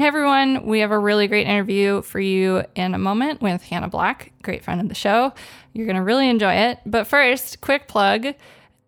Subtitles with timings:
[0.00, 3.90] Hey everyone, we have a really great interview for you in a moment with Hannah
[3.90, 5.34] Black, great friend of the show.
[5.74, 6.78] You're going to really enjoy it.
[6.86, 8.28] But first, quick plug.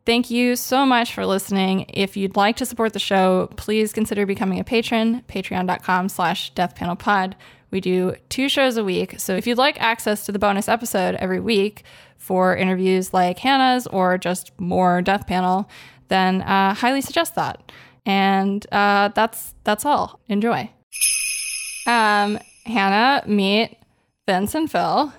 [0.06, 1.84] Thank you so much for listening.
[1.90, 7.34] If you'd like to support the show, please consider becoming a patron, patreon.com slash deathpanelpod.
[7.70, 9.20] We do two shows a week.
[9.20, 11.82] So if you'd like access to the bonus episode every week
[12.16, 15.68] for interviews like Hannah's or just more Death Panel,
[16.08, 17.70] then uh, highly suggest that.
[18.06, 20.18] And uh, that's that's all.
[20.30, 20.70] Enjoy.
[21.86, 23.76] Um, Hannah, meet
[24.26, 25.12] Vince and Phil.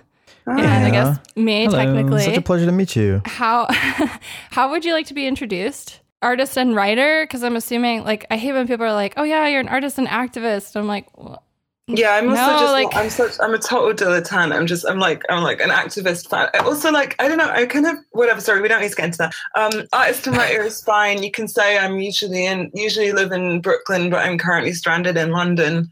[0.46, 1.78] And I guess me Hello.
[1.78, 2.24] technically.
[2.24, 3.22] Such a pleasure to meet you.
[3.26, 3.68] how
[4.52, 6.02] how would you like to be introduced?
[6.22, 7.24] Artist and writer?
[7.24, 9.98] Because I'm assuming like I hate when people are like, "Oh yeah, you're an artist
[9.98, 11.44] and activist." I'm like, well,
[11.88, 14.54] Yeah, I'm also No, just like- I'm such I'm a total dilettante.
[14.54, 16.50] I'm just I'm like I'm like an activist fan.
[16.54, 17.50] I also like I don't know.
[17.50, 18.40] I kind of whatever.
[18.42, 19.34] Sorry, we don't need to get into that.
[19.58, 21.24] Um, artist and writer is fine.
[21.24, 25.32] You can say I'm usually in usually live in Brooklyn, but I'm currently stranded in
[25.32, 25.90] London.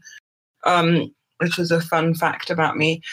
[0.64, 3.02] Um, which was a fun fact about me.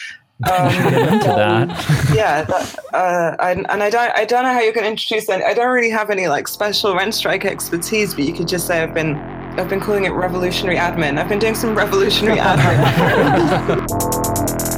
[0.50, 1.68] Um, into that.
[2.14, 5.42] yeah, that, uh, I, and I don't, I don't know how you can introduce that.
[5.42, 8.82] I don't really have any like special rent strike expertise, but you could just say
[8.82, 9.16] I've been,
[9.58, 11.18] I've been calling it revolutionary admin.
[11.18, 13.76] I've been doing some revolutionary admin.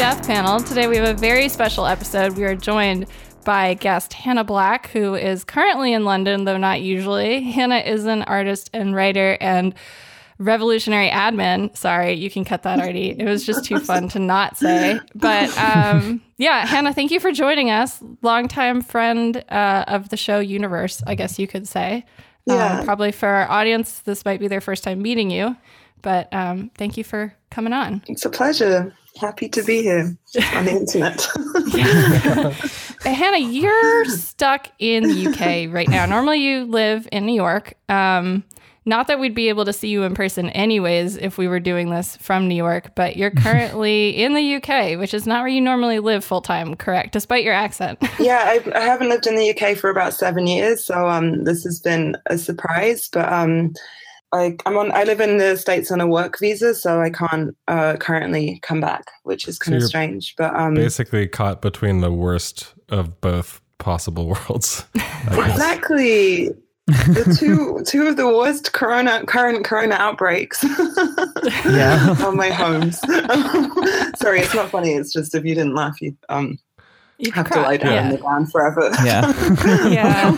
[0.00, 0.60] Death Panel.
[0.60, 2.34] Today we have a very special episode.
[2.34, 3.04] We are joined
[3.44, 7.42] by guest Hannah Black, who is currently in London, though not usually.
[7.42, 9.74] Hannah is an artist and writer and
[10.38, 11.76] revolutionary admin.
[11.76, 13.10] Sorry, you can cut that already.
[13.10, 14.98] It was just too fun to not say.
[15.14, 18.02] But um, yeah, Hannah, thank you for joining us.
[18.22, 22.06] Longtime friend uh, of the show Universe, I guess you could say.
[22.46, 22.78] Yeah.
[22.78, 25.58] Um, probably for our audience, this might be their first time meeting you.
[26.00, 28.02] But um, thank you for coming on.
[28.08, 28.94] it's a pleasure.
[29.16, 30.16] Happy to be here
[30.54, 31.26] on the internet.
[33.02, 36.06] Hannah, you're stuck in the UK right now.
[36.06, 37.74] Normally, you live in New York.
[37.88, 38.44] Um,
[38.86, 41.90] not that we'd be able to see you in person, anyways, if we were doing
[41.90, 45.60] this from New York, but you're currently in the UK, which is not where you
[45.60, 47.12] normally live full time, correct?
[47.12, 47.98] Despite your accent.
[48.18, 51.62] yeah, I, I haven't lived in the UK for about seven years, so um, this
[51.64, 53.08] has been a surprise.
[53.12, 53.74] But um,
[54.32, 54.92] I, I'm on.
[54.92, 58.80] I live in the states on a work visa, so I can't uh, currently come
[58.80, 60.34] back, which is kind So of strange.
[60.36, 64.84] But um, Basically, caught between the worst of both possible worlds.
[64.94, 66.50] I exactly.
[66.86, 70.62] the two two of the worst corona current corona outbreaks
[71.64, 72.16] Yeah.
[72.26, 72.98] on my homes.
[74.18, 74.94] Sorry, it's not funny.
[74.94, 76.58] It's just if you didn't laugh, you um
[77.18, 78.10] You have to lie down on Yeah.
[78.12, 78.90] the ground forever.
[79.04, 79.32] Yeah.
[79.88, 80.36] yeah.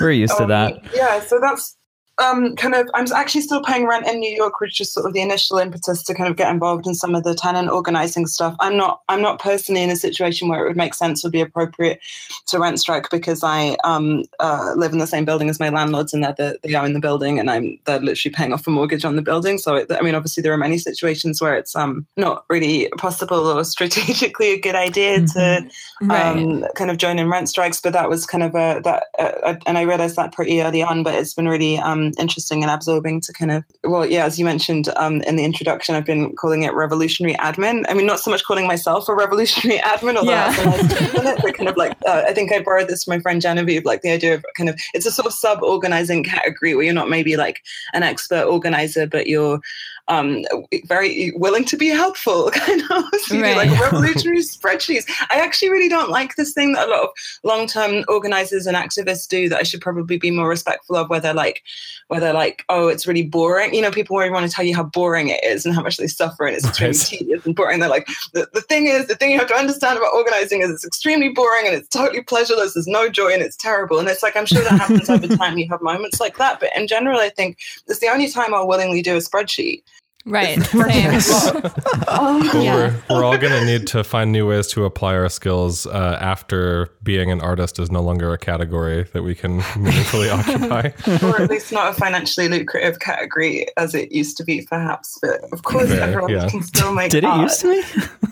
[0.00, 0.80] We're used to Um, that.
[0.94, 1.76] Yeah, so that's
[2.20, 2.88] um, kind of.
[2.94, 6.02] I'm actually still paying rent in New York, which is sort of the initial impetus
[6.04, 8.54] to kind of get involved in some of the tenant organizing stuff.
[8.60, 9.00] I'm not.
[9.08, 12.00] I'm not personally in a situation where it would make sense or be appropriate
[12.48, 16.12] to rent strike because I um, uh, live in the same building as my landlords,
[16.12, 19.04] and they're the, they own the building, and I'm they're literally paying off a mortgage
[19.04, 19.58] on the building.
[19.58, 23.46] So it, I mean, obviously there are many situations where it's um not really possible
[23.46, 25.68] or strategically a good idea to
[26.02, 26.26] right.
[26.26, 29.56] um, kind of join in rent strikes, but that was kind of a that, uh,
[29.66, 31.02] and I realized that pretty early on.
[31.02, 34.44] But it's been really um, interesting and absorbing to kind of, well, yeah, as you
[34.44, 37.84] mentioned um, in the introduction, I've been calling it revolutionary admin.
[37.88, 40.52] I mean, not so much calling myself a revolutionary admin, although Yeah.
[40.52, 43.40] that's it, but kind of like uh, I think I borrowed this from my friend
[43.40, 46.94] Genevieve, like the idea of kind of it's a sort of sub-organizing category where you're
[46.94, 47.62] not maybe like
[47.92, 49.60] an expert organizer, but you're
[50.10, 50.44] um,
[50.86, 53.04] very willing to be helpful, kind of.
[53.28, 55.08] Do like revolutionary spreadsheets.
[55.30, 57.10] I actually really don't like this thing that a lot of
[57.44, 61.32] long-term organizers and activists do that I should probably be more respectful of, where they're
[61.32, 61.62] like,
[62.08, 63.72] where they're like, oh, it's really boring.
[63.72, 65.96] You know, people already want to tell you how boring it is and how much
[65.96, 67.78] they suffer, and it's extremely tedious and boring.
[67.78, 70.70] They're like, the, the thing is, the thing you have to understand about organizing is
[70.70, 72.74] it's extremely boring and it's totally pleasureless.
[72.74, 74.00] There's no joy and it's terrible.
[74.00, 75.56] And it's like, I'm sure that happens over time.
[75.56, 76.58] You have moments like that.
[76.58, 79.82] But in general, I think it's the only time I'll willingly do a spreadsheet.
[80.26, 80.60] right.
[80.62, 81.62] Same.
[82.08, 82.74] Um, But Yeah.
[82.74, 86.18] we're, we're all going to need to find new ways to apply our skills uh,
[86.20, 90.90] after being an artist is no longer a category that we can meaningfully occupy.
[91.22, 95.18] or at least not a financially lucrative category as it used to be, perhaps.
[95.22, 96.48] But of course, Fair, everyone yeah.
[96.48, 97.82] can still make Did it used to be?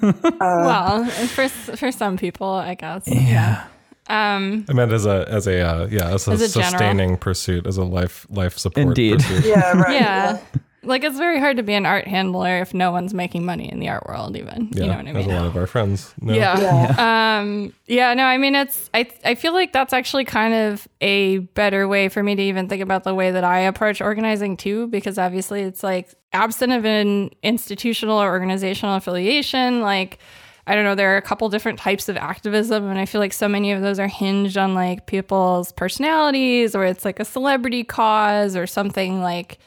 [0.03, 3.05] Uh, well, for for some people, I guess.
[3.07, 3.65] Yeah.
[4.09, 6.71] Um, I meant as a as a uh, yeah as a, As a general.
[6.71, 9.17] sustaining pursuit as a life life support Indeed.
[9.21, 9.45] pursuit.
[9.47, 9.93] yeah, right.
[10.01, 10.39] yeah.
[10.83, 13.81] Like it's very hard to be an art handler if no one's making money in
[13.81, 14.69] the art world, even.
[14.73, 15.31] Yeah, you know what I as mean?
[15.31, 16.15] a lot of our friends.
[16.21, 16.35] know.
[16.35, 16.61] Yeah.
[16.61, 17.39] Yeah.
[17.39, 21.39] Um, yeah, no, I mean, it's, I, I feel like that's actually kind of a
[21.39, 24.89] better way for me to even think about the way that I approach organizing too,
[24.89, 30.19] because obviously it's like absent of an institutional or organizational affiliation, like,
[30.67, 33.33] I don't know, there are a couple different types of activism, and I feel like
[33.33, 37.85] so many of those are hinged on like people's personalities or it's like a celebrity
[37.85, 39.59] cause or something like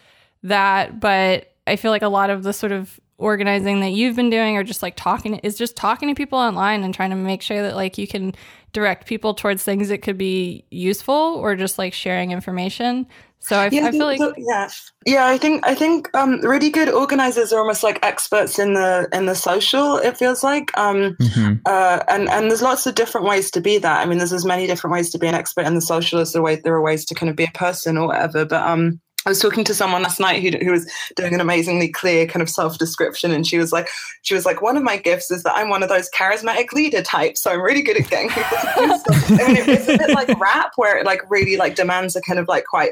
[0.44, 1.00] that.
[1.00, 4.58] But I feel like a lot of the sort of organizing that you've been doing
[4.58, 7.62] or just like talking is just talking to people online and trying to make sure
[7.62, 8.34] that like you can
[8.74, 13.06] direct people towards things that could be useful or just like sharing information.
[13.44, 14.70] So I, yeah, I feel like so- yeah,
[15.06, 15.26] yeah.
[15.28, 19.26] I think I think um, really good organizers are almost like experts in the in
[19.26, 19.98] the social.
[19.98, 21.60] It feels like, um, Mhm.
[21.66, 24.00] uh, and and there's lots of different ways to be that.
[24.00, 26.34] I mean, there's as many different ways to be an expert in the social as
[26.34, 28.46] there way there are ways to kind of be a person or whatever.
[28.46, 31.88] But um, I was talking to someone last night who, who was doing an amazingly
[31.90, 33.88] clear kind of self description, and she was like,
[34.24, 37.02] she was like, one of my gifts is that I'm one of those charismatic leader
[37.04, 39.32] types, so I'm really good at getting people to do stuff.
[39.42, 42.22] I mean, it- it's a bit like rap, where it like really like demands a
[42.22, 42.92] kind of like quite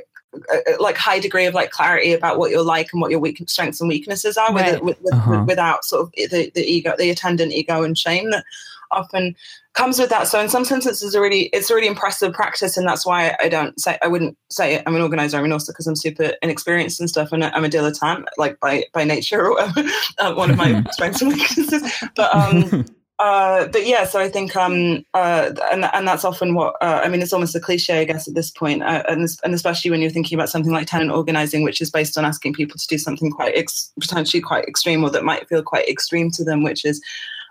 [0.54, 3.42] uh, like high degree of like clarity about what you're like and what your weak
[3.48, 4.84] strengths and weaknesses are, Right.
[4.84, 5.44] with, with, Uh-huh.
[5.48, 8.44] without sort of the, the ego, the attendant ego and shame that
[8.92, 9.36] often
[9.74, 10.28] comes with that.
[10.28, 13.50] So in some sense, it's already it's a really impressive practice, and that's why I
[13.50, 15.38] don't say I wouldn't say I'm an organizer.
[15.38, 18.86] I mean, also because I'm super inexperienced and stuff, and I'm a dilettante, like by
[18.94, 19.90] by nature or whatever.
[20.18, 21.84] uh, one of my strengths and weaknesses,
[22.16, 22.86] but um.
[23.20, 27.10] Uh, but yeah, so I think, um, uh, and and that's often what uh, I
[27.10, 27.22] mean.
[27.22, 30.10] It's almost a cliche, I guess, at this point, uh, and and especially when you're
[30.10, 33.30] thinking about something like tenant organizing, which is based on asking people to do something
[33.30, 37.02] quite ex- potentially quite extreme, or that might feel quite extreme to them, which is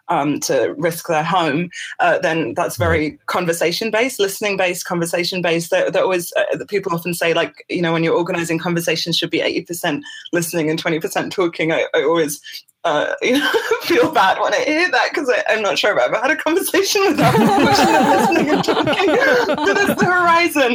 [0.08, 1.70] um, to risk their home.
[2.00, 5.70] Uh, then that's very conversation based, listening based, conversation based.
[5.70, 9.16] That, that always uh, that people often say, like you know, when you're organizing conversations,
[9.16, 11.72] should be eighty percent listening and twenty percent talking.
[11.72, 12.40] I, I always
[12.88, 13.50] uh, you know,
[13.82, 16.36] feel bad when I hear that because I'm not sure if I've ever had a
[16.36, 19.08] conversation without listening and talking.
[19.58, 20.72] But that's the horizon.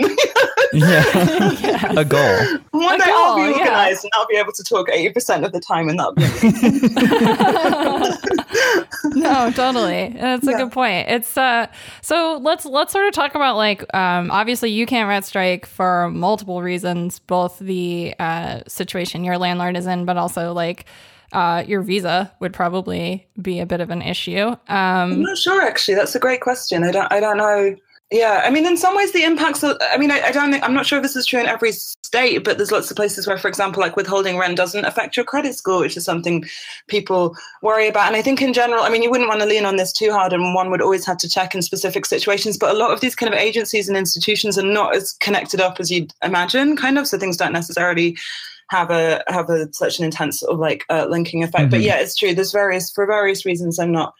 [0.74, 1.94] yeah.
[2.00, 2.60] a goal.
[2.72, 3.58] One A day I'll goal, be yeah.
[3.60, 6.24] organized and I'll be able to talk 80% of the time, and that'll be
[9.16, 10.10] no, totally.
[10.20, 10.58] That's a Yeah.
[10.58, 11.10] good point.
[11.10, 11.68] It's uh
[12.02, 16.10] so let's let's sort of talk about like um obviously you can't rent strike for
[16.12, 20.86] multiple reasons, both the uh situation your landlord is in, but also like
[21.34, 24.56] uh your visa would probably be a bit of an issue.
[24.68, 25.96] I'm Um not sure actually.
[25.96, 26.84] That's a great question.
[26.84, 27.12] I don't.
[27.12, 27.76] I don't know.
[28.12, 29.64] Yeah, I mean, in some ways, the impacts.
[29.64, 30.52] Are, I mean, I, I don't.
[30.52, 32.96] Think, I'm not sure if this is true in every state, but there's lots of
[32.96, 36.46] places where, for example, like withholding rent doesn't affect your credit score, which is something
[36.88, 38.06] people worry about.
[38.06, 40.12] And I think in general, I mean, you wouldn't want to lean on this too
[40.12, 42.56] hard, and one would always have to check in specific situations.
[42.56, 45.80] But a lot of these kind of agencies and institutions are not as connected up
[45.80, 47.08] as you'd imagine, kind of.
[47.08, 48.16] So things don't necessarily
[48.74, 51.70] have a have a such an intense sort of like uh, linking effect.
[51.70, 51.86] But Mhm.
[51.86, 52.34] yeah, it's true.
[52.34, 53.80] There's various for various reasons.
[53.80, 54.14] I'm not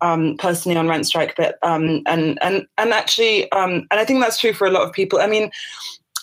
[0.00, 4.20] um, personally on rent strike, but um, and and and actually, um, and I think
[4.20, 5.20] that's true for a lot of people.
[5.20, 5.50] I mean,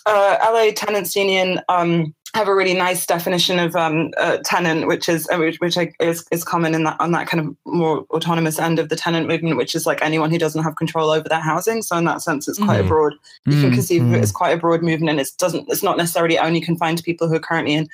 [0.04, 5.08] uh, LA Tenants Union um, have a really nice definition of um, uh, tenant, which
[5.08, 8.58] is uh, which, which is is common in that on that kind of more autonomous
[8.58, 11.40] end of the tenant movement, which is like anyone who doesn't have control over their
[11.40, 11.82] housing.
[11.82, 12.88] So in that sense, it's quite a Mhm.
[12.88, 13.14] broad.
[13.46, 14.22] You can Mm, conceive of it mm.
[14.22, 15.68] as quite a broad movement, and it doesn't.
[15.68, 17.88] It's not necessarily only confined to people who are currently in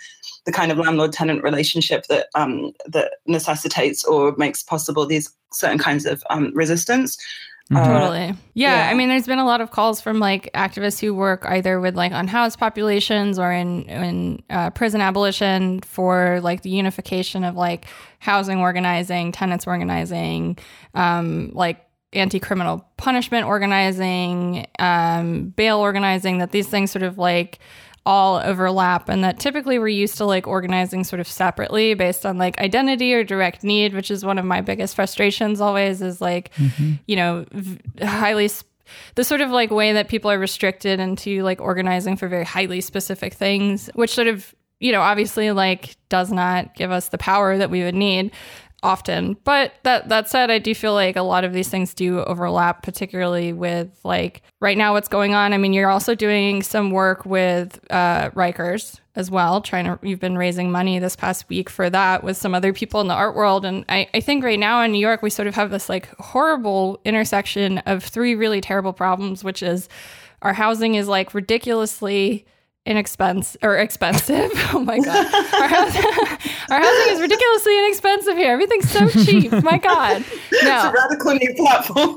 [0.45, 6.05] the kind of landlord-tenant relationship that um, that necessitates or makes possible these certain kinds
[6.05, 7.17] of um, resistance.
[7.71, 7.77] Mhm.
[7.79, 8.27] Uh, Totally.
[8.55, 8.91] Yeah, yeah.
[8.91, 11.97] I mean, there's been a lot of calls from like activists who work either with
[11.97, 17.87] like unhoused populations or in in uh, prison abolition for like the unification of like
[18.21, 20.59] housing organizing, tenants organizing,
[20.95, 26.39] um, like anti-criminal punishment organizing, um, bail organizing.
[26.39, 27.59] That these things sort of like
[28.07, 32.39] all overlap and that typically we're used to like organizing sort of separately based on
[32.39, 36.55] like identity or direct need which is one of my biggest frustrations always is like
[36.55, 36.93] mm-hmm.
[37.07, 38.71] you know v- highly sp-
[39.17, 42.81] the sort of like way that people are restricted into like organizing for very highly
[42.81, 47.59] specific things which sort of you know obviously like does not give us the power
[47.59, 48.31] that we would need
[48.83, 49.37] often.
[49.45, 52.83] But that that said i do feel like a lot of these things do overlap
[52.83, 55.53] particularly with like right now what's going on.
[55.53, 60.21] I mean you're also doing some work with uh rikers as well trying to you've
[60.21, 63.35] been raising money this past week for that with some other people in the art
[63.35, 63.65] world.
[63.65, 66.09] And i, I think right now in new york we sort of have this like
[66.19, 69.89] horrible intersection of three really terrible problems which is
[70.43, 72.47] our housing is like ridiculously
[72.87, 74.51] inexpensive or expensive.
[74.77, 76.03] Oh my god, our housing,
[76.71, 78.53] our housing is ridiculously inexpensive here.
[78.53, 79.51] Everything's so cheap.
[79.63, 80.93] My god, It's a no.
[80.93, 82.15] radical new platform.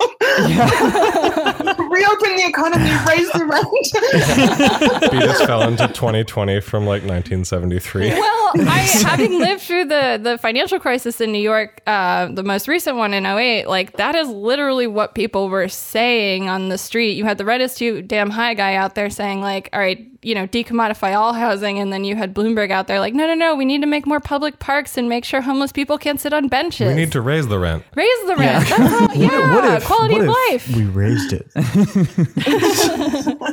[1.90, 5.12] reopen the economy, raise the rent.
[5.12, 8.10] Beatus fell into 2020 from like 1973.
[8.10, 12.68] Well, I having lived through the the financial crisis in New York, uh, the most
[12.68, 17.12] recent one in 08, like that is literally what people were saying on the street.
[17.14, 20.06] You had the Rent is too damn high guy out there saying like, all right,
[20.22, 23.34] you know, decommodify all housing, and then you had Bloomberg out there like, no, no,
[23.34, 26.34] no, we need to make more public parks and make sure homeless people can't sit
[26.34, 26.88] on benches.
[26.88, 27.84] We need to raise the rent.
[27.96, 28.68] raise the rent.
[28.68, 30.76] That's how, yeah, what if, quality what of if life.
[30.76, 31.50] we raised it?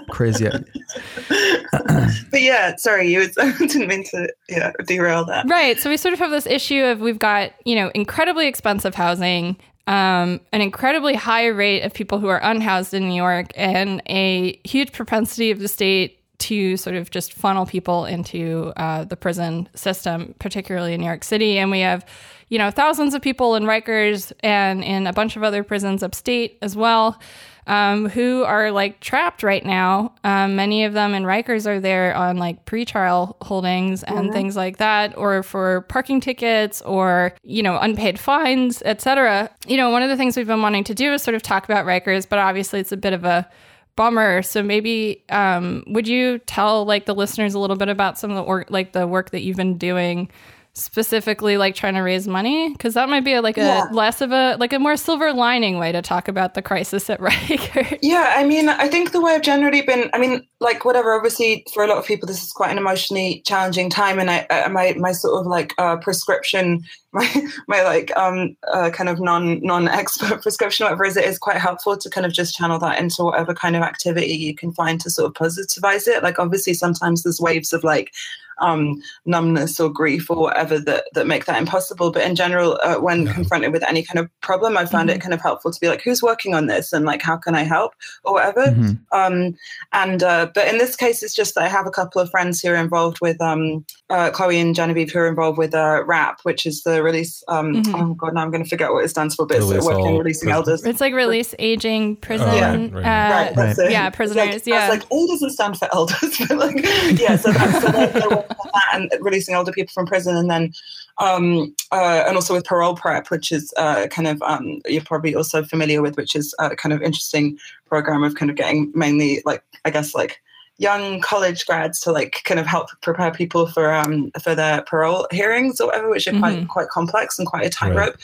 [0.11, 0.49] Crazy.
[2.31, 5.49] but yeah, sorry, you didn't mean to yeah derail that.
[5.49, 5.79] Right.
[5.79, 9.57] So we sort of have this issue of we've got, you know, incredibly expensive housing,
[9.87, 14.61] um, an incredibly high rate of people who are unhoused in New York, and a
[14.65, 19.69] huge propensity of the state to sort of just funnel people into uh, the prison
[19.75, 21.59] system, particularly in New York City.
[21.59, 22.05] And we have,
[22.49, 26.59] you know, thousands of people in Rikers and in a bunch of other prisons upstate
[26.63, 27.21] as well.
[27.69, 30.15] Um, who are like trapped right now.
[30.23, 34.77] Um, many of them in Rikers are there on like pretrial holdings and things like
[34.77, 39.51] that, or for parking tickets or, you know, unpaid fines, etc.
[39.67, 41.65] You know, one of the things we've been wanting to do is sort of talk
[41.65, 43.51] about Rikers, but obviously it's a bit of a
[43.97, 44.43] bummer.
[44.43, 48.37] So maybe um, would you tell like the listeners a little bit about some of
[48.37, 50.29] the work, like the work that you've been doing
[50.77, 53.87] specifically like trying to raise money because that might be a, like a Yeah.
[53.91, 57.19] less of a like a more silver lining way to talk about the crisis at
[57.27, 57.99] Rikers.
[58.03, 61.15] Yeah, I mean, I think the way I've generally been, I mean, like whatever.
[61.15, 64.47] Obviously, for a lot of people, this is quite an emotionally challenging time, and I,
[64.51, 69.19] I my my sort of like uh, prescription, my my like um uh, kind of
[69.19, 72.79] non non expert prescription, whatever is it, is quite helpful to kind of just channel
[72.81, 76.23] that into whatever kind of activity you can find to sort of positivize it.
[76.23, 78.13] Like obviously, sometimes there's waves of like
[78.59, 82.11] um, numbness or grief or whatever that that make that impossible.
[82.11, 85.35] But in general, uh, when confronted with any kind of problem, I found it kind
[85.35, 87.93] of helpful to be like, who's working on this, and like, how can I help,
[88.25, 88.67] or whatever.
[88.67, 88.99] Mhm.
[89.13, 89.55] Um,
[89.93, 92.61] and uh, but in this case, it's just that I have a couple of friends
[92.61, 96.41] who are involved with um, uh, Chloe and Genevieve who are involved with uh, RAP,
[96.43, 97.43] which is the release.
[97.49, 97.95] Um, Mhm.
[98.01, 100.07] Oh god, now I'm going to forget what it stands for, but it's Release working
[100.07, 100.85] all releasing prison- elders.
[100.85, 102.49] It's like release aging prison.
[102.49, 102.71] Oh, Yeah.
[102.73, 103.05] right, right.
[103.05, 104.75] uh, Right, that's yeah, It's prisoners, Like, yeah.
[104.77, 106.77] I was like, all doesn't stand for elders, but like,
[107.19, 107.37] yeah.
[107.37, 107.83] So that's
[108.23, 110.73] so they're, they're working on that and releasing older people from prison, and then,
[111.19, 115.35] um, uh, and also with parole prep, which is uh, kind of um, you're probably
[115.35, 119.43] also familiar with, which is a kind of interesting program of kind of getting mainly
[119.45, 120.41] like I guess like
[120.79, 125.27] young college grads to like kind of help prepare people for um for their parole
[125.31, 126.69] hearings or whatever, which are quite Mhm.
[126.69, 128.17] quite complex and quite a tightrope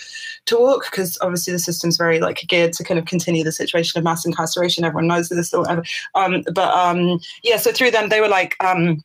[0.44, 3.96] to walk because obviously the system's very like geared to kind of continue the situation
[3.96, 4.84] of mass incarceration.
[4.84, 5.82] Everyone knows this or whatever.
[6.14, 8.54] Um, but um, yeah, so through them they were like.
[8.62, 9.02] Um,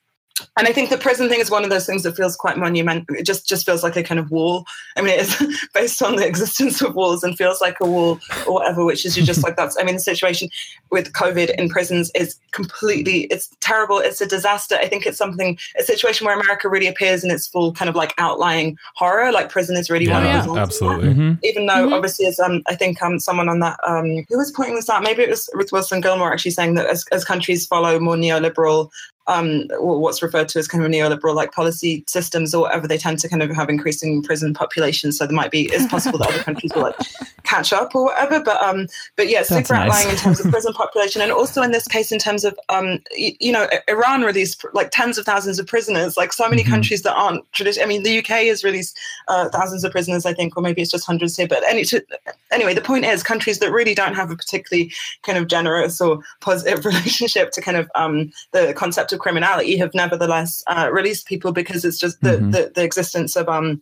[0.57, 3.15] and I think the prison thing is one of those things that feels quite monumental.
[3.15, 4.65] It just just feels like a kind of wall.
[4.95, 8.19] I mean, it is based on the existence of walls and feels like a wall
[8.45, 8.83] or whatever.
[8.85, 9.77] Which is you just like that's.
[9.79, 10.49] I mean, the situation
[10.91, 13.21] with COVID in prisons is completely.
[13.25, 13.99] It's terrible.
[13.99, 14.75] It's a disaster.
[14.75, 17.95] I think it's something a situation where America really appears in its full kind of
[17.95, 19.31] like outlying horror.
[19.31, 20.47] Like prison is really one of Yeah, those.
[20.49, 20.59] ones.
[20.59, 21.09] absolutely.
[21.13, 21.39] Mhm.
[21.43, 21.93] Even though Mhm.
[21.93, 25.03] obviously, as um, I think um, someone on that um, who was pointing this out,
[25.03, 28.89] maybe it was Ruth Wilson Gilmore actually saying that as, as countries follow more neoliberal
[29.27, 33.19] um, what's referred to as kind of neoliberal like policy systems or whatever, they tend
[33.19, 35.17] to kind of have increasing prison populations.
[35.17, 36.95] So there might be it's possible that other countries will like
[37.43, 38.39] catch up or whatever.
[38.41, 39.91] But um, but yeah, super nice.
[39.91, 42.99] outlying in terms of prison population, and also in this case in terms of um,
[43.17, 46.17] y- you know, Iran released like tens of thousands of prisoners.
[46.17, 46.69] Like so many Mhm.
[46.69, 47.85] countries that aren't traditional.
[47.85, 50.91] I mean, the UK has released uh, thousands of prisoners, I think, or maybe it's
[50.91, 51.47] just hundreds here.
[51.47, 52.03] But any, to,
[52.51, 54.91] anyway, the point is, countries that really don't have a particularly
[55.23, 59.93] kind of generous or positive relationship to kind of um, the concept of criminality have
[59.93, 62.51] nevertheless uh, released people because it's just the, Mhm.
[62.51, 63.81] the, the existence of um,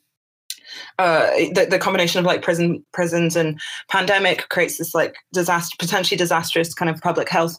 [0.99, 6.17] uh, the, the combination of like prison prisons and pandemic creates this like disaster potentially
[6.17, 7.57] disastrous kind of public health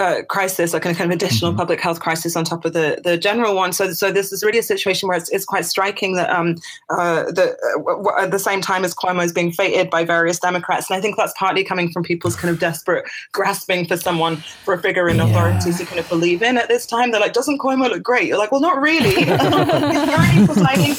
[0.00, 1.56] uh, crisis, like a kind of additional Mhm.
[1.62, 3.72] public health crisis on top of the, the general one.
[3.72, 6.56] So, so this is really a situation where it's, it's quite striking that um,
[6.88, 10.04] uh, the, uh, w- w- at the same time as Cuomo is being feted by
[10.04, 13.96] various Democrats, and I think that's partly coming from people's kind of desperate grasping for
[13.96, 15.26] someone, for a figure in Yeah.
[15.28, 17.10] authority to kind of believe in at this time.
[17.10, 18.26] They're like, doesn't Cuomo look great?
[18.26, 19.24] You're like, well, not really.
[19.24, 20.94] Very presiding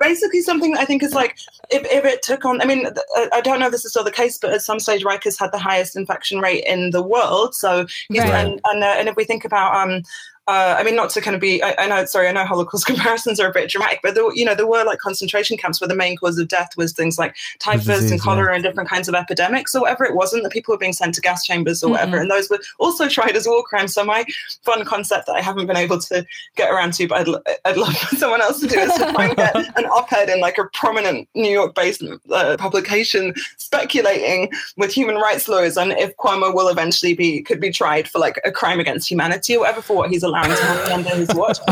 [0.00, 1.36] basically something that I think is like,
[1.70, 4.04] if, if it took on, I mean, uh, I don't know if this is still
[4.04, 7.54] the case, but at some stage, Rikers had the highest infection rate in the world.
[7.54, 8.29] So, he's- Right.
[8.34, 10.02] And and, uh, and if we think about um,
[10.50, 12.84] uh, I mean, not to kind of be, I, I, know, sorry, I know Holocaust
[12.92, 15.86] comparisons are a bit dramatic, but there, you know, there were like concentration camps where
[15.86, 18.54] the main cause of death was things like typhus disease, and cholera yeah.
[18.56, 20.04] and different kinds of epidemics or whatever.
[20.04, 21.92] It wasn't that people were being sent to gas chambers or mm-hmm.
[21.92, 23.94] whatever, and those were also tried as war crimes.
[23.94, 24.24] So my
[24.62, 26.26] fun concept that I haven't been able to
[26.56, 29.36] get around to, but I'd, I'd love someone else to do is to try and
[29.36, 32.02] get an op-ed in like a prominent New York-based
[32.32, 37.70] uh, publication speculating with human rights lawyers on if Cuomo will eventually be could be
[37.70, 40.92] tried for like a crime against humanity or whatever for what he's allowing to happen
[40.92, 41.58] under his watch.
[41.60, 41.66] Um,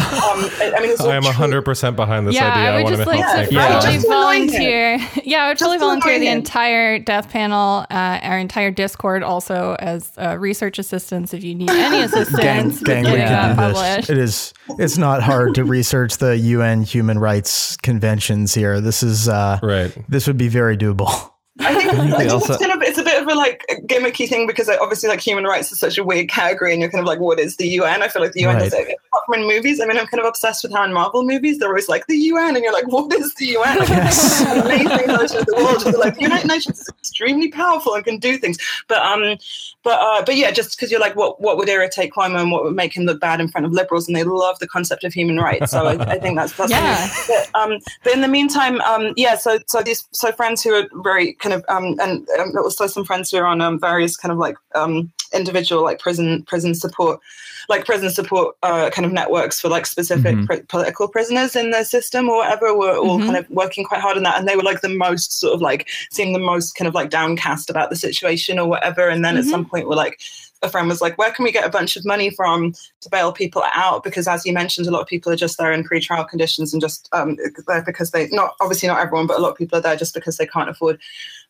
[0.61, 2.71] I, I mean, I am hundred percent behind this yeah, idea.
[2.71, 3.99] I would I just like to yeah.
[4.09, 4.99] volunteer.
[5.25, 10.13] Yeah, I would totally volunteer the entire death panel, uh, our entire Discord, also as
[10.19, 11.35] uh, research assistants.
[11.35, 14.11] If you need any assistance, gang, gang, we can do this.
[14.11, 14.55] It is.
[14.79, 18.81] It's not hard to research the UN human rights conventions here.
[18.81, 19.97] This is uh, right.
[20.09, 21.31] This would be very doable.
[21.61, 24.29] I think, I think also, it's, kind of, it's a bit of a like gimmicky
[24.29, 27.01] thing because like, obviously like human rights is such a weird category and you're kind
[27.01, 28.03] of like what is the UN?
[28.03, 28.65] I feel like the UN right.
[28.65, 29.81] does it apart from in movies.
[29.81, 32.17] I mean I'm kind of obsessed with how in Marvel movies they're always like the
[32.17, 33.79] UN and you're like what is the UN?
[33.79, 34.41] Like, yes.
[34.47, 35.01] amazing
[35.39, 35.99] of the world.
[35.99, 38.59] Like the United Nations is extremely powerful and can do things.
[38.87, 39.37] But um
[39.83, 42.65] but uh but yeah just because you're like what what would irritate Cuomo and what
[42.65, 45.13] would make him look bad in front of liberals and they love the concept of
[45.13, 45.73] human rights.
[45.73, 47.09] So I, I think that's that's yeah.
[47.27, 50.89] But, um but in the meantime um yeah so so these so friends who are
[51.03, 54.33] very kind of um and um, also some friends who are on um, various kind
[54.33, 57.21] of like um, individual like prison prison support
[57.69, 60.47] like prison support uh, kind of networks for like specific mm-hmm.
[60.47, 63.27] pr- political prisoners in the system or whatever were all mm-hmm.
[63.27, 65.61] kind of working quite hard on that and they were like the most sort of
[65.61, 69.35] like seeing the most kind of like downcast about the situation or whatever and then
[69.35, 69.45] mm-hmm.
[69.45, 70.19] at some point we're like
[70.63, 73.33] a friend was like, where can we get a bunch of money from to bail
[73.33, 74.03] people out?
[74.03, 76.83] Because as you mentioned, a lot of people are just there in pre-trial conditions and
[76.83, 79.83] just um, there because they not obviously not everyone, but a lot of people are
[79.83, 80.99] there just because they can't afford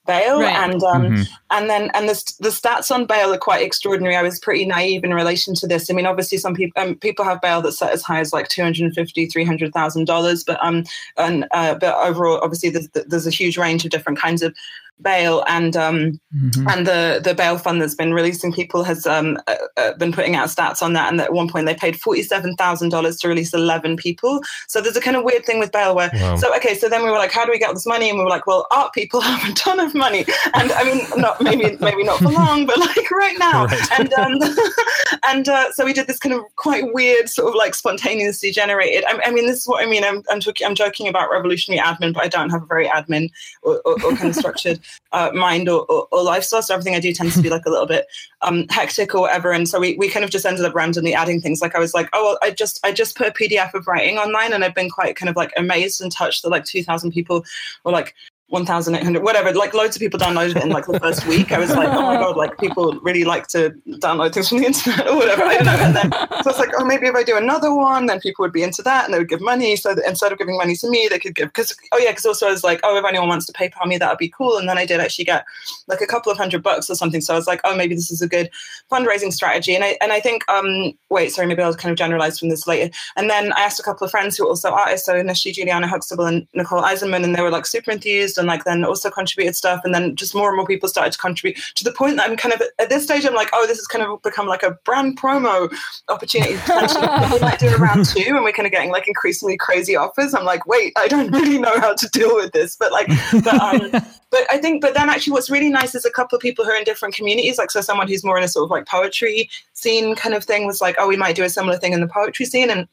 [0.08, 0.56] bail right.
[0.56, 1.22] and um, mm-hmm.
[1.50, 5.04] and then and the, the stats on bail are quite extraordinary i was pretty naive
[5.04, 7.92] in relation to this i mean obviously some people um, people have bail that's set
[7.92, 10.82] as high as like 250 300000 dollars but um
[11.18, 14.54] and uh, but overall obviously there's, there's a huge range of different kinds of
[15.00, 16.68] bail and um, mm-hmm.
[16.68, 20.34] and the the bail fund that's been releasing people has um, uh, uh, been putting
[20.34, 24.40] out stats on that and at one point they paid $47,000 to release 11 people
[24.66, 26.36] so there's a kind of weird thing with bail where wow.
[26.36, 28.24] so okay so then we were like how do we get this money and we
[28.24, 30.24] were like well art people have a ton of money
[30.54, 34.00] and I mean not maybe maybe not for long but like right now right.
[34.00, 34.38] and um,
[35.28, 39.04] and uh, so we did this kind of quite weird sort of like spontaneously generated
[39.06, 41.80] I, I mean this is what I mean I'm I'm, talking, I'm joking about revolutionary
[41.82, 43.30] admin but I don't have a very admin
[43.62, 44.80] or, or, or kind of structured
[45.12, 46.62] uh, mind or, or, or, lifestyle.
[46.62, 48.06] So everything I do tends to be like a little bit
[48.42, 49.52] um, hectic or whatever.
[49.52, 51.60] And so we, we kind of just ended up randomly adding things.
[51.60, 54.18] Like I was like, oh, well, I just I just put a PDF of writing
[54.18, 57.12] online, and I've been quite kind of like amazed and touched that like two thousand
[57.12, 57.44] people
[57.84, 58.14] were like
[58.48, 59.52] 1,800, whatever.
[59.52, 61.52] Like loads of people downloaded it in like the first week.
[61.52, 64.66] I was like, oh my God, like people really like to download things from the
[64.66, 65.42] internet or whatever.
[65.44, 65.72] I don't know.
[65.72, 68.42] And then so I was like, oh, maybe if I do another one, then people
[68.42, 69.76] would be into that and they would give money.
[69.76, 72.48] So instead of giving money to me, they could give, because, oh yeah, because also
[72.48, 74.56] I was like, oh, if anyone wants to PayPal me, that would be cool.
[74.56, 75.44] And then I did actually get
[75.86, 77.20] like a couple of hundred bucks or something.
[77.20, 78.48] So I was like, oh, maybe this is a good
[78.90, 79.74] fundraising strategy.
[79.74, 82.66] And I, and I think, um, wait, sorry, maybe I'll kind of generalize from this
[82.66, 82.90] later.
[83.16, 85.04] And then I asked a couple of friends who are also artists.
[85.04, 88.64] So initially Juliana Huxtable and Nicole Eisenman, and they were like super enthused and like
[88.64, 91.84] then also contributed stuff, and then just more and more people started to contribute to
[91.84, 93.24] the point that I'm kind of at this stage.
[93.24, 95.72] I'm like, oh, this has kind of become like a brand promo
[96.08, 96.52] opportunity.
[97.32, 100.34] we might do around two, and we're kind of getting like increasingly crazy offers.
[100.34, 103.08] I'm like, wait, I don't really know how to deal with this, but like,
[103.44, 103.90] but um,
[104.30, 106.70] but I think, but then actually, what's really nice is a couple of people who
[106.70, 107.58] are in different communities.
[107.58, 110.66] Like, so someone who's more in a sort of like poetry scene kind of thing
[110.66, 112.88] was like, oh, we might do a similar thing in the poetry scene, and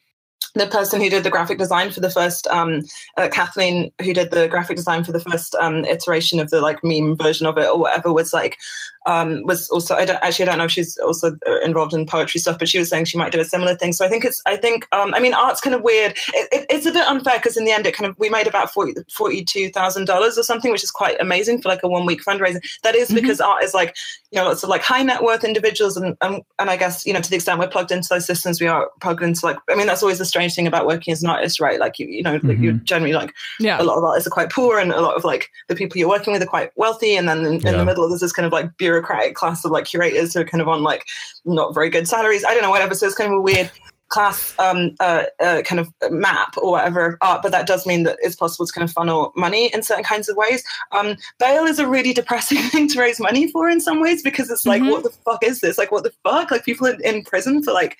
[0.55, 2.81] the person who did the graphic design for the first um,
[3.17, 6.83] uh, Kathleen who did the graphic design for the first um, iteration of the like
[6.83, 8.57] meme version of it or whatever was like
[9.05, 12.05] um, was also I don't actually I don't know if she's also uh, involved in
[12.05, 13.93] poetry stuff, but she was saying she might do a similar thing.
[13.93, 16.17] So I think it's I think um, I mean art's kind of weird.
[16.33, 18.47] It, it, it's a bit unfair because in the end it kind of we made
[18.47, 22.05] about forty two thousand dollars or something, which is quite amazing for like a one
[22.05, 22.59] week fundraiser.
[22.83, 23.15] That is mm-hmm.
[23.15, 23.95] because art is like
[24.31, 27.13] you know lots of like high net worth individuals and, and and I guess you
[27.13, 29.75] know to the extent we're plugged into those systems, we are plugged into like I
[29.75, 31.79] mean that's always the strange thing about working as an artist, right?
[31.79, 32.63] Like you you know mm-hmm.
[32.63, 33.79] you're generally like yeah.
[33.79, 36.09] a lot of artists are quite poor and a lot of like the people you're
[36.09, 37.71] working with are quite wealthy, and then in, yeah.
[37.71, 40.45] in the middle there's this kind of like bureaucratic class of like curators who are
[40.45, 41.05] kind of on like
[41.43, 42.45] not very good salaries.
[42.45, 42.95] I don't know, whatever.
[42.95, 43.71] So it's kind of a weird
[44.09, 47.17] class um, uh, uh, kind of map or whatever.
[47.21, 50.03] Uh, but that does mean that it's possible to kind of funnel money in certain
[50.03, 50.63] kinds of ways.
[50.91, 54.49] Um, bail is a really depressing thing to raise money for in some ways because
[54.49, 54.91] it's like, mm-hmm.
[54.91, 55.77] what the fuck is this?
[55.77, 56.51] Like, what the fuck?
[56.51, 57.97] Like people in, in prison for like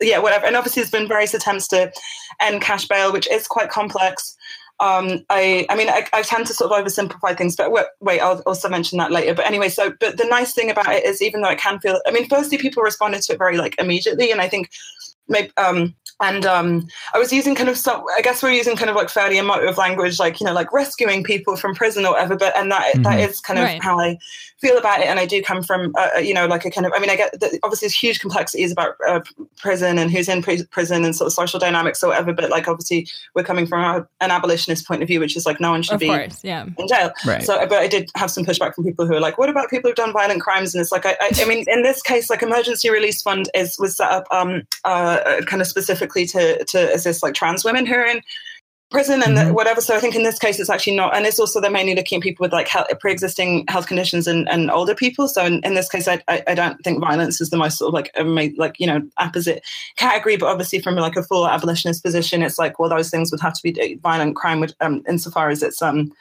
[0.00, 0.46] yeah, whatever.
[0.46, 1.92] And obviously, there's been various attempts to
[2.40, 4.36] end cash bail, which is quite complex.
[4.80, 8.20] Um, I, I mean, I, I, tend to sort of oversimplify things, but wait, wait,
[8.20, 9.32] I'll also mention that later.
[9.32, 12.00] But anyway, so, but the nice thing about it is, even though it can feel,
[12.04, 14.70] I mean, firstly, people responded to it very like immediately, and I think
[15.28, 18.88] maybe um and um, I was using kind of some, I guess we're using kind
[18.88, 22.36] of like fairly emotive language, like you know, like rescuing people from prison or whatever.
[22.36, 23.02] But and that Mhm.
[23.02, 23.82] that is kind of Right.
[23.82, 24.18] how I
[24.62, 25.06] feel about it.
[25.06, 27.16] And I do come from, uh, you know, like a kind of, I mean, I
[27.16, 29.20] get that obviously there's huge complexities about uh,
[29.58, 32.32] prison and who's in pri- prison and sort of social dynamics or whatever.
[32.32, 35.60] But like obviously we're coming from a, an abolitionist point of view, which is like
[35.60, 36.66] no one should Of be course, yeah.
[36.78, 37.12] in jail.
[37.26, 37.42] Right.
[37.42, 39.90] So, but I did have some pushback from people who are like, "What about people
[39.90, 42.42] who've done violent crimes?" And it's like, I, I, I mean, in this case, like
[42.42, 47.22] emergency release fund is was set up um, uh, kind of specifically to to assist
[47.22, 48.22] like trans women who are in
[48.92, 49.52] prison and Mhm.
[49.54, 49.80] whatever.
[49.80, 52.18] So I think in this case, it's actually not, and it's also they're mainly looking
[52.18, 55.26] at people with like health, pre-existing health conditions and, and older people.
[55.26, 57.88] So in, in this case, I, I I don't think violence is the most sort
[57.88, 59.64] of like ama- like you know opposite
[59.96, 63.40] category, but obviously from like a full abolitionist position, it's like well those things would
[63.40, 66.12] have to be violent crime would um insofar as it's um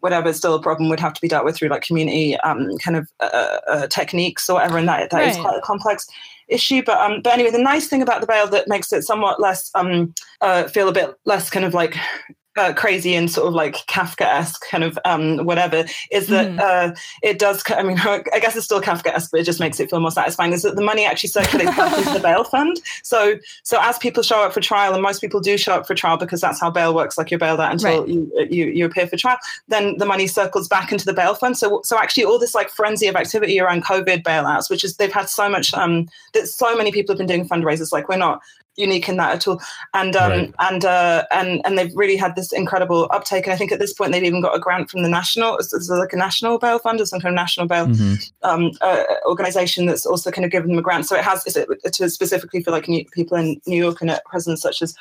[0.00, 2.96] whatever still a problem would have to be dealt with through like community um, kind
[2.98, 5.42] of uh, uh, techniques or whatever, and that that is Right.
[5.44, 6.06] quite complex
[6.48, 6.82] issue.
[6.84, 9.70] But um, but anyway, the nice thing about the bail that makes it somewhat less
[9.74, 11.96] um, uh, feel a bit less kind of like.
[12.56, 16.60] Uh, crazy and sort of like Kafka-esque kind of um, whatever is that Mhm.
[16.60, 17.62] uh, it does.
[17.68, 17.98] I mean,
[18.32, 20.54] I guess it's still Kafka-esque, but it just makes it feel more satisfying.
[20.54, 22.80] Is that the money actually circulates back into the bail fund?
[23.02, 25.94] So, so as people show up for trial, and most people do show up for
[25.94, 27.18] trial because that's how bail works.
[27.18, 28.08] Like you're bailed out until Right.
[28.08, 29.38] you, you you appear for trial.
[29.68, 31.56] Then the money circles back into the bail fund.
[31.58, 35.12] So, so actually, all this like frenzy of activity around COVID bailouts, which is they've
[35.12, 37.92] had so much um that so many people have been doing fundraisers.
[37.92, 38.40] Like we're not
[38.76, 39.60] unique in that at all
[39.94, 40.54] and um Right.
[40.58, 43.92] and uh and and they've really had this incredible uptake and i think at this
[43.92, 47.00] point they've even got a grant from the national is like a national bail fund
[47.00, 48.30] or some kind of national bail Mhm.
[48.42, 51.06] um, uh, organization that's also kind of given them a grant.
[51.06, 54.10] So it has is it to specifically for like new, people in New York and
[54.10, 54.94] at prisons such as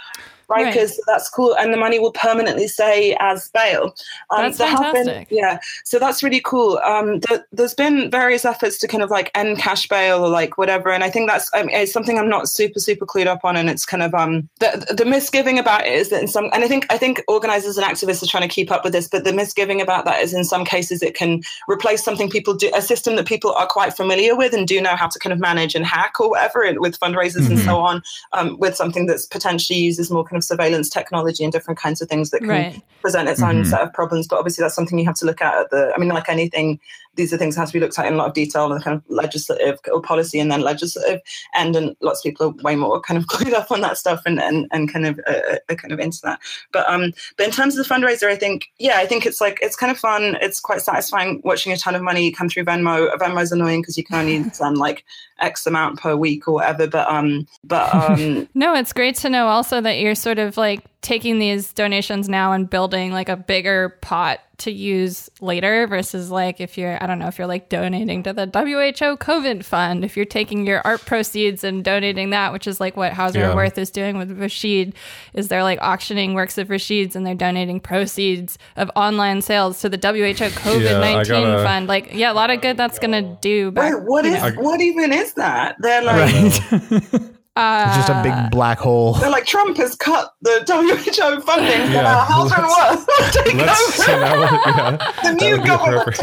[0.49, 0.89] Right.
[0.89, 3.95] So that's cool, and the money will permanently stay as bail.
[4.29, 5.27] Um, That's have been- fantastic.
[5.31, 6.77] yeah, so that's really cool.
[6.79, 10.57] Um, th- there's been various efforts to kind of like end cash bail or like
[10.57, 13.55] whatever, and I think that's um, it's something I'm not super super clued up on,
[13.55, 16.63] and it's kind of um the the misgiving about it is that in some, and
[16.63, 19.23] I think I think organizers and activists are trying to keep up with this, but
[19.23, 22.81] the misgiving about that is in some cases it can replace something people do a
[22.81, 25.75] system that people are quite familiar with and do know how to kind of manage
[25.75, 28.01] and hack or whatever with fundraisers and so on
[28.33, 32.09] um, with something that's potentially uses more kind of surveillance technology and different kinds of
[32.09, 32.81] things that can Right.
[33.01, 33.67] present its own Mhm.
[33.67, 34.27] set of problems.
[34.27, 36.79] But obviously that's something you have to look at at the i mean like anything
[37.15, 38.83] these are things that have to be looked at in a lot of detail and
[38.83, 41.21] kind of legislative or policy and then legislative.
[41.55, 44.21] End and lots of people are way more kind of clued up on that stuff
[44.25, 46.39] and and, and kind of uh, uh, kind of into that.
[46.73, 49.59] But um but in terms of the fundraiser i think yeah i think it's like
[49.61, 50.35] it's kind of fun.
[50.41, 53.09] It's quite satisfying watching a ton of money come through venmo.
[53.17, 55.05] Venmo's annoying because you can only send like
[55.39, 56.85] x amount per week or whatever.
[56.85, 60.81] But um but um No, it's great to know also that you're sort of like
[61.01, 66.59] taking these donations now and building like a bigger pot to use later versus like
[66.59, 70.15] if you're I don't know if you're like donating to the WHO COVID fund if
[70.15, 73.53] you're taking your art proceeds and donating that which is like what Hauser Yeah.
[73.53, 74.95] Wirth is doing with Rashid
[75.33, 79.89] is they're like auctioning works of Rashid's and they're donating proceeds of online sales to
[79.89, 83.37] the WHO COVID I nineteen gotta- fund like yeah a lot of good that's gonna
[83.41, 84.51] do back, wait, what know.
[84.63, 87.21] what even is that they're like
[87.55, 89.13] uh, It's just a big black hole.
[89.13, 93.45] They're like Trump has cut the WHO funding for Yeah, our house and let's- work.
[93.45, 94.03] Take Let's, over.
[94.03, 96.17] so yeah, the new government.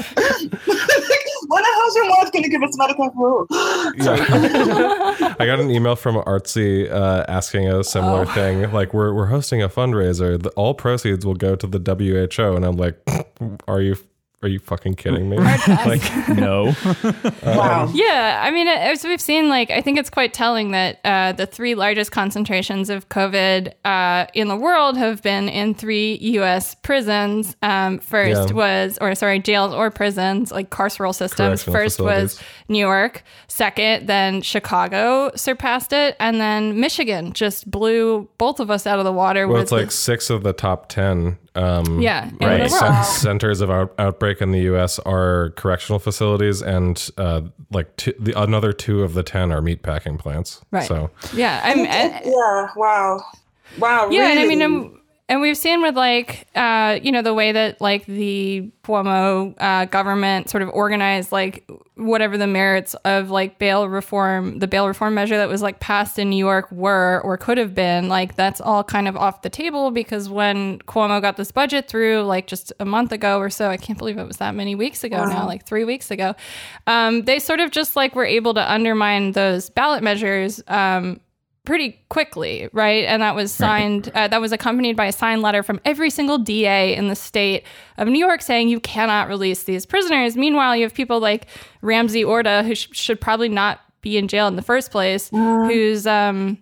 [1.48, 3.46] when are Hauser and Wirth going to give us medical rule?
[3.96, 5.34] Yeah.
[5.40, 8.32] I got an email from Artsy uh, asking a similar Oh.
[8.34, 8.70] thing.
[8.72, 10.40] Like, we're, we're hosting a fundraiser.
[10.40, 12.54] The, all proceeds will go to the WHO.
[12.56, 12.98] And I'm like,
[13.66, 13.96] are you
[14.42, 15.36] are you fucking kidding me?
[15.68, 16.72] like, No.
[17.42, 17.90] wow.
[17.92, 21.44] Yeah, I mean, as we've seen, like I think it's quite telling that uh, the
[21.46, 26.74] three largest concentrations of COVID uh, in the world have been in three U.S.
[26.76, 27.54] prisons.
[27.62, 28.54] Um, first Yeah.
[28.54, 31.62] was, or sorry, jails or prisons, like carceral systems.
[31.64, 32.40] Correctional First was.
[32.68, 33.22] New York.
[33.48, 39.04] Second, then Chicago surpassed it, and then Michigan just blew both of us out of
[39.04, 39.46] the water.
[39.48, 42.60] well, with it's like the- six of the top 10 um, Yeah, right.
[42.60, 43.04] like, the cen- world.
[43.06, 44.98] centers of out- outbreak in the U.S.
[45.00, 50.18] are correctional facilities, and uh, like two, the another two of the 10 are meatpacking
[50.18, 50.60] plants.
[50.70, 50.86] Right.
[50.86, 51.80] So, yeah, I'm.
[51.80, 52.68] I- Yeah.
[52.76, 53.24] Wow.
[53.78, 54.08] Wow.
[54.10, 54.30] Yeah, really?
[54.32, 54.99] and I mean, um,
[55.30, 59.84] and we've seen with like, uh, you know, the way that like the Cuomo uh,
[59.84, 65.14] government sort of organized like whatever the merits of like bail reform, the bail reform
[65.14, 68.60] measure that was like passed in New York were or could have been, like that's
[68.60, 72.72] all kind of off the table because when Cuomo got this budget through, like just
[72.80, 75.46] a month ago or so, I can't believe it was that many weeks ago now,
[75.46, 76.34] like three weeks ago,
[76.88, 80.60] um, they sort of just like were able to undermine those ballot measures.
[80.66, 81.20] Um,
[81.70, 83.04] pretty quickly, right?
[83.04, 86.36] And that was signed, uh, that was accompanied by a signed letter from every single
[86.36, 87.62] DA in the state
[87.96, 90.36] of New York saying you cannot release these prisoners.
[90.36, 91.46] Meanwhile, you have people like
[91.80, 95.30] Ramsey Orta, who sh- should probably not be in jail in the first place,
[95.68, 96.58] who's um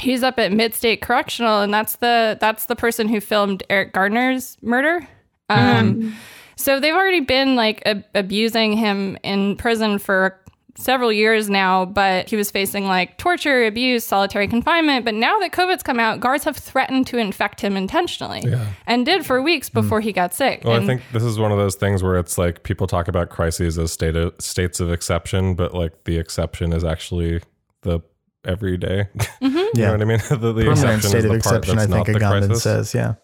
[0.00, 4.58] he's up at Mid-State Correctional, and that's the that's the person who filmed Eric Garner's
[4.60, 5.06] murder.
[5.50, 6.14] Um,
[6.56, 10.40] so they've already been like ab- abusing him in prison for
[10.74, 15.04] several years now, but he was facing like torture, abuse, solitary confinement.
[15.04, 18.42] But now that COVID's come out, guards have threatened to infect him intentionally
[18.86, 19.44] and did for mm.
[19.44, 20.62] weeks before he got sick.
[20.64, 23.08] Well, and I think this is one of those things where it's like people talk
[23.08, 27.42] about crises as state of, states of exception, but like the exception is actually
[27.82, 28.00] the
[28.44, 29.08] everyday.
[29.42, 29.56] Mm-hmm.
[29.56, 29.90] you know Yeah.
[29.90, 30.18] what I mean?
[30.28, 32.62] the the Permanent exception state is of part exception, I think not the Agamben crisis.
[32.62, 32.94] says.
[32.94, 33.14] Yeah.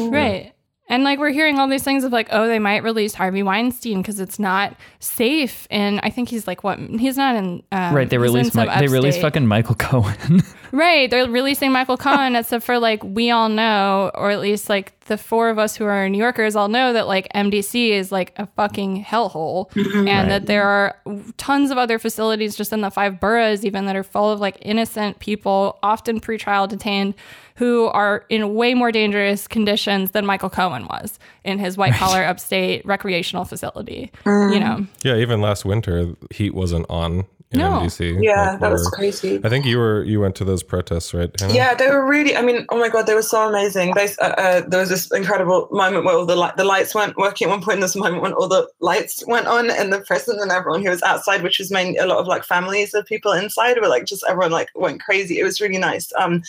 [0.00, 0.52] Right.
[0.88, 4.00] And like we're hearing all these things of like, oh, they might release Harvey Weinstein
[4.00, 5.66] because it's not safe.
[5.70, 6.78] And I think he's like, what?
[6.78, 7.62] He's not in.
[7.72, 10.42] Um, Right, they released Mi- they released fucking Michael Cohen.
[10.72, 14.98] Right, they're releasing Michael Cohen, except for like we all know, or at least like
[15.06, 18.32] the four of us who are New Yorkers all know that like MDC is like
[18.36, 19.74] a fucking hellhole,
[20.08, 20.96] and that there are
[21.36, 24.58] tons of other facilities just in the five boroughs, even that are full of like
[24.62, 27.14] innocent people, often pretrial detained,
[27.56, 32.22] who are in way more dangerous conditions than Michael Cohen was in his white collar
[32.22, 34.12] upstate recreational facility.
[34.24, 34.60] You um.
[34.60, 37.80] know, Yeah, even last winter, heat wasn't on in No.
[37.80, 38.22] MDC.
[38.22, 39.40] Yeah, Like, that we was crazy.
[39.42, 41.30] I think you were you went to those protests, right?
[41.40, 41.54] Hannah?
[41.54, 42.36] Yeah, they were really.
[42.36, 43.94] I mean, oh my god, they were so amazing.
[43.94, 47.16] They, uh, uh, there was this incredible moment where all the li- the lights weren't
[47.16, 47.80] working at one point.
[47.80, 51.02] This moment when all the lights went on and the president and everyone who was
[51.02, 54.24] outside, which was mainly a lot of like families of people inside, were like just
[54.28, 55.38] everyone like went crazy.
[55.38, 56.12] It was really nice.
[56.18, 56.42] Um,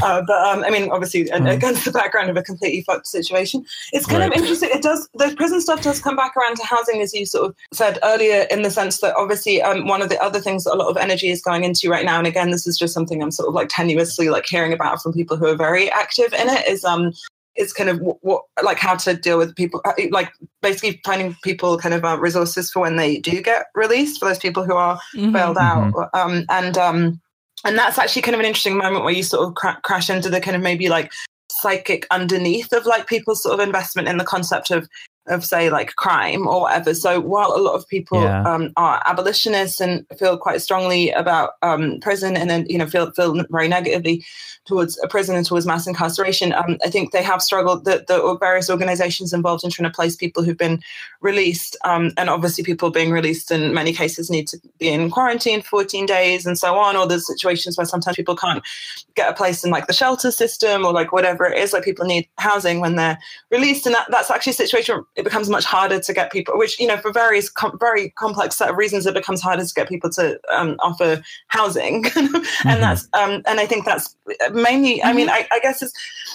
[0.00, 3.64] uh, but um, I mean, obviously, and against the background of a completely fucked situation,
[3.92, 4.32] it's kind Right.
[4.32, 4.70] of interesting.
[4.72, 7.56] It does the prison stuff does come back around to housing, as you sort of
[7.72, 10.76] said earlier, in the sense that obviously um, one of the other things that a
[10.76, 13.30] lot of energy is going into right now, and again, this is just something I'm
[13.30, 16.66] sort of like tenuously like hearing about from people who are very active in it,
[16.66, 17.12] is um
[17.54, 21.36] is kind of what, what like how to deal with people uh, like basically finding
[21.42, 24.72] people kind of uh, resources for when they do get released for those people who
[24.74, 25.34] are Mhm.
[25.34, 27.20] bailed out um and um
[27.64, 30.30] and that's actually kind of an interesting moment where you sort of cra- crash into
[30.30, 31.12] the kind of maybe like
[31.50, 34.88] psychic underneath of like people's sort of investment in the concept of
[35.28, 38.42] of say like crime or whatever so while a lot of people Yeah.
[38.42, 43.10] um, are abolitionists and feel quite strongly about um, prison and then you know feel
[43.12, 44.24] feel very negatively
[44.64, 48.36] towards a prison and towards mass incarceration um, i think they have struggled the, the
[48.40, 50.80] various organizations involved in trying to place people who've been
[51.20, 55.62] released um, and obviously people being released in many cases need to be in quarantine
[55.62, 58.62] 14 days and so on or there's situations where sometimes people can't
[59.14, 62.04] get a place in like the shelter system or like whatever it is like people
[62.04, 63.18] need housing when they're
[63.50, 66.78] released and that, that's actually a situation it becomes much harder to get people which
[66.80, 69.88] you know for various com- very complex set of reasons it becomes harder to get
[69.88, 72.04] people to um, offer housing.
[72.64, 74.16] And that's um, and i think that's
[74.52, 75.92] mainly i mean I, I guess it's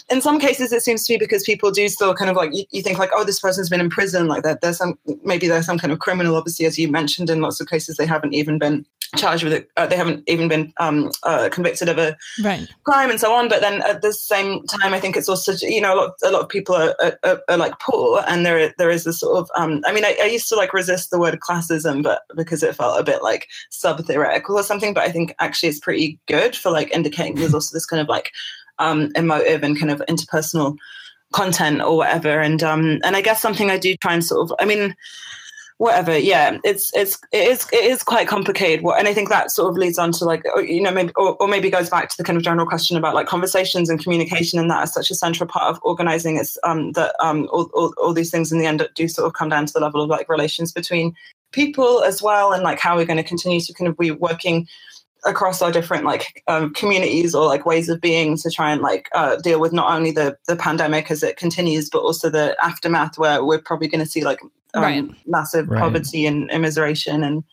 [0.09, 2.65] in some cases it seems to be because people do still kind of like you,
[2.71, 5.65] you think like oh this person's been in prison like that there's some maybe there's
[5.65, 8.57] some kind of criminal obviously as you mentioned in lots of cases they haven't even
[8.57, 12.67] been charged with it uh, they haven't even been um, uh, convicted of a Right.
[12.83, 13.49] crime and so on.
[13.49, 16.31] But then at the same time, I think it's also you know a lot a
[16.31, 19.49] lot of people are, are, are, like poor, and there there is this sort of
[19.55, 22.75] um, I mean I, I used to like resist the word classism, but because it
[22.75, 24.93] felt a bit like sub theoretical or something.
[24.93, 28.07] But I think actually it's pretty good for like indicating there's also this kind of
[28.07, 28.31] like
[28.79, 30.77] um, emotive and kind of interpersonal
[31.33, 32.39] content or whatever.
[32.39, 34.95] And um, and I guess something I do try and sort of I mean
[35.77, 38.83] whatever yeah it's it's it is it is quite complicated.
[38.83, 41.35] What and i think that sort of leads on to like you know maybe or,
[41.41, 44.59] or maybe goes back to the kind of general question about like conversations and communication
[44.59, 46.37] and that is such a central part of organizing.
[46.37, 49.33] It's um that um all, all, all these things in the end do sort of
[49.33, 51.15] come down to the level of like relations between
[51.51, 54.67] people as well and like how we're going to continue to kind of be working
[55.25, 59.09] across our different like um, communities or like ways of being to try and like
[59.13, 63.17] uh, deal with not only the the pandemic as it continues but also the aftermath
[63.17, 64.39] where we're probably going to see like
[64.77, 65.09] um, Right.
[65.25, 65.79] massive Right.
[65.81, 67.43] poverty and immiseration and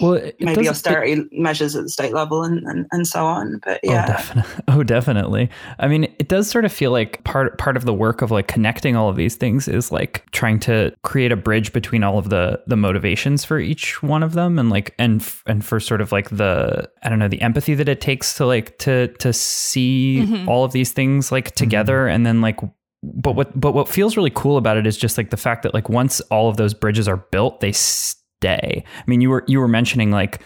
[0.00, 3.78] well, maybe does- austerity measures at the state level and, and, and so on but
[3.84, 4.52] Oh, yeah definitely.
[4.68, 5.50] Oh, definitely.
[5.78, 8.48] I mean, it does sort of feel like part part of the work of like
[8.48, 12.30] connecting all of these things is like trying to create a bridge between all of
[12.30, 16.00] the the motivations for each one of them, and like and f- and for sort
[16.00, 19.32] of like the I don't know the empathy that it takes to like to to
[19.32, 22.58] see all of these things like together, and then like.
[23.02, 25.74] But what but what feels really cool about it is just like the fact that
[25.74, 28.84] like once all of those bridges are built, they stay.
[28.86, 30.40] I mean, you were you were mentioning like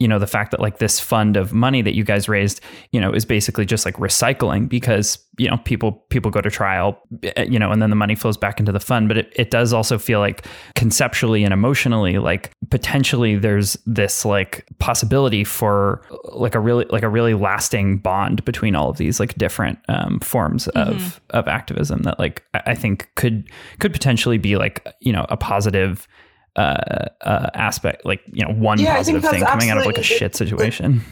[0.00, 2.60] you know the fact that like this fund of money that you guys raised
[2.90, 6.98] you know is basically just like recycling because you know people people go to trial
[7.22, 9.08] eh, you know and then the money flows back into the fund.
[9.08, 14.66] But it, it does also feel like conceptually and emotionally like potentially there's this like
[14.78, 19.34] possibility for like a really like a really lasting bond between all of these like
[19.36, 24.86] different um, forms of of activism that like I think could could potentially be like
[25.00, 26.08] you know a positive
[26.56, 30.02] uh, uh, aspect, like you know, one Yeah, positive thing coming out of like a
[30.02, 31.02] shit situation.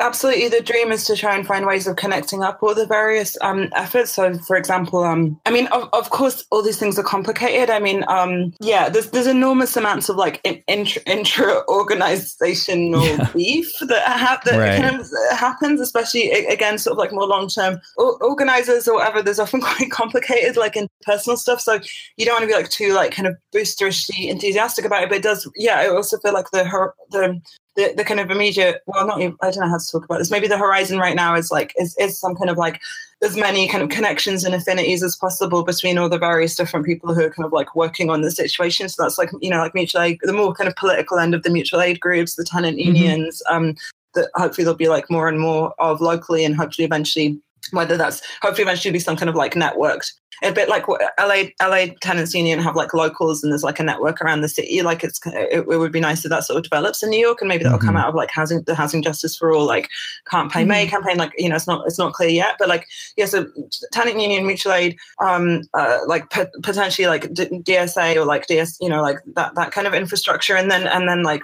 [0.00, 0.48] Absolutely.
[0.48, 3.68] The dream is to try and find ways of connecting up all the various um,
[3.74, 4.12] efforts.
[4.12, 7.70] So for example um, i mean of, of course all these things are complicated.
[7.70, 13.28] I mean um, yeah there's there's enormous amounts of like in, intra, intra-organizational Yeah.
[13.34, 14.80] beef that, ha- that Right.
[14.80, 15.06] kind of
[15.36, 19.22] happens especially again sort of like more long-term o- organizers or whatever.
[19.22, 21.60] There's often quite complicated like in personal stuff.
[21.60, 21.80] So
[22.16, 25.18] you don't want to be like too like kind of boosterishly enthusiastic about it but
[25.18, 27.40] it does yeah i also feel like the her- the
[27.76, 30.18] the, the kind of immediate well not even, i don't know how to talk about
[30.18, 32.80] this maybe the horizon right now is like is, is some kind of like
[33.22, 37.14] as many kind of connections and affinities as possible between all the various different people
[37.14, 39.74] who are kind of like working on the situation so that's like you know like
[39.74, 42.78] mutual aid the more kind of political end of the mutual aid groups the tenant
[42.78, 42.84] Mhm.
[42.86, 43.74] unions um
[44.14, 48.20] that hopefully there'll be like more and more of locally and hopefully eventually whether that's
[48.42, 50.84] hopefully eventually be some kind of like networked a bit like
[51.18, 54.82] LA LA tenants union have like locals and there's like a network around the city
[54.82, 57.40] like it's it, it would be nice if that sort of develops in New York
[57.40, 58.00] and maybe that'll come Mhm.
[58.00, 59.88] out of like housing the housing justice for all like
[60.28, 62.86] can't pay May campaign like you know it's not it's not clear yet but like
[63.16, 63.46] yeah so
[63.92, 68.76] tenant union mutual aid um uh, like p- potentially like D- DSA or like DS
[68.80, 71.42] you know like that that kind of infrastructure and then and then like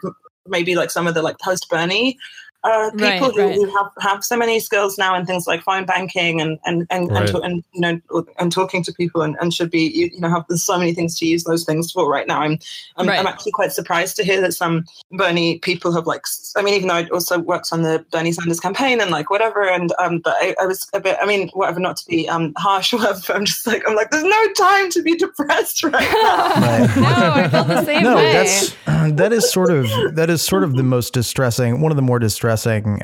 [0.48, 2.18] maybe like some of the like post Bernie
[2.62, 3.54] uh, people Right, who, right.
[3.54, 7.10] who have, have so many skills now and things like phone banking and and and,
[7.10, 7.20] Right.
[7.22, 8.00] and, to- and you know
[8.38, 10.92] and talking to people and, and should be you, you know have there's so many
[10.92, 12.40] things to use those things for right now.
[12.42, 12.58] I'm
[12.96, 13.18] I'm, Right.
[13.18, 16.24] I'm actually quite surprised to hear that some Bernie people have like
[16.56, 19.66] I mean even though I also worked on the Bernie Sanders campaign and like whatever
[19.68, 22.52] and um but I, I was a bit I mean whatever not to be um
[22.58, 25.92] harsh or whatever I'm just like I'm like there's no time to be depressed right
[26.22, 26.48] now.
[26.60, 26.96] Right.
[26.96, 28.32] no, I feel the same no, way.
[28.32, 28.74] that's
[29.16, 31.80] that is sort of that is sort of the most distressing.
[31.80, 32.49] One of the more distressing,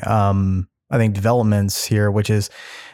[0.05, 2.49] um, I think, developments here, which is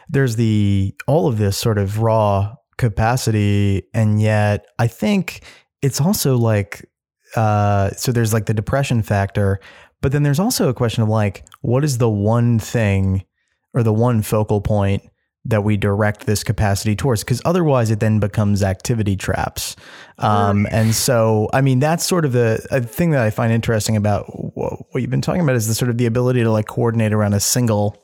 [0.08, 5.42] there's the all of this sort of raw capacity, and yet I think
[5.82, 6.88] it's also like
[7.36, 9.60] uh, so there's like the depression factor,
[10.00, 13.24] but then there's also a question of like what is the one thing
[13.72, 15.02] or the one focal point
[15.44, 19.76] that we direct this capacity towards because otherwise it then becomes activity traps
[20.18, 23.96] um, and so i mean that's sort of the a thing that i find interesting
[23.96, 24.24] about
[24.56, 27.12] what, what you've been talking about is the sort of the ability to like coordinate
[27.12, 28.00] around a single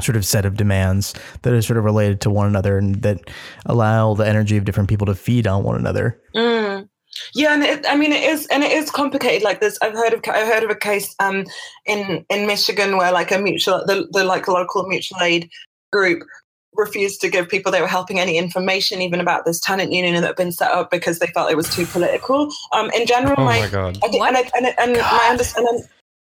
[0.00, 3.18] sort of set of demands that are sort of related to one another and that
[3.66, 6.88] allow the energy of different people to feed on one another Mm.
[7.32, 9.44] Yeah, and it, I mean it is, and it is complicated.
[9.44, 11.44] Like this, I've heard of I've heard of a case um
[11.86, 15.48] in in Michigan where like a mutual the, the like local mutual aid
[15.92, 16.24] group
[16.76, 20.26] refused to give people they were helping any information even about this tenant union that
[20.26, 22.52] had been set up because they felt it was too political.
[22.72, 23.98] Um, in general, Oh my, my god.
[24.02, 25.82] I think, and, I, and, and my understanding,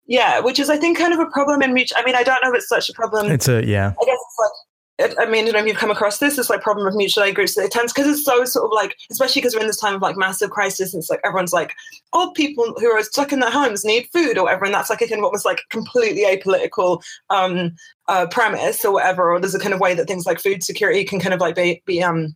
[0.07, 1.99] yeah, which is I think kind of a problem in mutual.
[2.01, 3.31] I mean, I don't know if it's such a problem.
[3.31, 4.68] it's a yeah I guess it's like, it,
[5.01, 6.39] I mean, I don't know if you've come across this.
[6.39, 7.57] It's like problem of mutual aid groups.
[7.57, 10.03] It tends because it's so sort of like, especially because we're in this time of
[10.03, 11.73] like massive crisis, and it's like everyone's like,
[12.13, 15.01] old people who are stuck in their homes need food or whatever, and that's like
[15.01, 17.77] a kind of almost like completely apolitical um,
[18.09, 19.31] uh, premise or whatever.
[19.33, 21.55] Or there's a kind of way that things like food security can kind of like
[21.55, 22.35] be, be um,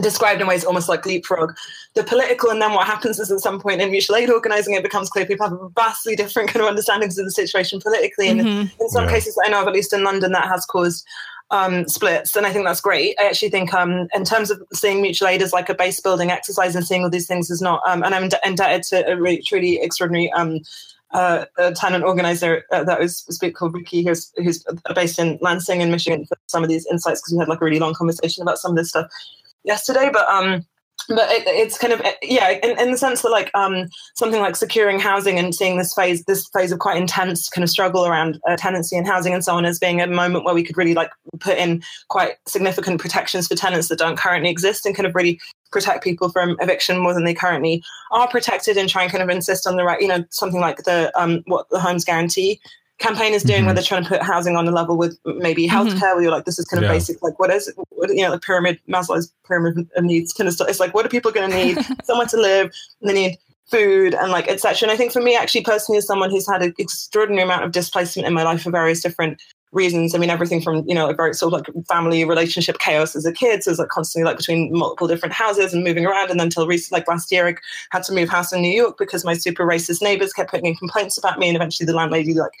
[0.00, 1.52] described in ways almost like leapfrog
[1.94, 4.82] the political and then what happens is at some point in mutual aid organizing it
[4.82, 8.72] becomes clear people have vastly different kind of understandings of the situation politically and Mhm.
[8.80, 9.10] in some Yeah.
[9.10, 11.06] cases I know of, at least in London, that has caused
[11.54, 13.14] um, splits, and I think that's great.
[13.20, 16.30] I actually think, um, in terms of seeing mutual aid as like a base building
[16.30, 19.40] exercise and seeing all these things is not, um, and I'm indebted to a really,
[19.40, 20.60] truly extraordinary um,
[21.12, 21.44] uh,
[21.76, 24.64] tenant organizer uh, that was speak called Ricky, who's who's
[24.96, 27.64] based in Lansing in Michigan, for some of these insights because we had like a
[27.64, 29.06] really long conversation about some of this stuff
[29.62, 30.66] yesterday, but um.
[31.08, 34.56] But it, it's kind of yeah, in, in the sense that like um, something like
[34.56, 38.40] securing housing and seeing this phase this phase of quite intense kind of struggle around
[38.48, 40.94] uh, tenancy and housing and so on as being a moment where we could really
[40.94, 45.14] like put in quite significant protections for tenants that don't currently exist and kind of
[45.14, 45.40] really
[45.70, 49.28] protect people from eviction more than they currently are protected and try and kind of
[49.28, 52.60] insist on the right you know something like the um, what the homes guarantee
[52.98, 53.76] campaign is doing where Mhm.
[53.76, 56.58] they're trying to put housing on a level with maybe healthcare where you're like this
[56.58, 56.94] is kind of Yeah.
[56.94, 60.54] basic like what is what, you know the pyramid maslow's pyramid of needs kind of
[60.54, 63.38] stuff it's like what are people going to need somewhere to live and they need
[63.70, 66.62] food and like etc and i think for me actually personally as someone who's had
[66.62, 69.40] an extraordinary amount of displacement in my life for various different
[69.74, 70.14] reasons.
[70.14, 73.26] I mean everything from you know a very sort of like family relationship chaos as
[73.26, 76.30] a kid so it's like constantly like between multiple different houses and moving around.
[76.30, 77.54] And then until recently like last year i
[77.90, 80.76] had to move house in new york because my super racist neighbors kept putting in
[80.76, 82.52] complaints about me and eventually the landlady like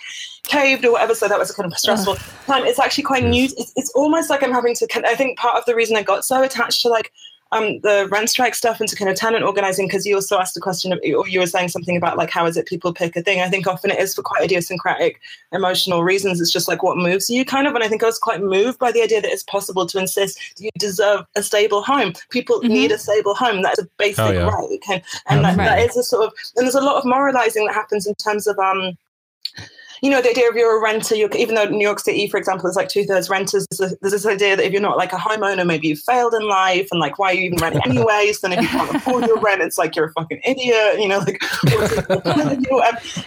[0.44, 1.14] caved or whatever.
[1.14, 2.64] So that was a kind of stressful time.
[2.64, 3.44] It's actually quite new.
[3.44, 6.24] It's, it's almost like i'm having to i think part of the reason i got
[6.24, 7.12] so attached to like
[7.54, 10.60] um, the rent strike stuff into kind of tenant organizing, because you also asked the
[10.60, 13.22] question of, or you were saying something about like how is it people pick a
[13.22, 13.40] thing.
[13.40, 15.20] I think often it is for quite idiosyncratic
[15.52, 16.40] emotional reasons.
[16.40, 17.74] It's just like what moves you, kind of.
[17.74, 20.38] And I think I was quite moved by the idea that it's possible to insist
[20.58, 22.12] you deserve a stable home.
[22.30, 22.68] People mm-hmm.
[22.68, 23.62] need a stable home.
[23.62, 24.48] That's a basic oh, yeah.
[24.48, 25.64] right, and, and that, right.
[25.66, 28.46] that is a sort of and there's a lot of moralizing that happens in terms
[28.46, 28.96] of um
[30.02, 32.36] you know, the idea of you're a renter, you're, even though New York City, for
[32.36, 34.96] example, is like two thirds renters, there's, a, there's, this idea that if you're not
[34.96, 37.82] like a homeowner, maybe you've failed in life and like, why are you even renting
[37.86, 38.40] anyways?
[38.40, 41.18] Then if you can't afford your rent, it's like you're a fucking idiot, you know,
[41.18, 41.42] like,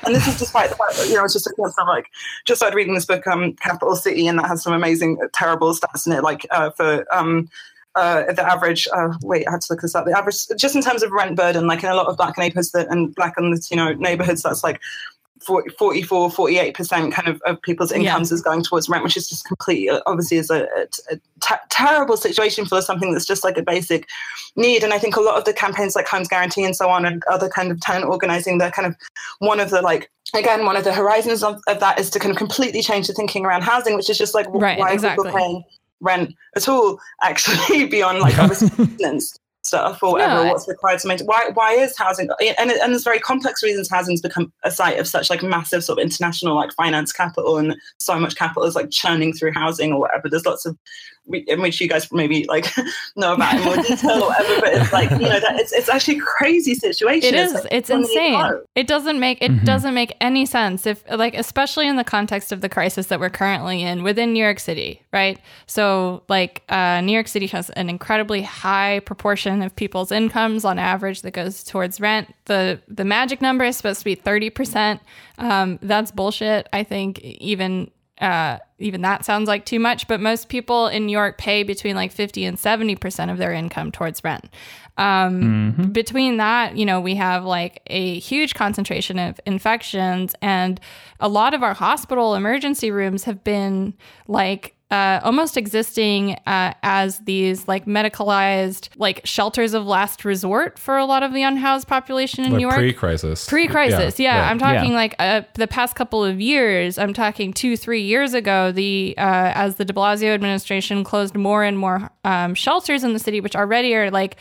[0.06, 2.08] and this is despite the fact that, you know, it's just looking at like,
[2.46, 6.06] just started reading this book, um, Capital City, and that has some amazing, terrible stats
[6.06, 7.50] in it, like uh, for, um,
[7.96, 10.06] uh, the average, uh, wait, I had to look this up.
[10.06, 12.72] The average, just in terms of rent burden, like in a lot of black neighborhoods
[12.72, 14.80] that, and black and Latino neighborhoods, that's like
[15.42, 18.36] 40, 44, 48% kind of, of people's incomes yeah.
[18.36, 21.56] is going towards rent, which is just completely, uh, obviously, is a, a, a t-
[21.70, 24.08] terrible situation for something that's just like a basic
[24.56, 24.84] need.
[24.84, 27.24] And I think a lot of the campaigns like Homes Guarantee and so on and
[27.32, 28.96] other kind of tenant organizing, they're kind of
[29.40, 32.32] one of the like, again, one of the horizons of, of that is to kind
[32.32, 35.28] of completely change the thinking around housing, which is just like, right, why exactly.
[35.28, 35.64] are people paying
[36.00, 39.38] rent at all, actually, beyond like obviously maintenance
[39.68, 40.52] stuff or whatever yeah.
[40.52, 41.28] what's required to maintain.
[41.28, 45.08] Why why is housing and, and there's very complex reasons housing's become a site of
[45.08, 48.90] such like massive sort of international like finance capital and so much capital is like
[48.90, 50.30] churning through housing or whatever.
[50.30, 50.78] There's lots of
[51.30, 52.66] in which you guys maybe like
[53.16, 55.90] know about in more detail or whatever but it's like you know that it's, it's
[55.90, 57.34] actually a crazy situation.
[57.34, 57.54] It is.
[57.54, 58.62] it's, like, it's insane.
[58.76, 59.66] it doesn't make it mm-hmm.
[59.66, 63.30] doesn't make any sense if like especially in the context of the crisis that we're
[63.30, 65.40] currently in within new york city right?
[65.66, 70.80] So like uh, new york city has an incredibly high proportion of people's incomes on
[70.80, 75.00] average that goes towards rent the the magic number is supposed to be 30%
[75.38, 77.90] um, that's bullshit i think even
[78.20, 81.96] uh, even that sounds like too much, but most people in New York pay between
[81.96, 84.50] like 50 and 70% of their income towards rent.
[84.98, 85.92] Um, mm-hmm.
[85.92, 90.80] Between that, you know, we have like a huge concentration of infections, and
[91.20, 93.94] a lot of our hospital emergency rooms have been
[94.28, 100.98] like uh, almost existing uh, as these like medicalized like shelters of last resort for
[100.98, 102.76] a lot of the unhoused population in like New York.
[102.76, 103.48] Pre-crisis.
[103.48, 104.36] Pre-crisis, yeah.
[104.36, 104.44] yeah.
[104.44, 104.50] yeah.
[104.50, 104.98] I'm talking yeah.
[104.98, 106.98] like uh, the past couple of years.
[106.98, 108.72] I'm talking two, three years ago.
[108.72, 113.20] The uh, as the De Blasio administration closed more and more um, shelters in the
[113.20, 114.38] city, which already are like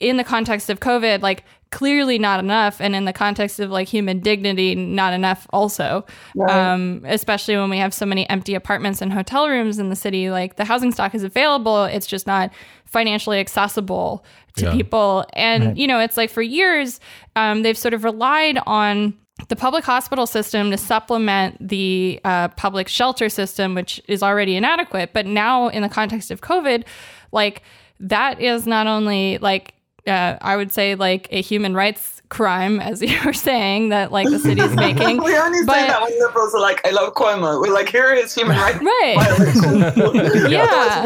[0.00, 3.88] in the context of COVID, like clearly not enough and in the context of like
[3.88, 6.04] human dignity not enough also
[6.36, 6.50] right.
[6.50, 10.30] um, especially when we have so many empty apartments and hotel rooms in the city
[10.30, 12.52] like the housing stock is available it's just not
[12.84, 14.22] financially accessible
[14.54, 14.72] to yeah.
[14.72, 15.76] people and right.
[15.76, 17.00] you know it's like for years
[17.36, 19.14] um, they've sort of relied on
[19.48, 25.14] the public hospital system to supplement the uh, public shelter system which is already inadequate
[25.14, 26.84] but now in the context of covid
[27.32, 27.62] like
[27.98, 29.74] that is not only like
[30.06, 34.28] uh, I would say like a human rights crime, as you were saying that like
[34.28, 35.22] the city is making.
[35.22, 38.12] we only but, say that when liberals are like, "I love Cuomo." We're like, "Here
[38.12, 40.50] is human rights." Right.
[40.50, 41.04] yeah.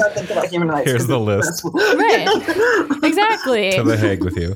[0.48, 1.64] Human rights Here's the list.
[1.64, 2.28] right.
[3.02, 3.72] Exactly.
[3.72, 4.52] to the Hague with you.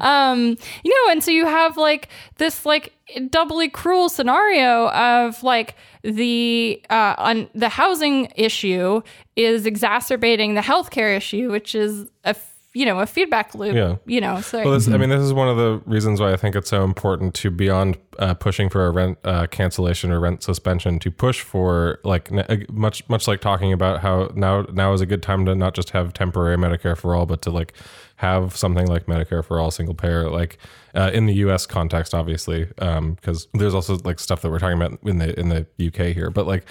[0.00, 2.92] um, you know, and so you have like this like
[3.28, 9.02] doubly cruel scenario of like the uh, on the housing issue
[9.36, 12.34] is exacerbating the healthcare issue, which is a
[12.74, 13.74] you know a feedback loop.
[13.74, 13.96] Yeah.
[14.06, 14.40] You know.
[14.40, 16.70] So well, this, I mean, this is one of the reasons why I think it's
[16.70, 21.10] so important to beyond uh, pushing for a rent uh, cancellation or rent suspension to
[21.10, 22.30] push for like
[22.70, 25.90] much much like talking about how now now is a good time to not just
[25.90, 27.74] have temporary Medicare for all, but to like
[28.16, 30.56] have something like Medicare for all single payer like
[30.94, 31.66] uh, in the U.S.
[31.66, 35.48] context, obviously, because um, there's also like stuff that we're talking about in the in
[35.48, 36.66] the UK here, but like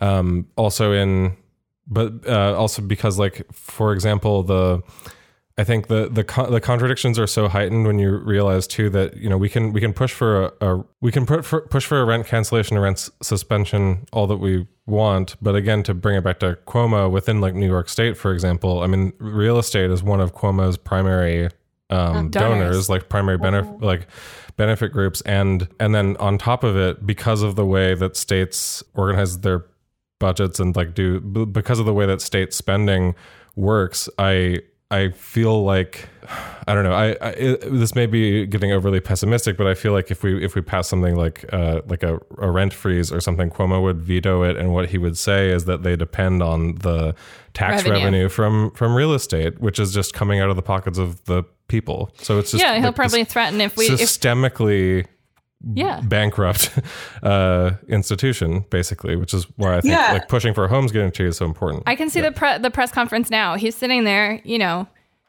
[0.00, 1.36] um, also in,
[1.86, 4.82] but uh, also because like for example the.
[5.58, 9.30] I think the the the contradictions are so heightened when you realize too that you
[9.30, 12.00] know we can we can push for a, a we can put for, push for
[12.00, 16.22] a rent cancellation or rent suspension all that we want, but again to bring it
[16.22, 20.02] back to Cuomo within like New York State for example, I mean real estate is
[20.02, 21.48] one of Cuomo's primary
[21.88, 22.58] um, donors.
[22.58, 22.90] donors.
[22.90, 23.84] like primary benefit, mm-hmm.
[23.84, 24.08] like
[24.56, 28.82] benefit groups, and and then on top of it, because of the way that states
[28.94, 29.64] organize their
[30.18, 33.14] budgets and like do because of the way that state spending
[33.54, 34.58] works, I
[34.90, 36.08] I feel like
[36.68, 36.92] I don't know.
[36.92, 40.44] I, I it, this may be getting overly pessimistic, but I feel like if we
[40.44, 44.00] if we pass something like uh, like a, a, rent freeze or something, Cuomo would
[44.00, 47.16] veto it, and what he would say is that they depend on the
[47.52, 50.98] tax revenue, revenue from from real estate, which is just coming out of the pockets
[50.98, 52.12] of the people.
[52.18, 52.74] So it's just yeah.
[52.74, 55.00] He'll like probably threaten if we systemically.
[55.00, 55.06] If,
[55.74, 56.00] Yeah.
[56.00, 56.70] bankrupt
[57.22, 60.12] uh, institution, basically, which is why I think Yeah.
[60.12, 61.82] like pushing for a homes guarantee is so important.
[61.86, 63.56] I can see the pre- the press conference now.
[63.56, 64.86] He's sitting there, you know.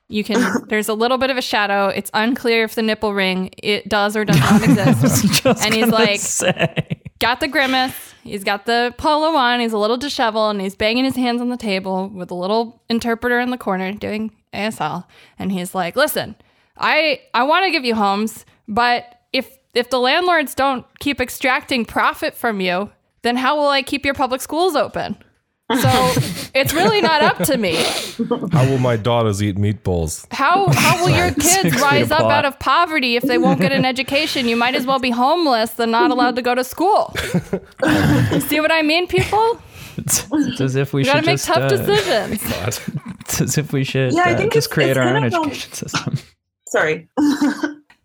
[0.10, 0.42] You can.
[0.70, 1.88] There's a little bit of a shadow.
[1.90, 5.46] It's unclear if the nipple ring it does or does not exist.
[5.46, 7.02] And he's like, say.
[7.20, 8.14] got the grimace.
[8.24, 9.60] He's got the polo on.
[9.60, 12.82] He's a little disheveled, and he's banging his hands on the table with a little
[12.90, 15.04] interpreter in the corner doing ASL.
[15.40, 16.36] And he's like, "Listen,
[16.78, 19.17] I I want to give you homes, but
[19.78, 22.90] if if the landlords don't keep extracting profit from you,
[23.22, 25.16] then how will I keep your public schools open?"
[25.70, 25.90] So
[26.54, 27.76] it's really not up to me.
[28.52, 30.26] How will my daughters eat meatballs?
[30.32, 33.86] How how will your kids rise up out of poverty if they won't get an
[33.86, 34.48] education?
[34.48, 37.14] You might as well be homeless than not allowed to go to school.
[38.48, 39.60] See what I mean, people?
[39.98, 42.42] It's, it's as if we You should gotta make just tough uh, decisions.
[43.28, 45.26] It's as if we should Yeah, I uh, think just it's- create our own kind
[45.26, 46.18] of, education system.
[46.68, 47.10] Sorry.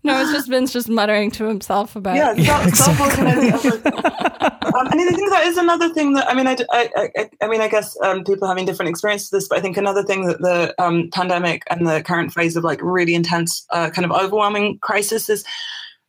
[0.05, 3.53] No, it's just Vince just muttering to himself about yeah, self, self-organizing.
[3.85, 7.47] um, and I think that is another thing that I mean, I, I, I, I
[7.47, 10.27] mean, I guess um, people having different experiences with this, but I think another thing
[10.27, 14.11] that the um, pandemic and the current phase of like really intense, uh, kind of
[14.11, 15.45] overwhelming crisis is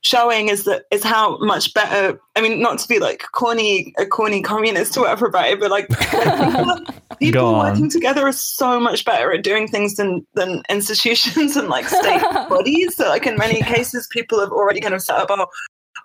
[0.04, 2.20] showing is that is how much better.
[2.36, 5.70] I mean, not to be like corny, a corny communist or whatever about it, but
[5.70, 6.86] like, like
[7.18, 11.68] people, people working together are so much better at doing things than than institutions and
[11.68, 12.96] like state bodies.
[12.96, 15.46] So like in many cases, people have already kind of set up a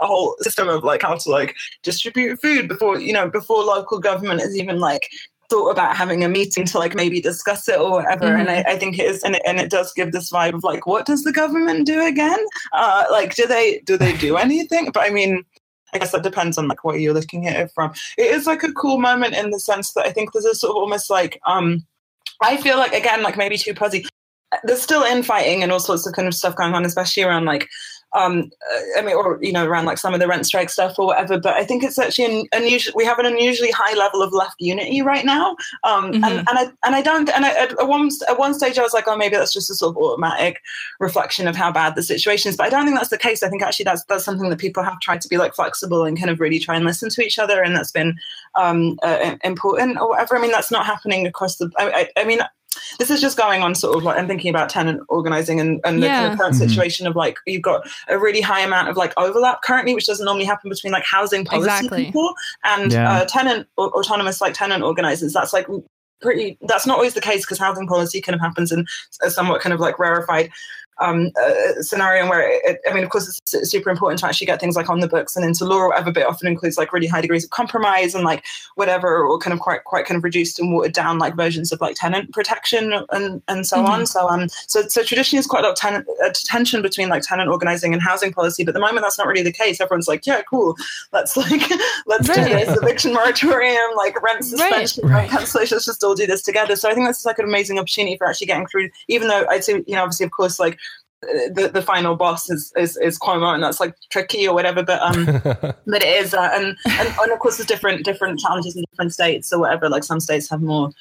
[0.02, 4.00] a whole system of like how to like distribute food before you know before local
[4.00, 5.10] government is even like
[5.50, 8.78] thought about having a meeting to like maybe discuss it or whatever and I, I
[8.78, 11.24] think it is and it, and it does give this vibe of like what does
[11.24, 12.40] the government do again
[12.74, 15.44] uh like do they do they do anything but i mean
[15.94, 17.94] I guess that depends on like what you're looking at it from.
[18.18, 20.72] It is like a cool moment in the sense that I think there's a sort
[20.72, 21.86] of almost like um
[22.42, 24.06] I feel like again like maybe too posy.
[24.64, 27.68] There's still infighting and all sorts of kind of stuff going on, especially around like
[28.14, 30.98] um uh, I mean or you know around like some of the rent strike stuff
[30.98, 31.40] or whatever.
[31.40, 32.94] But I think it's actually an unusual.
[32.96, 35.56] We have an unusually high level of left unity right now.
[35.84, 36.26] Um Mhm.
[36.26, 38.84] and, and I and I don't and I, at at one at one stage I
[38.84, 40.60] was like oh maybe that's just a sort of automatic
[41.00, 42.58] reflection of how bad the situation is.
[42.58, 43.44] But I don't think that's the case.
[43.44, 46.18] I think actually that's that's something that people have tried to be like flexible and
[46.18, 48.18] kind of really try and listen to each other, and that's been
[48.56, 50.36] um, uh, important or whatever.
[50.38, 51.72] I mean, that's not happening across the.
[51.78, 52.40] I, I, I mean.
[52.98, 56.02] This is just going on sort of like I'm thinking about tenant organizing and, and
[56.04, 56.60] the kind of current Mhm.
[56.68, 60.26] situation of like you've got a really high amount of like overlap currently, which doesn't
[60.26, 62.06] normally happen between like housing policy Exactly.
[62.06, 63.12] people and Yeah.
[63.12, 65.34] uh, tenant or autonomous like tenant organizers.
[65.34, 65.68] That's like
[66.22, 68.86] pretty that's not always the case because housing policy kind of happens in
[69.22, 70.50] a somewhat kind of like rarefied
[71.00, 74.60] um, uh, scenario where it, I mean, of course, it's super important to actually get
[74.60, 77.08] things like on the books and into law or whatever, but often includes like really
[77.08, 78.44] high degrees of compromise and like
[78.76, 81.82] whatever, or kind of quite quite kind of reduced and watered down like versions of
[81.82, 84.06] like tenant protection and and so on.
[84.06, 87.24] So um, so so traditionally, there's quite a lot of tenant uh, tension between like
[87.24, 89.80] tenant organizing and housing policy, but at the moment that's not really the case.
[89.82, 90.76] Everyone's like, yeah, cool,
[91.12, 91.62] let's like
[92.08, 95.20] let's do this eviction moratorium, like rent suspension, Right.
[95.22, 95.76] rent cancellation.
[95.76, 96.76] Let's just all do this together.
[96.76, 98.90] So I think that's like an amazing opportunity for actually getting through.
[99.08, 100.78] Even though I'd say, you know, obviously, of course, like
[101.22, 104.84] the the final boss is is, is Cuomo, and that's like tricky or whatever.
[104.84, 105.26] But um,
[105.86, 109.14] but it is, uh, and, and and of course, there's different different challenges in different
[109.14, 109.90] states or whatever.
[109.90, 110.92] Like some states have more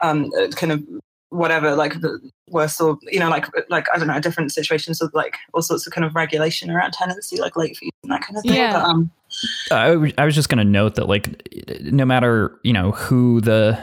[0.00, 0.82] um uh, kind of
[1.30, 2.20] whatever like the
[2.50, 5.86] worse or you know like like I don't know different situations of like all sorts
[5.86, 8.54] of kind of regulation around tenancy like late fees and that kind of thing.
[8.54, 8.72] Yeah.
[8.72, 9.10] But, um,
[9.70, 11.48] I w- I was just going to note that, like,
[11.82, 13.78] no matter you know who the,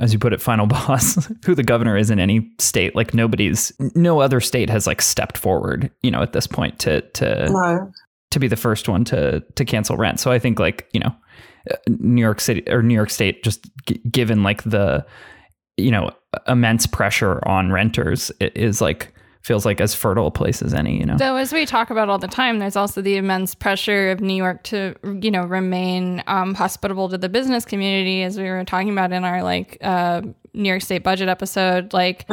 [0.00, 3.72] as you put it, final boss, who the governor is in any state, like nobody's,
[3.94, 7.92] no other state has like stepped forward, you know, at this point to to no.
[8.30, 10.20] to be the first one to to cancel rent.
[10.20, 11.14] So I think like you know,
[11.70, 15.04] uh, New York City or New York State, just g- given like the
[15.76, 16.10] you know
[16.46, 19.12] immense pressure on renters, is like
[19.42, 20.98] feels like as fertile a place as any.
[20.98, 24.10] You know, Though, as we talk about all the time, there's also the immense pressure
[24.10, 28.44] of New York to, you know, remain um, hospitable to the business community, as we
[28.44, 30.22] were talking about in our like uh,
[30.54, 31.92] New York State budget episode.
[31.92, 32.26] Like,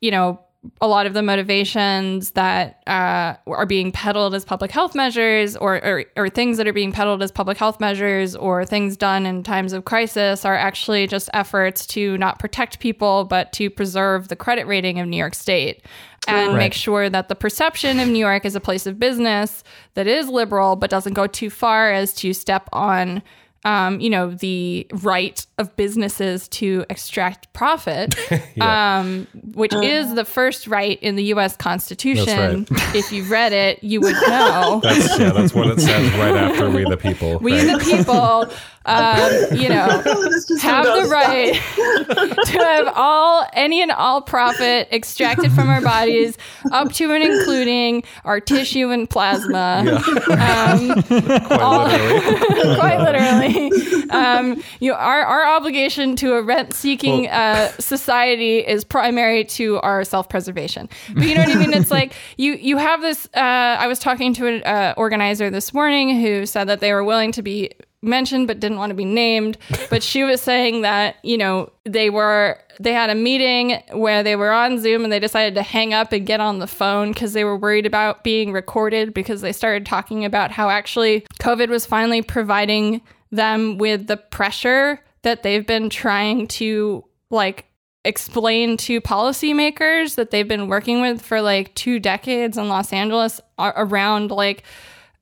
[0.00, 0.40] you know,
[0.80, 5.76] a lot of the motivations that uh, are being peddled as public health measures, or,
[5.84, 9.42] or or things that are being peddled as public health measures, or things done in
[9.42, 14.36] times of crisis, are actually just efforts to not protect people, but to preserve the
[14.36, 15.82] credit rating of New York State
[16.28, 16.58] and Right.
[16.58, 19.62] make sure that the perception of New York as a place of business
[19.94, 23.22] that is liberal but doesn't go too far as to step on
[23.66, 28.14] um, you know, the right of businesses to extract profit,
[28.54, 28.98] Yeah.
[29.00, 31.56] um, which is the first right in the U.S.
[31.56, 32.66] Constitution.
[32.70, 34.80] That's If you've read it, you would know.
[34.84, 37.38] That's yeah, that's what it says right after we the people.
[37.40, 37.78] we right?
[37.78, 38.48] the people,
[38.86, 39.86] um, you know,
[40.62, 41.54] have the right
[42.46, 46.38] to have all any and all profit extracted from our bodies,
[46.72, 50.00] up to and including our tissue and plasma.
[50.30, 52.76] Um, Quite literally.
[52.76, 54.10] quite literally.
[54.10, 60.04] Um, you our our obligation to a rent seeking uh, society is primary to our
[60.04, 60.88] self preservation.
[61.12, 61.72] But you know what I mean?
[61.74, 63.26] It's like you you have this.
[63.34, 67.04] Uh, I was talking to an uh, organizer this morning who said that they were
[67.04, 67.70] willing to be
[68.06, 69.58] mentioned but didn't want to be named.
[69.88, 74.36] But she was saying that you know they were they had a meeting where they
[74.36, 77.32] were on Zoom and they decided to hang up and get on the phone because
[77.32, 81.86] they were worried about being recorded because they started talking about how actually COVID was
[81.86, 83.00] finally providing
[83.30, 87.66] them with the pressure that they've been trying to like
[88.04, 93.40] explain to policymakers that they've been working with for like two decades in Los Angeles
[93.58, 94.62] around like